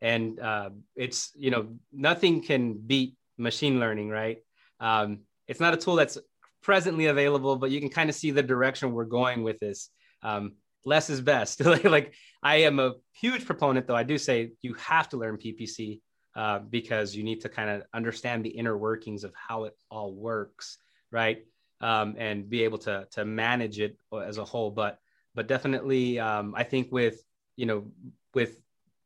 And 0.00 0.38
uh, 0.38 0.70
it's 0.94 1.32
you 1.34 1.50
know 1.50 1.74
nothing 1.92 2.42
can 2.42 2.74
beat 2.74 3.16
machine 3.36 3.80
learning 3.80 4.10
right? 4.10 4.38
Um, 4.78 5.20
it's 5.48 5.60
not 5.60 5.74
a 5.74 5.76
tool 5.76 5.96
that's 5.96 6.18
presently 6.62 7.06
available, 7.06 7.56
but 7.56 7.70
you 7.70 7.80
can 7.80 7.90
kind 7.90 8.10
of 8.10 8.16
see 8.16 8.30
the 8.30 8.42
direction 8.42 8.92
we're 8.92 9.04
going 9.04 9.42
with 9.42 9.58
this. 9.58 9.90
Um, 10.22 10.54
less 10.84 11.10
is 11.10 11.20
best. 11.20 11.64
like 11.84 12.14
I 12.42 12.56
am 12.56 12.78
a 12.78 12.94
huge 13.20 13.44
proponent, 13.46 13.86
though 13.86 13.96
I 13.96 14.02
do 14.02 14.18
say 14.18 14.52
you 14.62 14.74
have 14.74 15.08
to 15.10 15.16
learn 15.16 15.36
PPC 15.36 16.00
uh, 16.34 16.60
because 16.60 17.14
you 17.14 17.24
need 17.24 17.40
to 17.42 17.48
kind 17.48 17.70
of 17.70 17.82
understand 17.92 18.44
the 18.44 18.50
inner 18.50 18.76
workings 18.76 19.24
of 19.24 19.32
how 19.34 19.64
it 19.64 19.74
all 19.90 20.12
works, 20.12 20.78
right? 21.10 21.44
Um, 21.80 22.16
and 22.18 22.48
be 22.48 22.64
able 22.64 22.78
to 22.78 23.06
to 23.12 23.24
manage 23.24 23.78
it 23.78 23.96
as 24.12 24.38
a 24.38 24.44
whole. 24.44 24.70
But 24.70 24.98
but 25.34 25.46
definitely, 25.46 26.18
um, 26.18 26.54
I 26.56 26.64
think 26.64 26.90
with 26.90 27.22
you 27.56 27.66
know 27.66 27.86
with 28.34 28.56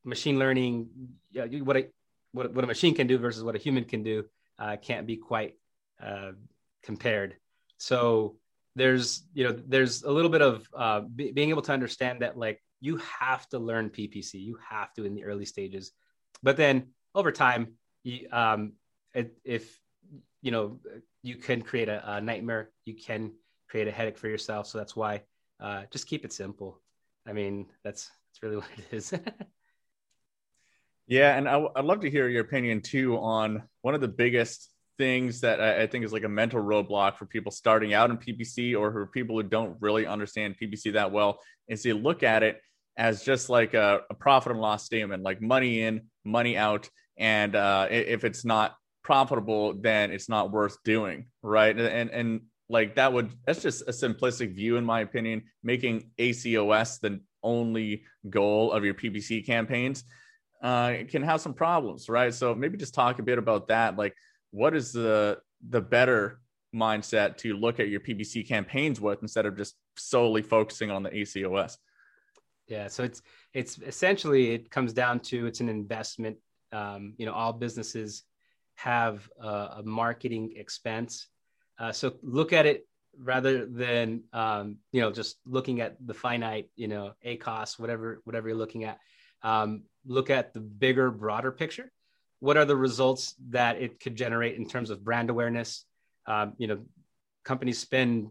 machine 0.04 0.38
learning, 0.38 0.88
what 1.34 1.76
a 1.76 1.88
what, 2.32 2.54
what 2.54 2.64
a 2.64 2.66
machine 2.66 2.94
can 2.94 3.06
do 3.06 3.18
versus 3.18 3.44
what 3.44 3.54
a 3.54 3.58
human 3.58 3.84
can 3.84 4.02
do 4.02 4.24
uh, 4.58 4.76
can't 4.76 5.06
be 5.06 5.16
quite 5.16 5.54
uh, 6.02 6.32
compared. 6.82 7.36
So 7.82 8.36
there's 8.76 9.24
you 9.34 9.42
know 9.42 9.58
there's 9.66 10.04
a 10.04 10.10
little 10.10 10.30
bit 10.30 10.40
of 10.40 10.68
uh, 10.72 11.00
b- 11.00 11.32
being 11.32 11.50
able 11.50 11.62
to 11.62 11.72
understand 11.72 12.22
that 12.22 12.38
like 12.38 12.62
you 12.80 12.98
have 12.98 13.48
to 13.48 13.58
learn 13.58 13.90
PPC, 13.90 14.34
you 14.34 14.56
have 14.70 14.92
to 14.94 15.04
in 15.04 15.14
the 15.14 15.24
early 15.24 15.44
stages, 15.44 15.90
but 16.44 16.56
then 16.56 16.94
over 17.12 17.32
time, 17.32 17.72
you, 18.04 18.28
um, 18.30 18.74
it, 19.14 19.36
if 19.44 19.80
you 20.42 20.52
know 20.52 20.78
you 21.22 21.34
can 21.34 21.60
create 21.60 21.88
a, 21.88 22.14
a, 22.14 22.20
nightmare, 22.20 22.70
you 22.84 22.94
can 22.94 23.32
create 23.68 23.88
a 23.88 23.92
headache 23.92 24.16
for 24.16 24.28
yourself. 24.28 24.68
So 24.68 24.78
that's 24.78 24.94
why 24.94 25.22
uh, 25.60 25.82
just 25.90 26.06
keep 26.06 26.24
it 26.24 26.32
simple. 26.32 26.80
I 27.26 27.32
mean, 27.32 27.66
that's 27.82 28.10
that's 28.28 28.42
really 28.44 28.56
what 28.62 28.70
it 28.78 28.96
is. 28.96 29.12
yeah, 31.08 31.36
and 31.36 31.48
I, 31.48 31.56
would 31.56 31.84
love 31.84 32.00
to 32.02 32.10
hear 32.10 32.28
your 32.28 32.42
opinion 32.42 32.80
too 32.80 33.18
on 33.18 33.64
one 33.80 33.96
of 33.96 34.00
the 34.00 34.08
biggest 34.08 34.71
things 35.02 35.40
that 35.40 35.60
I, 35.60 35.84
think 35.88 36.04
is 36.04 36.12
like 36.12 36.22
a 36.22 36.28
mental 36.28 36.62
roadblock 36.62 37.16
for 37.16 37.26
people 37.26 37.50
starting 37.50 37.92
out 37.92 38.10
in 38.10 38.18
PPC 38.18 38.78
or 38.78 38.92
for 38.92 39.04
people 39.08 39.34
who 39.34 39.42
don't 39.42 39.76
really 39.80 40.06
understand 40.06 40.54
PPC 40.62 40.92
that 40.92 41.10
well 41.10 41.40
is 41.66 41.82
they 41.82 41.92
look 41.92 42.22
at 42.22 42.44
it 42.44 42.60
as 42.96 43.24
just 43.24 43.50
like 43.50 43.74
a, 43.74 44.02
a 44.10 44.14
profit 44.14 44.52
and 44.52 44.60
loss 44.60 44.84
statement, 44.84 45.24
like 45.24 45.42
money 45.42 45.82
in, 45.82 46.02
money 46.24 46.56
out. 46.56 46.88
And 47.16 47.56
uh, 47.56 47.88
if 47.90 48.22
it's 48.22 48.44
not 48.44 48.76
profitable, 49.02 49.74
then 49.74 50.12
it's 50.12 50.28
not 50.28 50.52
worth 50.52 50.76
doing. 50.84 51.26
Right. 51.42 51.76
And, 51.76 52.10
and 52.10 52.42
like 52.68 52.94
that 52.94 53.12
would, 53.12 53.32
that's 53.44 53.60
just 53.60 53.82
a 53.88 53.92
simplistic 53.92 54.54
view, 54.54 54.76
in 54.76 54.84
my 54.84 55.00
opinion, 55.00 55.42
making 55.64 56.12
ACOS 56.16 57.00
the 57.00 57.18
only 57.42 58.04
goal 58.30 58.70
of 58.70 58.84
your 58.84 58.94
PPC 58.94 59.44
campaigns. 59.44 60.04
Uh, 60.62 60.98
can 61.08 61.24
have 61.24 61.40
some 61.40 61.54
problems, 61.54 62.08
right? 62.08 62.32
So 62.32 62.54
maybe 62.54 62.78
just 62.78 62.94
talk 62.94 63.18
a 63.18 63.24
bit 63.24 63.36
about 63.36 63.66
that. 63.66 63.96
Like, 63.96 64.14
what 64.52 64.76
is 64.76 64.92
the 64.92 65.40
the 65.68 65.80
better 65.80 66.40
mindset 66.74 67.36
to 67.38 67.54
look 67.54 67.80
at 67.80 67.88
your 67.88 68.00
PPC 68.00 68.46
campaigns 68.46 69.00
with 69.00 69.20
instead 69.22 69.46
of 69.46 69.56
just 69.56 69.74
solely 69.96 70.42
focusing 70.42 70.90
on 70.90 71.02
the 71.02 71.10
ACOS? 71.10 71.76
Yeah, 72.68 72.88
so 72.88 73.02
it's 73.02 73.22
it's 73.52 73.78
essentially 73.78 74.52
it 74.52 74.70
comes 74.70 74.92
down 74.92 75.20
to 75.20 75.46
it's 75.46 75.60
an 75.60 75.68
investment. 75.68 76.36
Um, 76.70 77.14
you 77.18 77.26
know, 77.26 77.32
all 77.32 77.52
businesses 77.52 78.22
have 78.76 79.28
a, 79.40 79.48
a 79.48 79.82
marketing 79.84 80.54
expense, 80.56 81.28
uh, 81.78 81.92
so 81.92 82.14
look 82.22 82.52
at 82.52 82.66
it 82.66 82.86
rather 83.18 83.66
than 83.66 84.22
um, 84.32 84.76
you 84.92 85.00
know 85.00 85.12
just 85.12 85.36
looking 85.44 85.80
at 85.80 85.96
the 86.06 86.14
finite 86.14 86.70
you 86.76 86.88
know 86.88 87.12
ACOS 87.26 87.78
whatever 87.78 88.20
whatever 88.24 88.48
you're 88.48 88.56
looking 88.56 88.84
at. 88.84 88.98
Um, 89.42 89.82
look 90.06 90.30
at 90.30 90.54
the 90.54 90.60
bigger, 90.60 91.10
broader 91.10 91.50
picture 91.50 91.90
what 92.42 92.56
are 92.56 92.64
the 92.64 92.74
results 92.74 93.36
that 93.50 93.80
it 93.80 94.00
could 94.00 94.16
generate 94.16 94.56
in 94.56 94.68
terms 94.68 94.90
of 94.90 95.04
brand 95.04 95.30
awareness? 95.30 95.84
Um, 96.26 96.54
you 96.58 96.66
know 96.66 96.78
companies 97.44 97.78
spend 97.78 98.30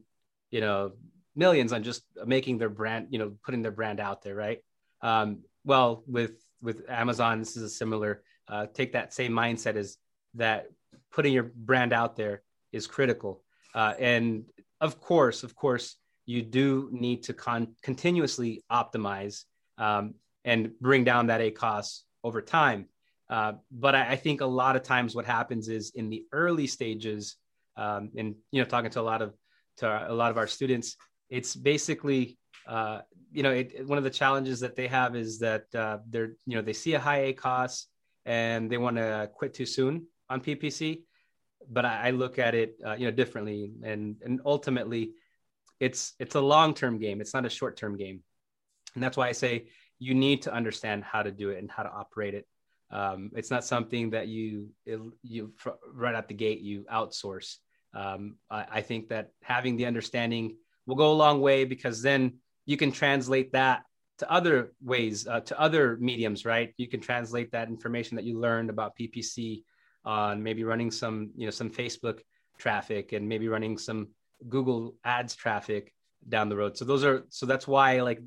you 0.49 0.59
know 0.59 0.91
millions 1.33 1.71
on 1.71 1.81
just 1.81 2.03
making 2.25 2.57
their 2.57 2.69
brand 2.69 3.07
you 3.09 3.19
know 3.19 3.31
putting 3.45 3.61
their 3.61 3.71
brand 3.71 4.01
out 4.01 4.21
there 4.21 4.35
right? 4.35 4.59
Um, 5.01 5.43
well 5.63 6.03
with 6.07 6.33
with 6.61 6.89
amazon 6.89 7.39
this 7.39 7.55
is 7.55 7.63
a 7.63 7.69
similar 7.69 8.21
uh, 8.49 8.67
take 8.73 8.91
that 8.93 9.13
same 9.13 9.31
mindset 9.31 9.75
as 9.75 9.97
that 10.33 10.67
putting 11.13 11.31
your 11.31 11.49
brand 11.55 11.93
out 11.93 12.17
there 12.17 12.41
is 12.73 12.87
critical. 12.87 13.43
Uh, 13.73 13.93
and 13.97 14.43
of 14.81 14.99
course 14.99 15.43
of 15.43 15.55
course 15.55 15.95
you 16.25 16.41
do 16.41 16.89
need 16.91 17.23
to 17.23 17.33
con- 17.33 17.75
continuously 17.81 18.61
optimize 18.69 19.45
um, 19.77 20.15
and 20.43 20.77
bring 20.81 21.05
down 21.05 21.27
that 21.27 21.39
ACOS 21.39 22.01
over 22.25 22.41
time 22.41 22.87
uh, 23.31 23.53
but 23.71 23.95
I, 23.95 24.09
I, 24.09 24.15
think 24.17 24.41
a 24.41 24.45
lot 24.45 24.75
of 24.75 24.83
times 24.83 25.15
what 25.15 25.25
happens 25.25 25.69
is 25.69 25.93
in 25.95 26.09
the 26.09 26.25
early 26.33 26.67
stages, 26.67 27.37
um, 27.77 28.11
and 28.17 28.35
you 28.51 28.61
know, 28.61 28.67
talking 28.67 28.91
to 28.91 28.99
a 28.99 29.01
lot 29.01 29.21
of 29.21 29.33
to 29.77 29.87
our, 29.87 30.07
a 30.07 30.13
lot 30.13 30.31
of 30.31 30.37
our 30.37 30.47
students, 30.47 30.97
it's 31.29 31.55
basically 31.55 32.37
uh, 32.67 32.99
you 33.31 33.41
know 33.41 33.51
it, 33.51 33.87
one 33.87 33.97
of 33.97 34.03
the 34.03 34.09
challenges 34.09 34.59
that 34.59 34.75
they 34.75 34.85
have 34.87 35.15
is 35.15 35.39
that 35.39 35.63
uh, 35.73 35.99
they're 36.09 36.33
you 36.45 36.57
know 36.57 36.61
they 36.61 36.73
see 36.73 36.93
a 36.93 36.99
high 36.99 37.31
ACOS 37.31 37.85
and 38.25 38.69
they 38.69 38.77
want 38.77 38.97
to 38.97 39.31
quit 39.33 39.53
too 39.53 39.65
soon 39.65 40.05
on 40.29 40.41
PPC. 40.41 41.03
But 41.69 41.85
I, 41.85 42.07
I 42.07 42.09
look 42.09 42.37
at 42.37 42.53
it 42.53 42.75
uh, 42.85 42.95
you 42.95 43.05
know 43.05 43.11
differently, 43.11 43.71
and 43.81 44.17
and 44.25 44.41
ultimately, 44.45 45.13
it's 45.79 46.15
it's 46.19 46.35
a 46.35 46.41
long 46.41 46.73
term 46.73 46.99
game. 46.99 47.21
It's 47.21 47.33
not 47.33 47.45
a 47.45 47.49
short 47.49 47.77
term 47.77 47.95
game, 47.95 48.23
and 48.93 49.01
that's 49.01 49.15
why 49.15 49.29
I 49.29 49.31
say 49.31 49.67
you 49.99 50.15
need 50.15 50.41
to 50.41 50.53
understand 50.53 51.05
how 51.05 51.23
to 51.23 51.31
do 51.31 51.51
it 51.51 51.59
and 51.59 51.71
how 51.71 51.83
to 51.83 51.89
operate 51.89 52.33
it 52.33 52.45
um, 52.91 53.31
it's 53.35 53.49
not 53.49 53.63
something 53.63 54.09
that 54.11 54.27
you 54.27 54.69
you 55.23 55.53
right 55.93 56.15
out 56.15 56.27
the 56.27 56.33
gate 56.33 56.59
you 56.59 56.85
outsource. 56.91 57.57
Um, 57.93 58.35
I, 58.49 58.65
I, 58.71 58.81
think 58.81 59.09
that 59.09 59.31
having 59.43 59.75
the 59.75 59.85
understanding 59.85 60.55
will 60.85 60.95
go 60.95 61.11
a 61.11 61.13
long 61.13 61.41
way 61.41 61.65
because 61.65 62.01
then 62.01 62.35
you 62.65 62.77
can 62.77 62.91
translate 62.91 63.51
that 63.51 63.83
to 64.19 64.31
other 64.31 64.71
ways, 64.81 65.27
uh, 65.27 65.41
to 65.41 65.59
other 65.59 65.97
mediums, 65.99 66.45
right? 66.45 66.73
You 66.77 66.87
can 66.87 67.01
translate 67.01 67.51
that 67.51 67.67
information 67.67 68.15
that 68.15 68.23
you 68.23 68.39
learned 68.39 68.69
about 68.69 68.95
PPC 68.97 69.63
on 70.05 70.41
maybe 70.41 70.63
running 70.63 70.89
some, 70.89 71.31
you 71.35 71.45
know, 71.45 71.51
some 71.51 71.69
Facebook 71.69 72.19
traffic 72.57 73.11
and 73.11 73.27
maybe 73.27 73.49
running 73.49 73.77
some 73.77 74.09
Google 74.47 74.95
Ads 75.03 75.35
traffic 75.35 75.93
down 76.27 76.49
the 76.49 76.55
road. 76.55 76.77
So 76.77 76.85
those 76.85 77.03
are 77.03 77.25
so 77.29 77.45
that's 77.45 77.67
why 77.67 78.01
like 78.01 78.21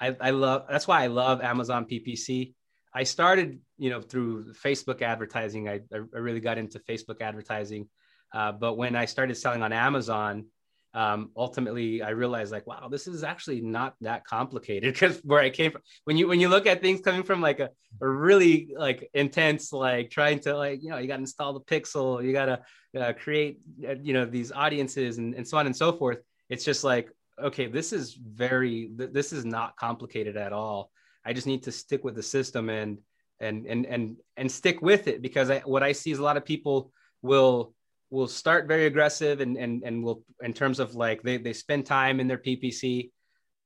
I, 0.00 0.16
I 0.20 0.30
love 0.30 0.64
that's 0.70 0.88
why 0.88 1.02
I 1.02 1.08
love 1.08 1.42
Amazon 1.42 1.84
PPC 1.84 2.54
I 2.94 3.04
started, 3.04 3.60
you 3.76 3.90
know, 3.90 4.00
through 4.00 4.52
Facebook 4.54 5.02
advertising. 5.02 5.68
I, 5.68 5.80
I 5.92 6.18
really 6.18 6.40
got 6.40 6.58
into 6.58 6.78
Facebook 6.80 7.20
advertising. 7.20 7.88
Uh, 8.32 8.52
but 8.52 8.76
when 8.76 8.96
I 8.96 9.04
started 9.04 9.36
selling 9.36 9.62
on 9.62 9.72
Amazon, 9.72 10.46
um, 10.94 11.30
ultimately 11.36 12.02
I 12.02 12.10
realized 12.10 12.50
like, 12.50 12.66
wow, 12.66 12.88
this 12.88 13.06
is 13.06 13.22
actually 13.22 13.60
not 13.60 13.94
that 14.00 14.24
complicated 14.24 14.92
because 14.94 15.20
where 15.22 15.40
I 15.40 15.50
came 15.50 15.70
from, 15.70 15.82
when 16.04 16.16
you, 16.16 16.28
when 16.28 16.40
you 16.40 16.48
look 16.48 16.66
at 16.66 16.80
things 16.80 17.00
coming 17.00 17.22
from 17.22 17.40
like 17.40 17.60
a, 17.60 17.70
a 18.00 18.08
really 18.08 18.70
like 18.76 19.08
intense, 19.14 19.72
like 19.72 20.10
trying 20.10 20.40
to 20.40 20.56
like, 20.56 20.82
you 20.82 20.90
know, 20.90 20.98
you 20.98 21.06
got 21.06 21.16
to 21.16 21.22
install 21.22 21.52
the 21.52 21.60
pixel, 21.60 22.24
you 22.24 22.32
got 22.32 22.46
to 22.46 23.00
uh, 23.00 23.12
create, 23.12 23.60
uh, 23.86 23.94
you 24.02 24.12
know, 24.12 24.24
these 24.24 24.50
audiences 24.50 25.18
and, 25.18 25.34
and 25.34 25.46
so 25.46 25.58
on 25.58 25.66
and 25.66 25.76
so 25.76 25.92
forth. 25.92 26.18
It's 26.48 26.64
just 26.64 26.84
like, 26.84 27.10
okay, 27.40 27.66
this 27.66 27.92
is 27.92 28.14
very, 28.14 28.90
th- 28.98 29.10
this 29.12 29.32
is 29.32 29.44
not 29.44 29.76
complicated 29.76 30.36
at 30.36 30.52
all. 30.52 30.90
I 31.28 31.34
just 31.34 31.46
need 31.46 31.62
to 31.64 31.72
stick 31.72 32.04
with 32.04 32.14
the 32.14 32.22
system 32.22 32.70
and 32.70 32.96
and 33.38 33.66
and 33.66 33.84
and 33.84 34.16
and 34.38 34.50
stick 34.50 34.80
with 34.80 35.06
it 35.08 35.20
because 35.20 35.50
I, 35.50 35.58
what 35.60 35.82
I 35.82 35.92
see 35.92 36.10
is 36.10 36.18
a 36.18 36.22
lot 36.22 36.38
of 36.38 36.44
people 36.44 36.90
will 37.20 37.74
will 38.08 38.26
start 38.26 38.66
very 38.66 38.86
aggressive 38.86 39.42
and 39.42 39.58
and 39.58 39.82
and 39.84 40.02
will 40.02 40.24
in 40.42 40.54
terms 40.54 40.80
of 40.80 40.94
like 40.94 41.22
they 41.22 41.36
they 41.36 41.52
spend 41.52 41.84
time 41.84 42.18
in 42.18 42.28
their 42.28 42.38
PPC, 42.38 43.10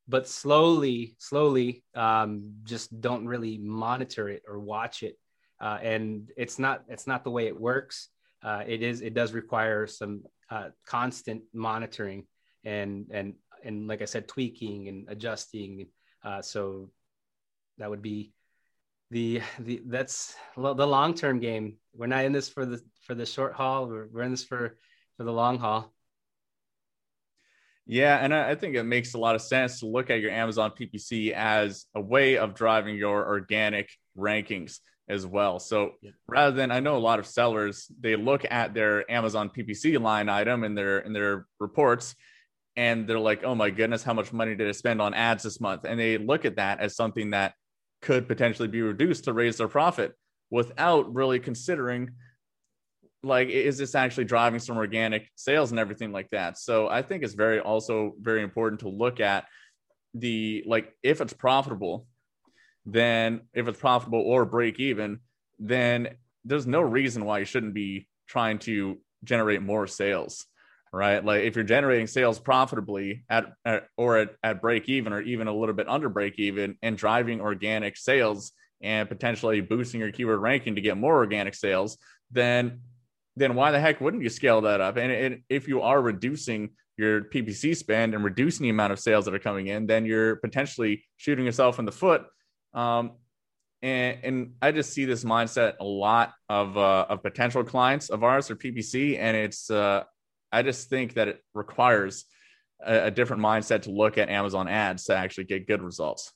but 0.08 0.26
slowly 0.26 1.14
slowly 1.18 1.84
um, 1.94 2.52
just 2.64 3.00
don't 3.00 3.26
really 3.26 3.58
monitor 3.58 4.28
it 4.28 4.42
or 4.48 4.58
watch 4.58 5.04
it, 5.04 5.16
uh, 5.60 5.78
and 5.80 6.32
it's 6.36 6.58
not 6.58 6.82
it's 6.88 7.06
not 7.06 7.22
the 7.22 7.30
way 7.30 7.46
it 7.46 7.58
works. 7.58 8.08
Uh, 8.42 8.64
it 8.66 8.82
is 8.82 9.02
it 9.02 9.14
does 9.14 9.32
require 9.32 9.86
some 9.86 10.24
uh, 10.50 10.70
constant 10.84 11.42
monitoring 11.54 12.26
and 12.64 13.06
and 13.12 13.34
and 13.64 13.86
like 13.86 14.02
I 14.02 14.06
said, 14.06 14.26
tweaking 14.26 14.88
and 14.88 15.06
adjusting. 15.08 15.86
Uh, 16.24 16.42
so 16.42 16.90
that 17.78 17.90
would 17.90 18.02
be 18.02 18.32
the 19.10 19.42
the 19.58 19.82
that's 19.86 20.34
the 20.56 20.86
long 20.86 21.14
term 21.14 21.38
game. 21.38 21.76
We're 21.94 22.06
not 22.06 22.24
in 22.24 22.32
this 22.32 22.48
for 22.48 22.64
the 22.64 22.80
for 23.06 23.14
the 23.14 23.26
short 23.26 23.54
haul. 23.54 23.86
We're, 23.86 24.08
we're 24.08 24.22
in 24.22 24.30
this 24.30 24.44
for 24.44 24.76
for 25.16 25.24
the 25.24 25.32
long 25.32 25.58
haul. 25.58 25.92
Yeah, 27.84 28.16
and 28.16 28.32
I 28.32 28.54
think 28.54 28.76
it 28.76 28.84
makes 28.84 29.14
a 29.14 29.18
lot 29.18 29.34
of 29.34 29.42
sense 29.42 29.80
to 29.80 29.86
look 29.86 30.08
at 30.08 30.20
your 30.20 30.30
Amazon 30.30 30.70
PPC 30.70 31.32
as 31.32 31.86
a 31.94 32.00
way 32.00 32.38
of 32.38 32.54
driving 32.54 32.96
your 32.96 33.26
organic 33.26 33.90
rankings 34.16 34.78
as 35.08 35.26
well. 35.26 35.58
So 35.58 35.92
yeah. 36.00 36.12
rather 36.28 36.54
than 36.54 36.70
I 36.70 36.78
know 36.78 36.96
a 36.96 36.98
lot 36.98 37.18
of 37.18 37.26
sellers, 37.26 37.90
they 38.00 38.14
look 38.14 38.44
at 38.48 38.72
their 38.72 39.10
Amazon 39.10 39.50
PPC 39.50 40.00
line 40.00 40.28
item 40.28 40.62
in 40.62 40.74
their 40.74 41.00
in 41.00 41.12
their 41.12 41.46
reports 41.58 42.14
and 42.76 43.06
they're 43.06 43.18
like, 43.18 43.44
"Oh 43.44 43.54
my 43.54 43.70
goodness, 43.70 44.02
how 44.02 44.14
much 44.14 44.32
money 44.32 44.54
did 44.54 44.68
I 44.68 44.72
spend 44.72 45.02
on 45.02 45.12
ads 45.14 45.42
this 45.42 45.60
month?" 45.60 45.84
And 45.84 45.98
they 45.98 46.18
look 46.18 46.44
at 46.44 46.56
that 46.56 46.80
as 46.80 46.96
something 46.96 47.30
that 47.30 47.54
could 48.02 48.28
potentially 48.28 48.68
be 48.68 48.82
reduced 48.82 49.24
to 49.24 49.32
raise 49.32 49.56
their 49.56 49.68
profit 49.68 50.14
without 50.50 51.14
really 51.14 51.38
considering 51.40 52.10
like 53.22 53.48
is 53.48 53.78
this 53.78 53.94
actually 53.94 54.24
driving 54.24 54.58
some 54.58 54.76
organic 54.76 55.28
sales 55.36 55.70
and 55.70 55.78
everything 55.78 56.12
like 56.12 56.28
that? 56.30 56.58
So 56.58 56.88
i 56.88 57.02
think 57.02 57.22
it's 57.22 57.34
very 57.34 57.60
also 57.60 58.14
very 58.20 58.42
important 58.42 58.80
to 58.80 58.88
look 58.88 59.20
at 59.20 59.46
the 60.14 60.62
like 60.66 60.92
if 61.02 61.20
it's 61.20 61.32
profitable 61.32 62.06
then 62.84 63.42
if 63.54 63.68
it's 63.68 63.78
profitable 63.78 64.20
or 64.20 64.44
break 64.44 64.80
even 64.80 65.20
then 65.58 66.08
there's 66.44 66.66
no 66.66 66.80
reason 66.80 67.24
why 67.24 67.38
you 67.38 67.44
shouldn't 67.44 67.74
be 67.74 68.08
trying 68.26 68.58
to 68.58 68.98
generate 69.24 69.62
more 69.62 69.86
sales 69.86 70.46
right 70.92 71.24
like 71.24 71.42
if 71.42 71.54
you're 71.54 71.64
generating 71.64 72.06
sales 72.06 72.38
profitably 72.38 73.24
at, 73.30 73.52
at 73.64 73.86
or 73.96 74.18
at, 74.18 74.34
at 74.42 74.60
break 74.60 74.88
even 74.88 75.12
or 75.12 75.20
even 75.22 75.48
a 75.48 75.54
little 75.54 75.74
bit 75.74 75.88
under 75.88 76.08
break 76.08 76.38
even 76.38 76.76
and 76.82 76.98
driving 76.98 77.40
organic 77.40 77.96
sales 77.96 78.52
and 78.82 79.08
potentially 79.08 79.60
boosting 79.60 80.00
your 80.00 80.12
keyword 80.12 80.40
ranking 80.40 80.74
to 80.74 80.80
get 80.80 80.96
more 80.96 81.16
organic 81.16 81.54
sales 81.54 81.96
then 82.30 82.80
then 83.36 83.54
why 83.54 83.70
the 83.70 83.80
heck 83.80 84.00
wouldn't 84.00 84.22
you 84.22 84.28
scale 84.28 84.62
that 84.62 84.80
up? 84.80 84.96
And, 84.96 85.10
and 85.10 85.42
if 85.48 85.68
you 85.68 85.82
are 85.82 86.00
reducing 86.00 86.70
your 86.96 87.22
PPC 87.22 87.76
spend 87.76 88.14
and 88.14 88.22
reducing 88.22 88.64
the 88.64 88.70
amount 88.70 88.92
of 88.92 89.00
sales 89.00 89.24
that 89.24 89.34
are 89.34 89.38
coming 89.38 89.68
in, 89.68 89.86
then 89.86 90.04
you're 90.04 90.36
potentially 90.36 91.04
shooting 91.16 91.46
yourself 91.46 91.78
in 91.78 91.84
the 91.84 91.92
foot. 91.92 92.24
Um, 92.74 93.12
and, 93.80 94.18
and 94.22 94.52
I 94.60 94.72
just 94.72 94.92
see 94.92 95.06
this 95.06 95.24
mindset 95.24 95.74
a 95.80 95.84
lot 95.84 96.34
of 96.48 96.76
uh, 96.76 97.06
of 97.08 97.22
potential 97.22 97.64
clients 97.64 98.10
of 98.10 98.22
ours 98.22 98.46
for 98.46 98.54
PPC, 98.54 99.18
and 99.18 99.36
it's 99.36 99.70
uh, 99.70 100.04
I 100.52 100.62
just 100.62 100.90
think 100.90 101.14
that 101.14 101.28
it 101.28 101.42
requires 101.54 102.26
a, 102.84 103.06
a, 103.06 103.10
different 103.10 103.42
mindset 103.42 103.82
to 103.82 103.90
look 103.90 104.18
at 104.18 104.28
Amazon 104.28 104.68
ads 104.68 105.04
to 105.04 105.16
actually 105.16 105.44
get 105.44 105.66
good 105.66 105.82
results. 105.82 106.32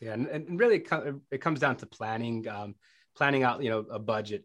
Yeah, 0.00 0.14
and, 0.14 0.26
and 0.26 0.58
really 0.58 0.84
it 1.30 1.40
comes 1.40 1.60
down 1.60 1.76
to 1.76 1.86
planning, 1.86 2.48
um, 2.48 2.74
planning 3.16 3.42
out 3.42 3.62
you 3.62 3.70
know 3.70 3.80
a 3.90 3.98
budget. 3.98 4.44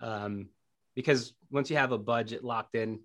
Um, 0.00 0.48
because 0.94 1.34
once 1.50 1.70
you 1.70 1.76
have 1.76 1.92
a 1.92 1.98
budget 1.98 2.44
locked 2.44 2.76
in, 2.76 3.00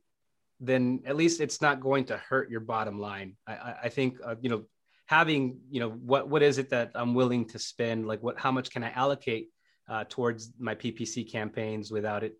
then 0.59 1.01
at 1.05 1.15
least 1.15 1.41
it's 1.41 1.61
not 1.61 1.79
going 1.79 2.05
to 2.05 2.17
hurt 2.17 2.51
your 2.51 2.59
bottom 2.59 2.99
line. 2.99 3.35
I, 3.47 3.75
I 3.83 3.89
think 3.89 4.17
uh, 4.23 4.35
you 4.41 4.49
know 4.49 4.65
having 5.05 5.59
you 5.71 5.79
know 5.79 5.89
what 5.89 6.29
what 6.29 6.43
is 6.43 6.57
it 6.57 6.69
that 6.69 6.91
I'm 6.95 7.13
willing 7.13 7.47
to 7.49 7.59
spend, 7.59 8.07
like 8.07 8.21
what 8.21 8.39
how 8.39 8.51
much 8.51 8.69
can 8.69 8.83
I 8.83 8.91
allocate 8.91 9.49
uh, 9.89 10.03
towards 10.07 10.51
my 10.59 10.75
PPC 10.75 11.31
campaigns 11.31 11.91
without 11.91 12.23
it 12.23 12.35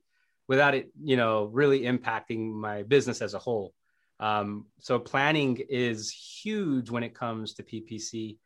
without 0.49 0.75
it 0.75 0.91
you 1.01 1.15
know 1.15 1.45
really 1.45 1.81
impacting 1.81 2.51
my 2.51 2.83
business 2.83 3.21
as 3.21 3.33
a 3.33 3.39
whole. 3.39 3.73
Um, 4.19 4.65
so 4.79 4.99
planning 4.99 5.59
is 5.69 6.11
huge 6.11 6.89
when 6.89 7.03
it 7.03 7.15
comes 7.15 7.53
to 7.53 7.63
PPC. 7.63 8.37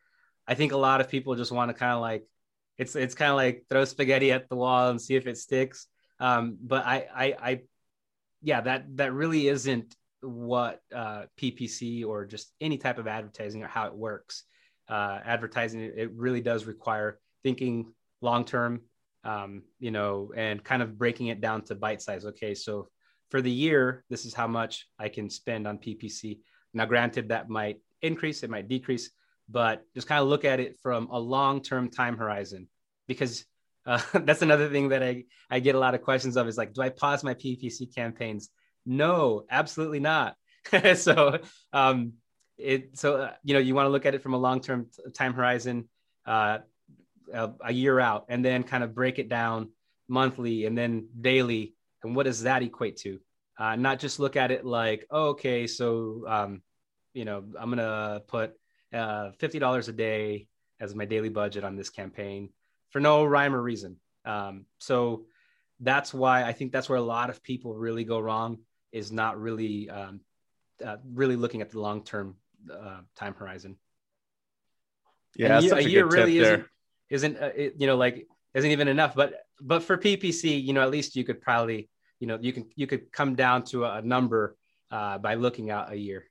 I 0.47 0.53
think 0.53 0.71
a 0.71 0.77
lot 0.77 1.01
of 1.01 1.09
people 1.09 1.33
just 1.35 1.51
want 1.51 1.69
to 1.69 1.73
kind 1.73 1.93
of 1.93 2.01
like 2.01 2.27
it's 2.77 2.95
it's 2.95 3.15
kind 3.15 3.31
of 3.31 3.37
like 3.37 3.65
throw 3.69 3.85
spaghetti 3.85 4.31
at 4.31 4.49
the 4.49 4.55
wall 4.55 4.89
and 4.89 5.01
see 5.01 5.15
if 5.15 5.25
it 5.25 5.37
sticks. 5.37 5.87
Um, 6.19 6.57
but 6.61 6.85
I, 6.85 7.07
I, 7.13 7.25
I, 7.25 7.61
yeah, 8.41 8.61
that 8.61 8.97
that 8.97 9.13
really 9.13 9.47
isn't 9.47 9.95
what 10.21 10.81
uh, 10.93 11.23
PPC 11.39 12.05
or 12.05 12.25
just 12.25 12.51
any 12.61 12.77
type 12.77 12.97
of 12.97 13.07
advertising 13.07 13.63
or 13.63 13.67
how 13.67 13.87
it 13.87 13.95
works. 13.95 14.43
Uh, 14.87 15.19
advertising 15.23 15.81
it 15.81 16.11
really 16.13 16.41
does 16.41 16.65
require 16.65 17.19
thinking 17.43 17.93
long 18.21 18.45
term, 18.45 18.81
um, 19.23 19.63
you 19.79 19.91
know, 19.91 20.31
and 20.35 20.63
kind 20.63 20.81
of 20.81 20.97
breaking 20.97 21.27
it 21.27 21.41
down 21.41 21.61
to 21.63 21.75
bite 21.75 22.01
size. 22.01 22.25
Okay, 22.25 22.53
so 22.53 22.87
for 23.29 23.41
the 23.41 23.51
year, 23.51 24.03
this 24.09 24.25
is 24.25 24.33
how 24.33 24.47
much 24.47 24.87
I 24.99 25.09
can 25.09 25.29
spend 25.29 25.67
on 25.67 25.77
PPC. 25.77 26.39
Now, 26.73 26.85
granted, 26.85 27.29
that 27.29 27.49
might 27.49 27.77
increase, 28.01 28.43
it 28.43 28.49
might 28.49 28.67
decrease, 28.67 29.11
but 29.49 29.83
just 29.95 30.07
kind 30.07 30.21
of 30.21 30.27
look 30.27 30.45
at 30.45 30.59
it 30.59 30.77
from 30.81 31.07
a 31.11 31.19
long 31.19 31.61
term 31.61 31.89
time 31.89 32.17
horizon 32.17 32.67
because 33.07 33.45
uh, 33.85 33.99
that's 34.13 34.41
another 34.41 34.69
thing 34.69 34.89
that 34.89 35.03
I, 35.03 35.25
I 35.49 35.59
get 35.59 35.75
a 35.75 35.79
lot 35.79 35.93
of 35.93 36.01
questions 36.01 36.37
of 36.37 36.47
is 36.47 36.57
like, 36.57 36.73
do 36.73 36.81
I 36.81 36.89
pause 36.89 37.23
my 37.23 37.33
PPC 37.33 37.93
campaigns? 37.93 38.49
No, 38.85 39.43
absolutely 39.49 39.99
not. 39.99 40.35
so, 40.95 41.39
um, 41.73 42.13
it, 42.57 42.97
so, 42.97 43.15
uh, 43.17 43.31
you 43.43 43.53
know, 43.53 43.59
you 43.59 43.75
want 43.75 43.87
to 43.87 43.89
look 43.89 44.05
at 44.05 44.15
it 44.15 44.21
from 44.21 44.33
a 44.33 44.37
long-term 44.37 44.87
time 45.13 45.33
horizon, 45.33 45.89
uh, 46.25 46.59
a, 47.33 47.51
a 47.65 47.73
year 47.73 47.99
out, 47.99 48.25
and 48.29 48.43
then 48.43 48.63
kind 48.63 48.83
of 48.83 48.95
break 48.95 49.19
it 49.19 49.29
down 49.29 49.69
monthly 50.07 50.65
and 50.65 50.77
then 50.77 51.07
daily. 51.19 51.75
And 52.03 52.15
what 52.15 52.23
does 52.23 52.43
that 52.43 52.63
equate 52.63 52.97
to? 52.97 53.19
Uh, 53.57 53.75
not 53.75 53.99
just 53.99 54.19
look 54.19 54.35
at 54.35 54.51
it 54.51 54.65
like, 54.65 55.05
oh, 55.11 55.29
okay, 55.29 55.67
so, 55.67 56.23
um, 56.27 56.61
you 57.13 57.23
know, 57.23 57.43
I'm 57.59 57.69
going 57.69 57.77
to 57.77 58.23
put 58.27 58.53
uh, 58.93 59.31
$50 59.39 59.87
a 59.87 59.91
day 59.91 60.47
as 60.79 60.95
my 60.95 61.05
daily 61.05 61.29
budget 61.29 61.63
on 61.63 61.75
this 61.75 61.89
campaign 61.89 62.49
for 62.89 62.99
no 62.99 63.23
rhyme 63.23 63.55
or 63.55 63.61
reason. 63.61 63.97
Um, 64.25 64.65
so 64.79 65.25
that's 65.79 66.13
why 66.13 66.43
I 66.43 66.53
think 66.53 66.71
that's 66.71 66.89
where 66.89 66.97
a 66.97 67.01
lot 67.03 67.29
of 67.29 67.43
people 67.43 67.75
really 67.75 68.03
go 68.03 68.19
wrong 68.19 68.59
is 68.91 69.11
not 69.11 69.39
really 69.39 69.89
um, 69.89 70.21
uh, 70.83 70.97
really 71.11 71.35
looking 71.35 71.61
at 71.61 71.71
the 71.71 71.79
long 71.79 72.03
term 72.03 72.35
uh, 72.71 73.01
time 73.15 73.33
horizon. 73.33 73.77
Yeah, 75.35 75.57
a 75.57 75.61
year, 75.61 75.75
a 75.75 75.81
year 75.81 76.05
really 76.05 76.37
isn't 76.37 76.65
isn't 77.13 77.37
uh, 77.37 77.51
it, 77.55 77.75
you 77.77 77.87
know 77.87 77.95
like 77.95 78.27
isn't 78.53 78.71
even 78.71 78.87
enough. 78.87 79.15
But 79.15 79.45
but 79.61 79.83
for 79.83 79.97
PPC, 79.97 80.61
you 80.63 80.73
know, 80.73 80.81
at 80.81 80.91
least 80.91 81.15
you 81.15 81.23
could 81.23 81.41
probably 81.41 81.89
you 82.19 82.27
know 82.27 82.37
you 82.41 82.51
can 82.51 82.65
you 82.75 82.87
could 82.87 83.11
come 83.11 83.35
down 83.35 83.63
to 83.65 83.85
a, 83.85 83.97
a 83.97 84.01
number 84.01 84.57
uh, 84.91 85.17
by 85.19 85.35
looking 85.35 85.69
out 85.69 85.91
a 85.91 85.95
year. 85.95 86.25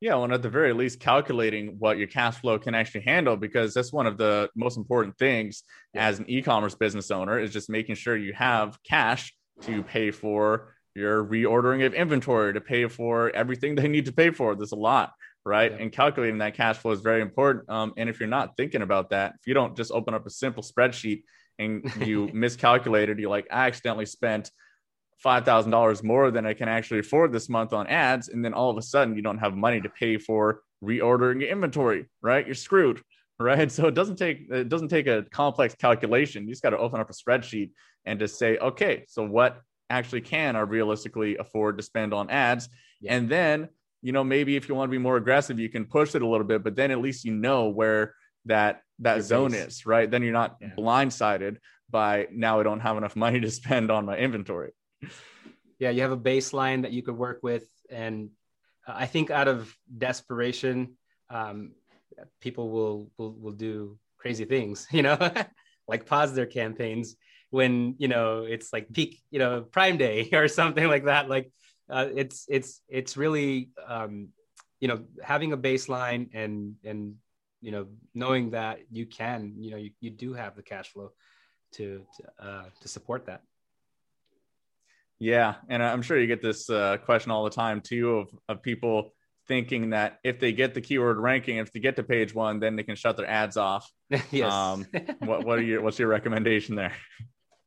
Yeah, 0.00 0.14
well, 0.14 0.32
at 0.32 0.42
the 0.42 0.48
very 0.48 0.72
least, 0.72 1.00
calculating 1.00 1.74
what 1.80 1.98
your 1.98 2.06
cash 2.06 2.36
flow 2.36 2.56
can 2.56 2.72
actually 2.72 3.00
handle, 3.00 3.36
because 3.36 3.74
that's 3.74 3.92
one 3.92 4.06
of 4.06 4.16
the 4.16 4.48
most 4.54 4.76
important 4.76 5.18
things 5.18 5.64
yeah. 5.92 6.06
as 6.06 6.20
an 6.20 6.26
e-commerce 6.30 6.76
business 6.76 7.10
owner 7.10 7.40
is 7.40 7.52
just 7.52 7.68
making 7.68 7.96
sure 7.96 8.16
you 8.16 8.32
have 8.32 8.78
cash 8.84 9.34
to 9.62 9.82
pay 9.82 10.12
for 10.12 10.76
your 10.94 11.24
reordering 11.24 11.84
of 11.84 11.94
inventory, 11.94 12.52
to 12.52 12.60
pay 12.60 12.86
for 12.86 13.30
everything 13.30 13.74
they 13.74 13.88
need 13.88 14.04
to 14.06 14.12
pay 14.12 14.30
for. 14.30 14.54
There's 14.54 14.70
a 14.70 14.76
lot, 14.76 15.12
right? 15.48 15.72
Yeah. 15.72 15.78
And 15.78 15.92
calculating 15.92 16.38
that 16.38 16.54
cash 16.54 16.76
flow 16.76 16.92
is 16.92 17.00
very 17.00 17.22
important. 17.22 17.68
Um, 17.68 17.94
and 17.96 18.08
if 18.08 18.20
you're 18.20 18.28
not 18.28 18.56
thinking 18.56 18.82
about 18.82 19.10
that, 19.10 19.34
if 19.40 19.46
you 19.46 19.54
don't 19.54 19.76
just 19.76 19.90
open 19.90 20.14
up 20.14 20.26
a 20.26 20.30
simple 20.30 20.62
spreadsheet 20.62 21.22
and 21.58 21.90
you 22.04 22.30
miscalculated, 22.34 23.18
you're 23.18 23.30
like, 23.30 23.46
I 23.50 23.66
accidentally 23.66 24.06
spent 24.06 24.50
$5,000 25.24 26.04
more 26.04 26.30
than 26.30 26.46
I 26.46 26.54
can 26.54 26.68
actually 26.68 27.00
afford 27.00 27.32
this 27.32 27.48
month 27.48 27.72
on 27.72 27.86
ads. 27.88 28.28
And 28.28 28.44
then 28.44 28.54
all 28.54 28.70
of 28.70 28.76
a 28.76 28.82
sudden, 28.82 29.16
you 29.16 29.22
don't 29.22 29.38
have 29.38 29.56
money 29.56 29.80
to 29.80 29.88
pay 29.88 30.18
for 30.18 30.60
reordering 30.84 31.40
your 31.40 31.50
inventory, 31.50 32.06
right? 32.22 32.46
You're 32.46 32.54
screwed, 32.54 33.02
right? 33.40 33.72
So 33.72 33.88
it 33.88 33.94
doesn't 33.94 34.16
take, 34.16 34.46
it 34.50 34.68
doesn't 34.68 34.88
take 34.88 35.06
a 35.06 35.24
complex 35.32 35.74
calculation. 35.74 36.44
You 36.44 36.50
just 36.50 36.62
got 36.62 36.70
to 36.70 36.78
open 36.78 37.00
up 37.00 37.10
a 37.10 37.14
spreadsheet 37.14 37.70
and 38.04 38.18
just 38.18 38.38
say, 38.38 38.58
okay, 38.58 39.04
so 39.08 39.24
what 39.24 39.60
actually 39.90 40.20
can 40.20 40.54
I 40.54 40.60
realistically 40.60 41.36
afford 41.36 41.78
to 41.78 41.82
spend 41.82 42.14
on 42.14 42.30
ads? 42.30 42.68
Yeah. 43.00 43.14
And 43.14 43.28
then, 43.28 43.68
you 44.02 44.12
know, 44.12 44.24
maybe 44.24 44.56
if 44.56 44.68
you 44.68 44.74
want 44.74 44.88
to 44.88 44.92
be 44.92 44.98
more 44.98 45.16
aggressive, 45.16 45.58
you 45.58 45.68
can 45.68 45.84
push 45.84 46.14
it 46.14 46.22
a 46.22 46.26
little 46.26 46.46
bit, 46.46 46.62
but 46.62 46.76
then 46.76 46.90
at 46.90 47.00
least 47.00 47.24
you 47.24 47.34
know 47.34 47.68
where 47.68 48.14
that 48.46 48.82
that 49.00 49.16
Your 49.16 49.22
zone 49.22 49.50
base. 49.52 49.66
is, 49.66 49.86
right? 49.86 50.10
Then 50.10 50.22
you're 50.22 50.32
not 50.32 50.56
yeah. 50.60 50.70
blindsided 50.76 51.56
by 51.90 52.28
now 52.32 52.60
I 52.60 52.62
don't 52.62 52.80
have 52.80 52.96
enough 52.96 53.16
money 53.26 53.40
to 53.40 53.50
spend 53.50 53.90
on 53.90 54.06
my 54.06 54.16
inventory 54.16 54.72
yeah, 55.78 55.90
you 55.90 56.02
have 56.02 56.12
a 56.12 56.16
baseline 56.16 56.82
that 56.82 56.92
you 56.92 57.02
could 57.02 57.16
work 57.16 57.40
with, 57.42 57.64
and 57.90 58.30
uh, 58.86 58.94
I 58.96 59.06
think 59.06 59.30
out 59.30 59.48
of 59.48 59.74
desperation, 59.96 60.96
um, 61.30 61.72
people 62.40 62.70
will 62.70 63.10
will 63.16 63.32
will 63.32 63.52
do 63.52 63.98
crazy 64.18 64.44
things, 64.44 64.86
you 64.92 65.02
know, 65.02 65.16
like 65.88 66.06
pause 66.06 66.34
their 66.34 66.46
campaigns 66.46 67.16
when 67.50 67.94
you 67.98 68.08
know 68.08 68.42
it's 68.42 68.72
like 68.72 68.92
peak, 68.92 69.20
you 69.30 69.38
know, 69.38 69.62
Prime 69.62 69.96
Day 69.96 70.28
or 70.32 70.48
something 70.48 70.86
like 70.86 71.04
that. 71.04 71.28
Like 71.28 71.50
uh, 71.90 72.08
it's 72.14 72.46
it's 72.48 72.80
it's 72.88 73.16
really 73.16 73.70
um, 73.86 74.28
you 74.80 74.88
know 74.88 75.04
having 75.22 75.52
a 75.52 75.56
baseline 75.56 76.28
and 76.34 76.74
and 76.84 77.14
you 77.60 77.72
know 77.72 77.86
knowing 78.14 78.50
that 78.50 78.80
you 78.90 79.06
can 79.06 79.54
you 79.58 79.70
know 79.70 79.76
you, 79.76 79.90
you 80.00 80.10
do 80.10 80.34
have 80.34 80.56
the 80.56 80.62
cash 80.62 80.88
flow 80.92 81.10
to 81.72 82.04
to, 82.16 82.46
uh, 82.46 82.64
to 82.80 82.88
support 82.88 83.26
that 83.26 83.42
yeah, 85.18 85.56
and 85.68 85.82
I'm 85.82 86.02
sure 86.02 86.18
you 86.18 86.26
get 86.26 86.42
this 86.42 86.70
uh, 86.70 86.96
question 86.98 87.32
all 87.32 87.44
the 87.44 87.50
time 87.50 87.80
too 87.80 88.18
of 88.18 88.28
of 88.48 88.62
people 88.62 89.14
thinking 89.48 89.90
that 89.90 90.18
if 90.22 90.38
they 90.38 90.52
get 90.52 90.74
the 90.74 90.80
keyword 90.80 91.18
ranking, 91.18 91.56
if 91.56 91.72
they 91.72 91.80
get 91.80 91.96
to 91.96 92.02
page 92.02 92.34
one, 92.34 92.60
then 92.60 92.76
they 92.76 92.82
can 92.82 92.94
shut 92.94 93.16
their 93.16 93.28
ads 93.28 93.56
off. 93.56 93.90
yes. 94.30 94.52
Um, 94.52 94.86
what 95.20 95.44
what 95.44 95.58
are 95.58 95.62
your 95.62 95.82
what's 95.82 95.98
your 95.98 96.08
recommendation 96.08 96.76
there? 96.76 96.92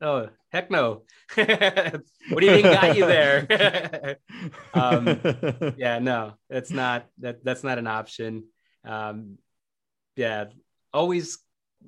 Oh, 0.02 0.30
heck 0.49 0.72
no. 0.72 1.04
what 1.36 2.39
do 2.39 2.45
you 2.45 2.54
think 2.54 2.64
got 2.64 2.97
you 2.97 3.06
there? 3.06 4.18
um, 4.74 5.22
yeah, 5.78 5.99
no, 5.99 6.34
that's 6.49 6.72
not 6.72 7.06
that 7.20 7.43
that's 7.43 7.64
not 7.64 7.78
an 7.78 7.88
option. 7.88 8.45
Um, 8.84 9.38
yeah, 10.16 10.45
always 10.91 11.38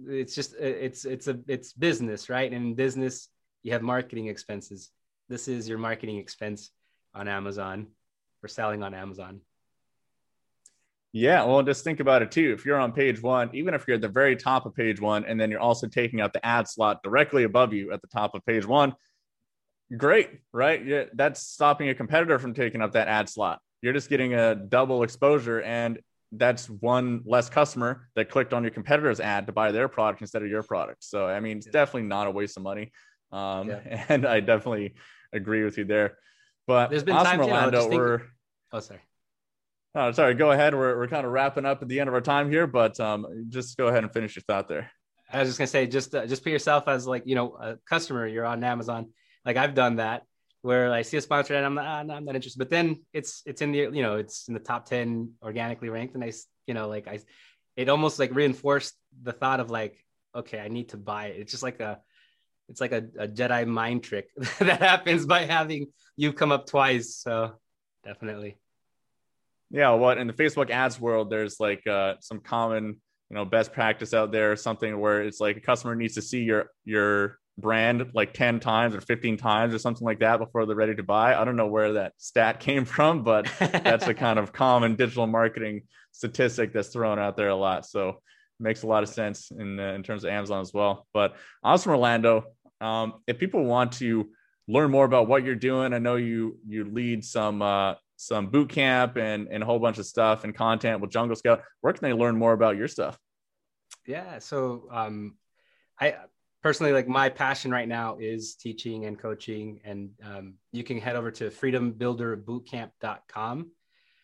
it's 0.08 0.36
just 0.36 0.54
it's 0.56 1.06
it's 1.06 1.28
a 1.28 1.40
it's 1.48 1.74
business, 1.74 2.30
right? 2.30 2.52
And 2.52 2.68
in 2.68 2.76
business, 2.76 3.30
you 3.64 3.74
have 3.74 3.82
marketing 3.82 4.28
expenses. 4.28 4.90
This 5.28 5.48
is 5.48 5.68
your 5.68 5.80
marketing 5.80 6.18
expense 6.18 6.70
on 7.16 7.28
Amazon 7.28 7.88
for 8.42 8.48
selling 8.48 8.84
on 8.84 8.94
Amazon. 8.94 9.42
Yeah, 11.16 11.46
well, 11.46 11.62
just 11.62 11.84
think 11.84 12.00
about 12.00 12.24
it 12.24 12.32
too. 12.32 12.54
If 12.54 12.66
you're 12.66 12.80
on 12.80 12.92
page 12.92 13.22
one, 13.22 13.52
even 13.54 13.76
if 13.76 13.88
you're 13.88 13.96
at 13.96 14.02
the 14.02 14.08
very 14.08 14.36
top 14.36 14.66
of 14.66 14.74
page 14.74 15.00
one, 15.00 15.26
and 15.26 15.40
then 15.40 15.52
you're 15.52 15.60
also 15.60 15.88
taking 15.88 16.20
out 16.20 16.34
the 16.34 16.44
ad 16.44 16.68
slot 16.68 17.04
directly 17.04 17.44
above 17.44 17.72
you 17.72 17.92
at 17.92 18.02
the 18.02 18.08
top 18.08 18.34
of 18.34 18.44
page 18.48 18.66
one, 18.66 18.96
great, 19.96 20.32
right? 20.52 20.84
Yeah, 20.84 21.04
that's 21.14 21.42
stopping 21.44 21.90
a 21.90 21.96
competitor 21.96 22.40
from 22.40 22.56
taking 22.56 22.82
up 22.82 22.94
that 22.94 23.08
ad 23.08 23.30
slot. 23.30 23.60
You're 23.84 23.94
just 23.94 24.10
getting 24.10 24.34
a 24.34 24.56
double 24.56 25.04
exposure, 25.04 25.62
and 25.62 26.00
that's 26.32 26.68
one 26.68 27.22
less 27.26 27.48
customer 27.48 28.10
that 28.16 28.32
clicked 28.32 28.52
on 28.52 28.64
your 28.64 28.72
competitor's 28.72 29.20
ad 29.20 29.46
to 29.46 29.54
buy 29.54 29.72
their 29.72 29.88
product 29.88 30.22
instead 30.22 30.42
of 30.42 30.50
your 30.50 30.64
product. 30.64 31.04
So, 31.04 31.28
I 31.28 31.40
mean, 31.40 31.58
it's 31.58 31.68
yeah. 31.68 31.74
definitely 31.74 32.08
not 32.10 32.26
a 32.26 32.32
waste 32.32 32.58
of 32.58 32.64
money. 32.64 32.92
Um, 33.32 33.70
yeah. 33.70 34.06
And 34.10 34.26
I 34.26 34.40
definitely 34.40 34.96
agree 35.32 35.64
with 35.64 35.78
you 35.78 35.86
there. 35.86 36.18
But 36.66 36.90
there's 36.90 37.04
been 37.04 37.16
awesome 37.16 37.38
times, 37.38 37.48
Rolando, 37.48 37.84
you 37.84 37.90
know, 37.90 37.96
we're. 37.96 38.22
Oh, 38.72 38.80
sorry. 38.80 39.02
Oh, 39.96 40.12
sorry. 40.12 40.34
Go 40.34 40.52
ahead. 40.52 40.74
We're, 40.74 40.98
we're 40.98 41.08
kind 41.08 41.26
of 41.26 41.32
wrapping 41.32 41.66
up 41.66 41.82
at 41.82 41.88
the 41.88 42.00
end 42.00 42.08
of 42.08 42.16
our 42.16 42.22
time 42.22 42.50
here, 42.50 42.66
but 42.66 43.00
um, 43.00 43.46
just 43.50 43.78
go 43.78 43.88
ahead 43.88 44.04
and 44.04 44.12
finish 44.12 44.36
your 44.36 44.44
thought 44.44 44.68
there. 44.68 44.92
I 45.32 45.40
was 45.40 45.50
just 45.50 45.58
gonna 45.58 45.68
say, 45.68 45.88
just 45.88 46.14
uh, 46.14 46.26
just 46.28 46.44
put 46.44 46.52
yourself 46.52 46.88
as 46.88 47.08
like 47.08 47.24
you 47.26 47.36
know 47.36 47.56
a 47.56 47.78
customer. 47.90 48.28
You're 48.28 48.46
on 48.46 48.64
Amazon. 48.64 49.10
Like 49.46 49.58
I've 49.58 49.74
done 49.74 49.96
that, 49.98 50.24
where 50.62 50.92
I 50.92 51.02
see 51.02 51.18
a 51.18 51.22
sponsor 51.22 51.56
and 51.56 51.66
I'm 51.66 51.74
not, 51.74 51.86
ah, 51.86 52.04
no, 52.04 52.14
I'm 52.14 52.26
not 52.26 52.36
interested. 52.36 52.60
But 52.60 52.70
then 52.70 53.02
it's 53.14 53.42
it's 53.46 53.62
in 53.62 53.72
the 53.72 53.80
you 53.80 54.02
know 54.04 54.18
it's 54.18 54.48
in 54.48 54.54
the 54.54 54.60
top 54.60 54.86
ten 54.86 55.34
organically 55.42 55.90
ranked, 55.90 56.16
and 56.16 56.24
I 56.24 56.32
you 56.68 56.74
know 56.74 56.88
like 56.88 57.08
I, 57.08 57.20
it 57.76 57.90
almost 57.90 58.20
like 58.20 58.34
reinforced 58.34 58.94
the 59.22 59.32
thought 59.32 59.60
of 59.60 59.72
like 59.72 60.04
okay, 60.36 60.60
I 60.60 60.68
need 60.68 60.90
to 60.90 60.98
buy 60.98 61.28
it. 61.28 61.40
It's 61.40 61.52
just 61.52 61.64
like 61.64 61.80
a 61.80 62.00
it's 62.70 62.82
like 62.82 62.92
a, 62.92 63.04
a 63.18 63.28
Jedi 63.28 63.68
mind 63.68 64.04
trick 64.04 64.30
that 64.60 64.82
happens 64.82 65.26
by 65.26 65.46
having 65.46 65.88
you 66.16 66.32
come 66.32 66.52
up 66.52 66.68
twice. 66.68 67.16
So 67.18 67.54
definitely. 68.04 68.58
Yeah, 69.74 69.90
what 69.92 70.20
in 70.20 70.28
the 70.28 70.34
Facebook 70.34 70.70
ads 70.70 71.00
world, 71.00 71.32
there's 71.32 71.60
like 71.60 71.86
uh, 71.88 72.14
some 72.22 72.40
common, 72.40 72.86
you 72.86 73.36
know, 73.36 73.44
best 73.44 73.74
practice 73.74 74.14
out 74.14 74.32
there, 74.32 74.56
something 74.56 75.00
where 75.00 75.24
it's 75.24 75.40
like 75.40 75.58
a 75.58 75.62
customer 75.62 75.96
needs 75.96 76.14
to 76.14 76.22
see 76.22 76.44
your 76.44 76.70
your 76.86 77.40
brand 77.58 78.12
like 78.14 78.34
10 78.34 78.60
times 78.60 78.96
or 78.96 79.02
15 79.02 79.38
times 79.38 79.74
or 79.74 79.80
something 79.80 80.06
like 80.06 80.20
that 80.20 80.38
before 80.38 80.66
they're 80.66 80.76
ready 80.76 80.96
to 80.96 81.04
buy. 81.04 81.36
I 81.36 81.44
don't 81.44 81.56
know 81.56 81.68
where 81.68 81.94
that 81.94 82.14
stat 82.18 82.60
came 82.60 82.86
from, 82.86 83.24
but 83.24 83.52
that's 83.60 84.08
a 84.08 84.14
kind 84.14 84.38
of 84.38 84.54
common 84.54 84.96
digital 84.96 85.28
marketing 85.28 85.82
statistic 86.12 86.72
that's 86.72 86.90
thrown 86.90 87.18
out 87.18 87.36
there 87.36 87.50
a 87.50 87.56
lot. 87.56 87.86
So 87.88 88.22
makes 88.60 88.84
a 88.84 88.88
lot 88.88 89.02
of 89.02 89.10
sense 89.10 89.52
in 89.52 89.80
uh, 89.80 89.94
in 89.94 90.04
terms 90.04 90.24
of 90.24 90.30
Amazon 90.30 90.62
as 90.62 90.72
well. 90.72 91.08
But 91.16 91.36
awesome, 91.64 91.94
Rolando. 91.94 92.46
Um, 92.80 93.16
if 93.26 93.40
people 93.40 93.66
want 93.66 93.94
to 93.94 94.30
learn 94.68 94.92
more 94.92 95.06
about 95.06 95.28
what 95.28 95.44
you're 95.44 95.56
doing, 95.56 95.94
I 95.94 95.98
know 95.98 96.16
you 96.16 96.60
you 96.68 96.86
lead 96.86 97.26
some 97.26 97.64
uh, 97.64 97.96
some 98.16 98.48
boot 98.48 98.70
camp 98.70 99.18
and 99.18 99.48
and 99.50 99.64
a 99.64 99.66
whole 99.66 99.80
bunch 99.80 99.98
of 99.98 100.06
stuff 100.06 100.44
and 100.44 100.56
content 100.56 101.02
with 101.02 101.12
Jungle 101.12 101.36
Scout. 101.36 101.64
Where 101.82 101.94
can 101.94 102.08
they 102.08 102.14
learn 102.14 102.38
more 102.38 102.54
about 102.54 102.78
your 102.78 102.88
stuff? 102.88 103.18
Yeah, 104.06 104.40
so 104.40 104.88
um, 104.92 105.36
I 106.00 106.16
personally 106.62 106.94
like 106.94 107.08
my 107.08 107.30
passion 107.30 107.72
right 107.72 107.88
now 107.88 108.18
is 108.20 108.56
teaching 108.56 109.06
and 109.06 109.20
coaching, 109.20 109.80
and 109.84 110.12
um, 110.24 110.56
you 110.72 110.84
can 110.84 111.00
head 111.00 111.16
over 111.16 111.32
to 111.32 111.50
freedombuilderbootcamp.com. 111.50 113.72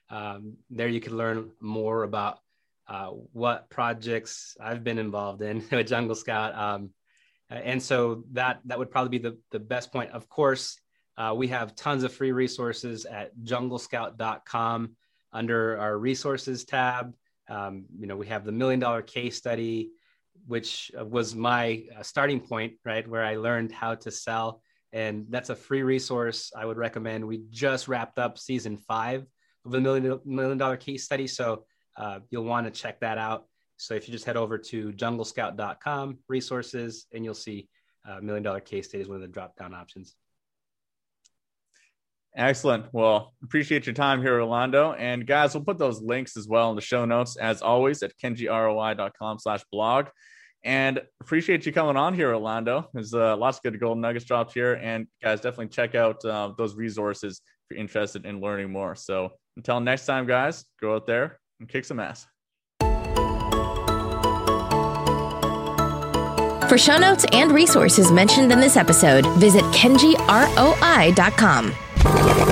Um, 0.09 0.57
there 0.69 0.87
you 0.87 1.01
can 1.01 1.17
learn 1.17 1.51
more 1.61 2.03
about 2.03 2.39
uh, 2.87 3.09
what 3.33 3.69
projects 3.69 4.57
I've 4.59 4.83
been 4.83 4.97
involved 4.97 5.41
in 5.41 5.63
with 5.71 5.87
Jungle 5.87 6.15
Scout. 6.15 6.55
Um, 6.55 6.89
and 7.49 7.81
so 7.81 8.23
that 8.31 8.59
that 8.65 8.77
would 8.77 8.91
probably 8.91 9.17
be 9.17 9.29
the, 9.29 9.37
the 9.51 9.59
best 9.59 9.91
point. 9.91 10.11
Of 10.11 10.29
course, 10.29 10.79
uh, 11.19 11.33
we 11.35 11.49
have 11.49 11.75
tons 11.75 12.03
of 12.03 12.13
free 12.13 12.31
resources 12.31 13.05
at 13.05 13.37
junglescout.com 13.43 14.95
under 15.33 15.77
our 15.77 15.97
resources 15.97 16.63
tab. 16.63 17.13
Um, 17.49 17.85
you 17.99 18.07
know, 18.07 18.15
we 18.15 18.27
have 18.27 18.45
the 18.45 18.53
million 18.53 18.79
dollar 18.79 19.01
case 19.01 19.35
study, 19.35 19.91
which 20.47 20.91
was 20.95 21.35
my 21.35 21.83
uh, 21.97 22.03
starting 22.03 22.39
point, 22.39 22.73
right, 22.85 23.07
where 23.07 23.25
I 23.25 23.35
learned 23.35 23.73
how 23.73 23.95
to 23.95 24.11
sell. 24.11 24.61
And 24.93 25.25
that's 25.29 25.49
a 25.49 25.55
free 25.55 25.83
resource 25.83 26.53
I 26.55 26.65
would 26.65 26.77
recommend. 26.77 27.27
We 27.27 27.43
just 27.49 27.89
wrapped 27.89 28.17
up 28.17 28.37
season 28.37 28.77
five 28.77 29.25
of 29.65 29.71
the 29.71 29.81
million, 29.81 30.19
million 30.25 30.57
dollar 30.57 30.77
case 30.77 31.03
study. 31.03 31.27
So 31.27 31.65
uh, 31.97 32.19
you'll 32.29 32.45
want 32.45 32.65
to 32.65 32.71
check 32.71 33.01
that 33.01 33.17
out. 33.17 33.45
So 33.75 33.93
if 33.93 34.07
you 34.07 34.13
just 34.13 34.25
head 34.25 34.37
over 34.37 34.57
to 34.57 34.93
junglescout.com 34.93 36.19
resources 36.29 37.07
and 37.13 37.25
you'll 37.25 37.33
see 37.33 37.67
uh, 38.07 38.21
million 38.21 38.43
dollar 38.43 38.61
case 38.61 38.87
study 38.87 39.01
is 39.01 39.09
one 39.09 39.17
of 39.17 39.21
the 39.21 39.27
drop 39.27 39.57
down 39.57 39.73
options. 39.73 40.15
Excellent. 42.35 42.85
Well, 42.93 43.33
appreciate 43.43 43.85
your 43.85 43.95
time 43.95 44.21
here, 44.21 44.37
Rolando. 44.37 44.93
And 44.93 45.25
guys, 45.25 45.53
we'll 45.53 45.63
put 45.63 45.77
those 45.77 46.01
links 46.01 46.37
as 46.37 46.47
well 46.47 46.69
in 46.69 46.75
the 46.75 46.81
show 46.81 47.05
notes, 47.05 47.37
as 47.37 47.61
always, 47.61 48.03
at 48.03 48.13
kenjiroi.com 48.23 49.39
slash 49.39 49.63
blog. 49.71 50.07
And 50.63 51.01
appreciate 51.21 51.65
you 51.65 51.71
coming 51.71 51.97
on 51.97 52.13
here, 52.13 52.31
Rolando. 52.31 52.89
There's 52.93 53.13
uh, 53.13 53.37
lots 53.37 53.57
of 53.57 53.63
good 53.63 53.79
golden 53.79 54.01
nuggets 54.01 54.25
dropped 54.25 54.53
here. 54.53 54.73
And 54.73 55.07
guys, 55.23 55.41
definitely 55.41 55.69
check 55.69 55.95
out 55.95 56.23
uh, 56.25 56.53
those 56.57 56.75
resources 56.75 57.41
if 57.45 57.71
you're 57.71 57.79
interested 57.79 58.25
in 58.25 58.41
learning 58.41 58.71
more. 58.71 58.95
So 58.95 59.31
until 59.57 59.79
next 59.79 60.05
time, 60.05 60.27
guys, 60.27 60.65
go 60.81 60.95
out 60.95 61.07
there 61.07 61.39
and 61.59 61.69
kick 61.69 61.85
some 61.85 61.99
ass. 61.99 62.27
For 66.69 66.77
show 66.77 66.97
notes 66.97 67.25
and 67.33 67.51
resources 67.51 68.11
mentioned 68.11 68.51
in 68.51 68.59
this 68.59 68.77
episode, 68.77 69.25
visit 69.37 69.63
kenjiroi.com. 69.65 71.73
Thank 72.01 72.39
you. 72.39 72.48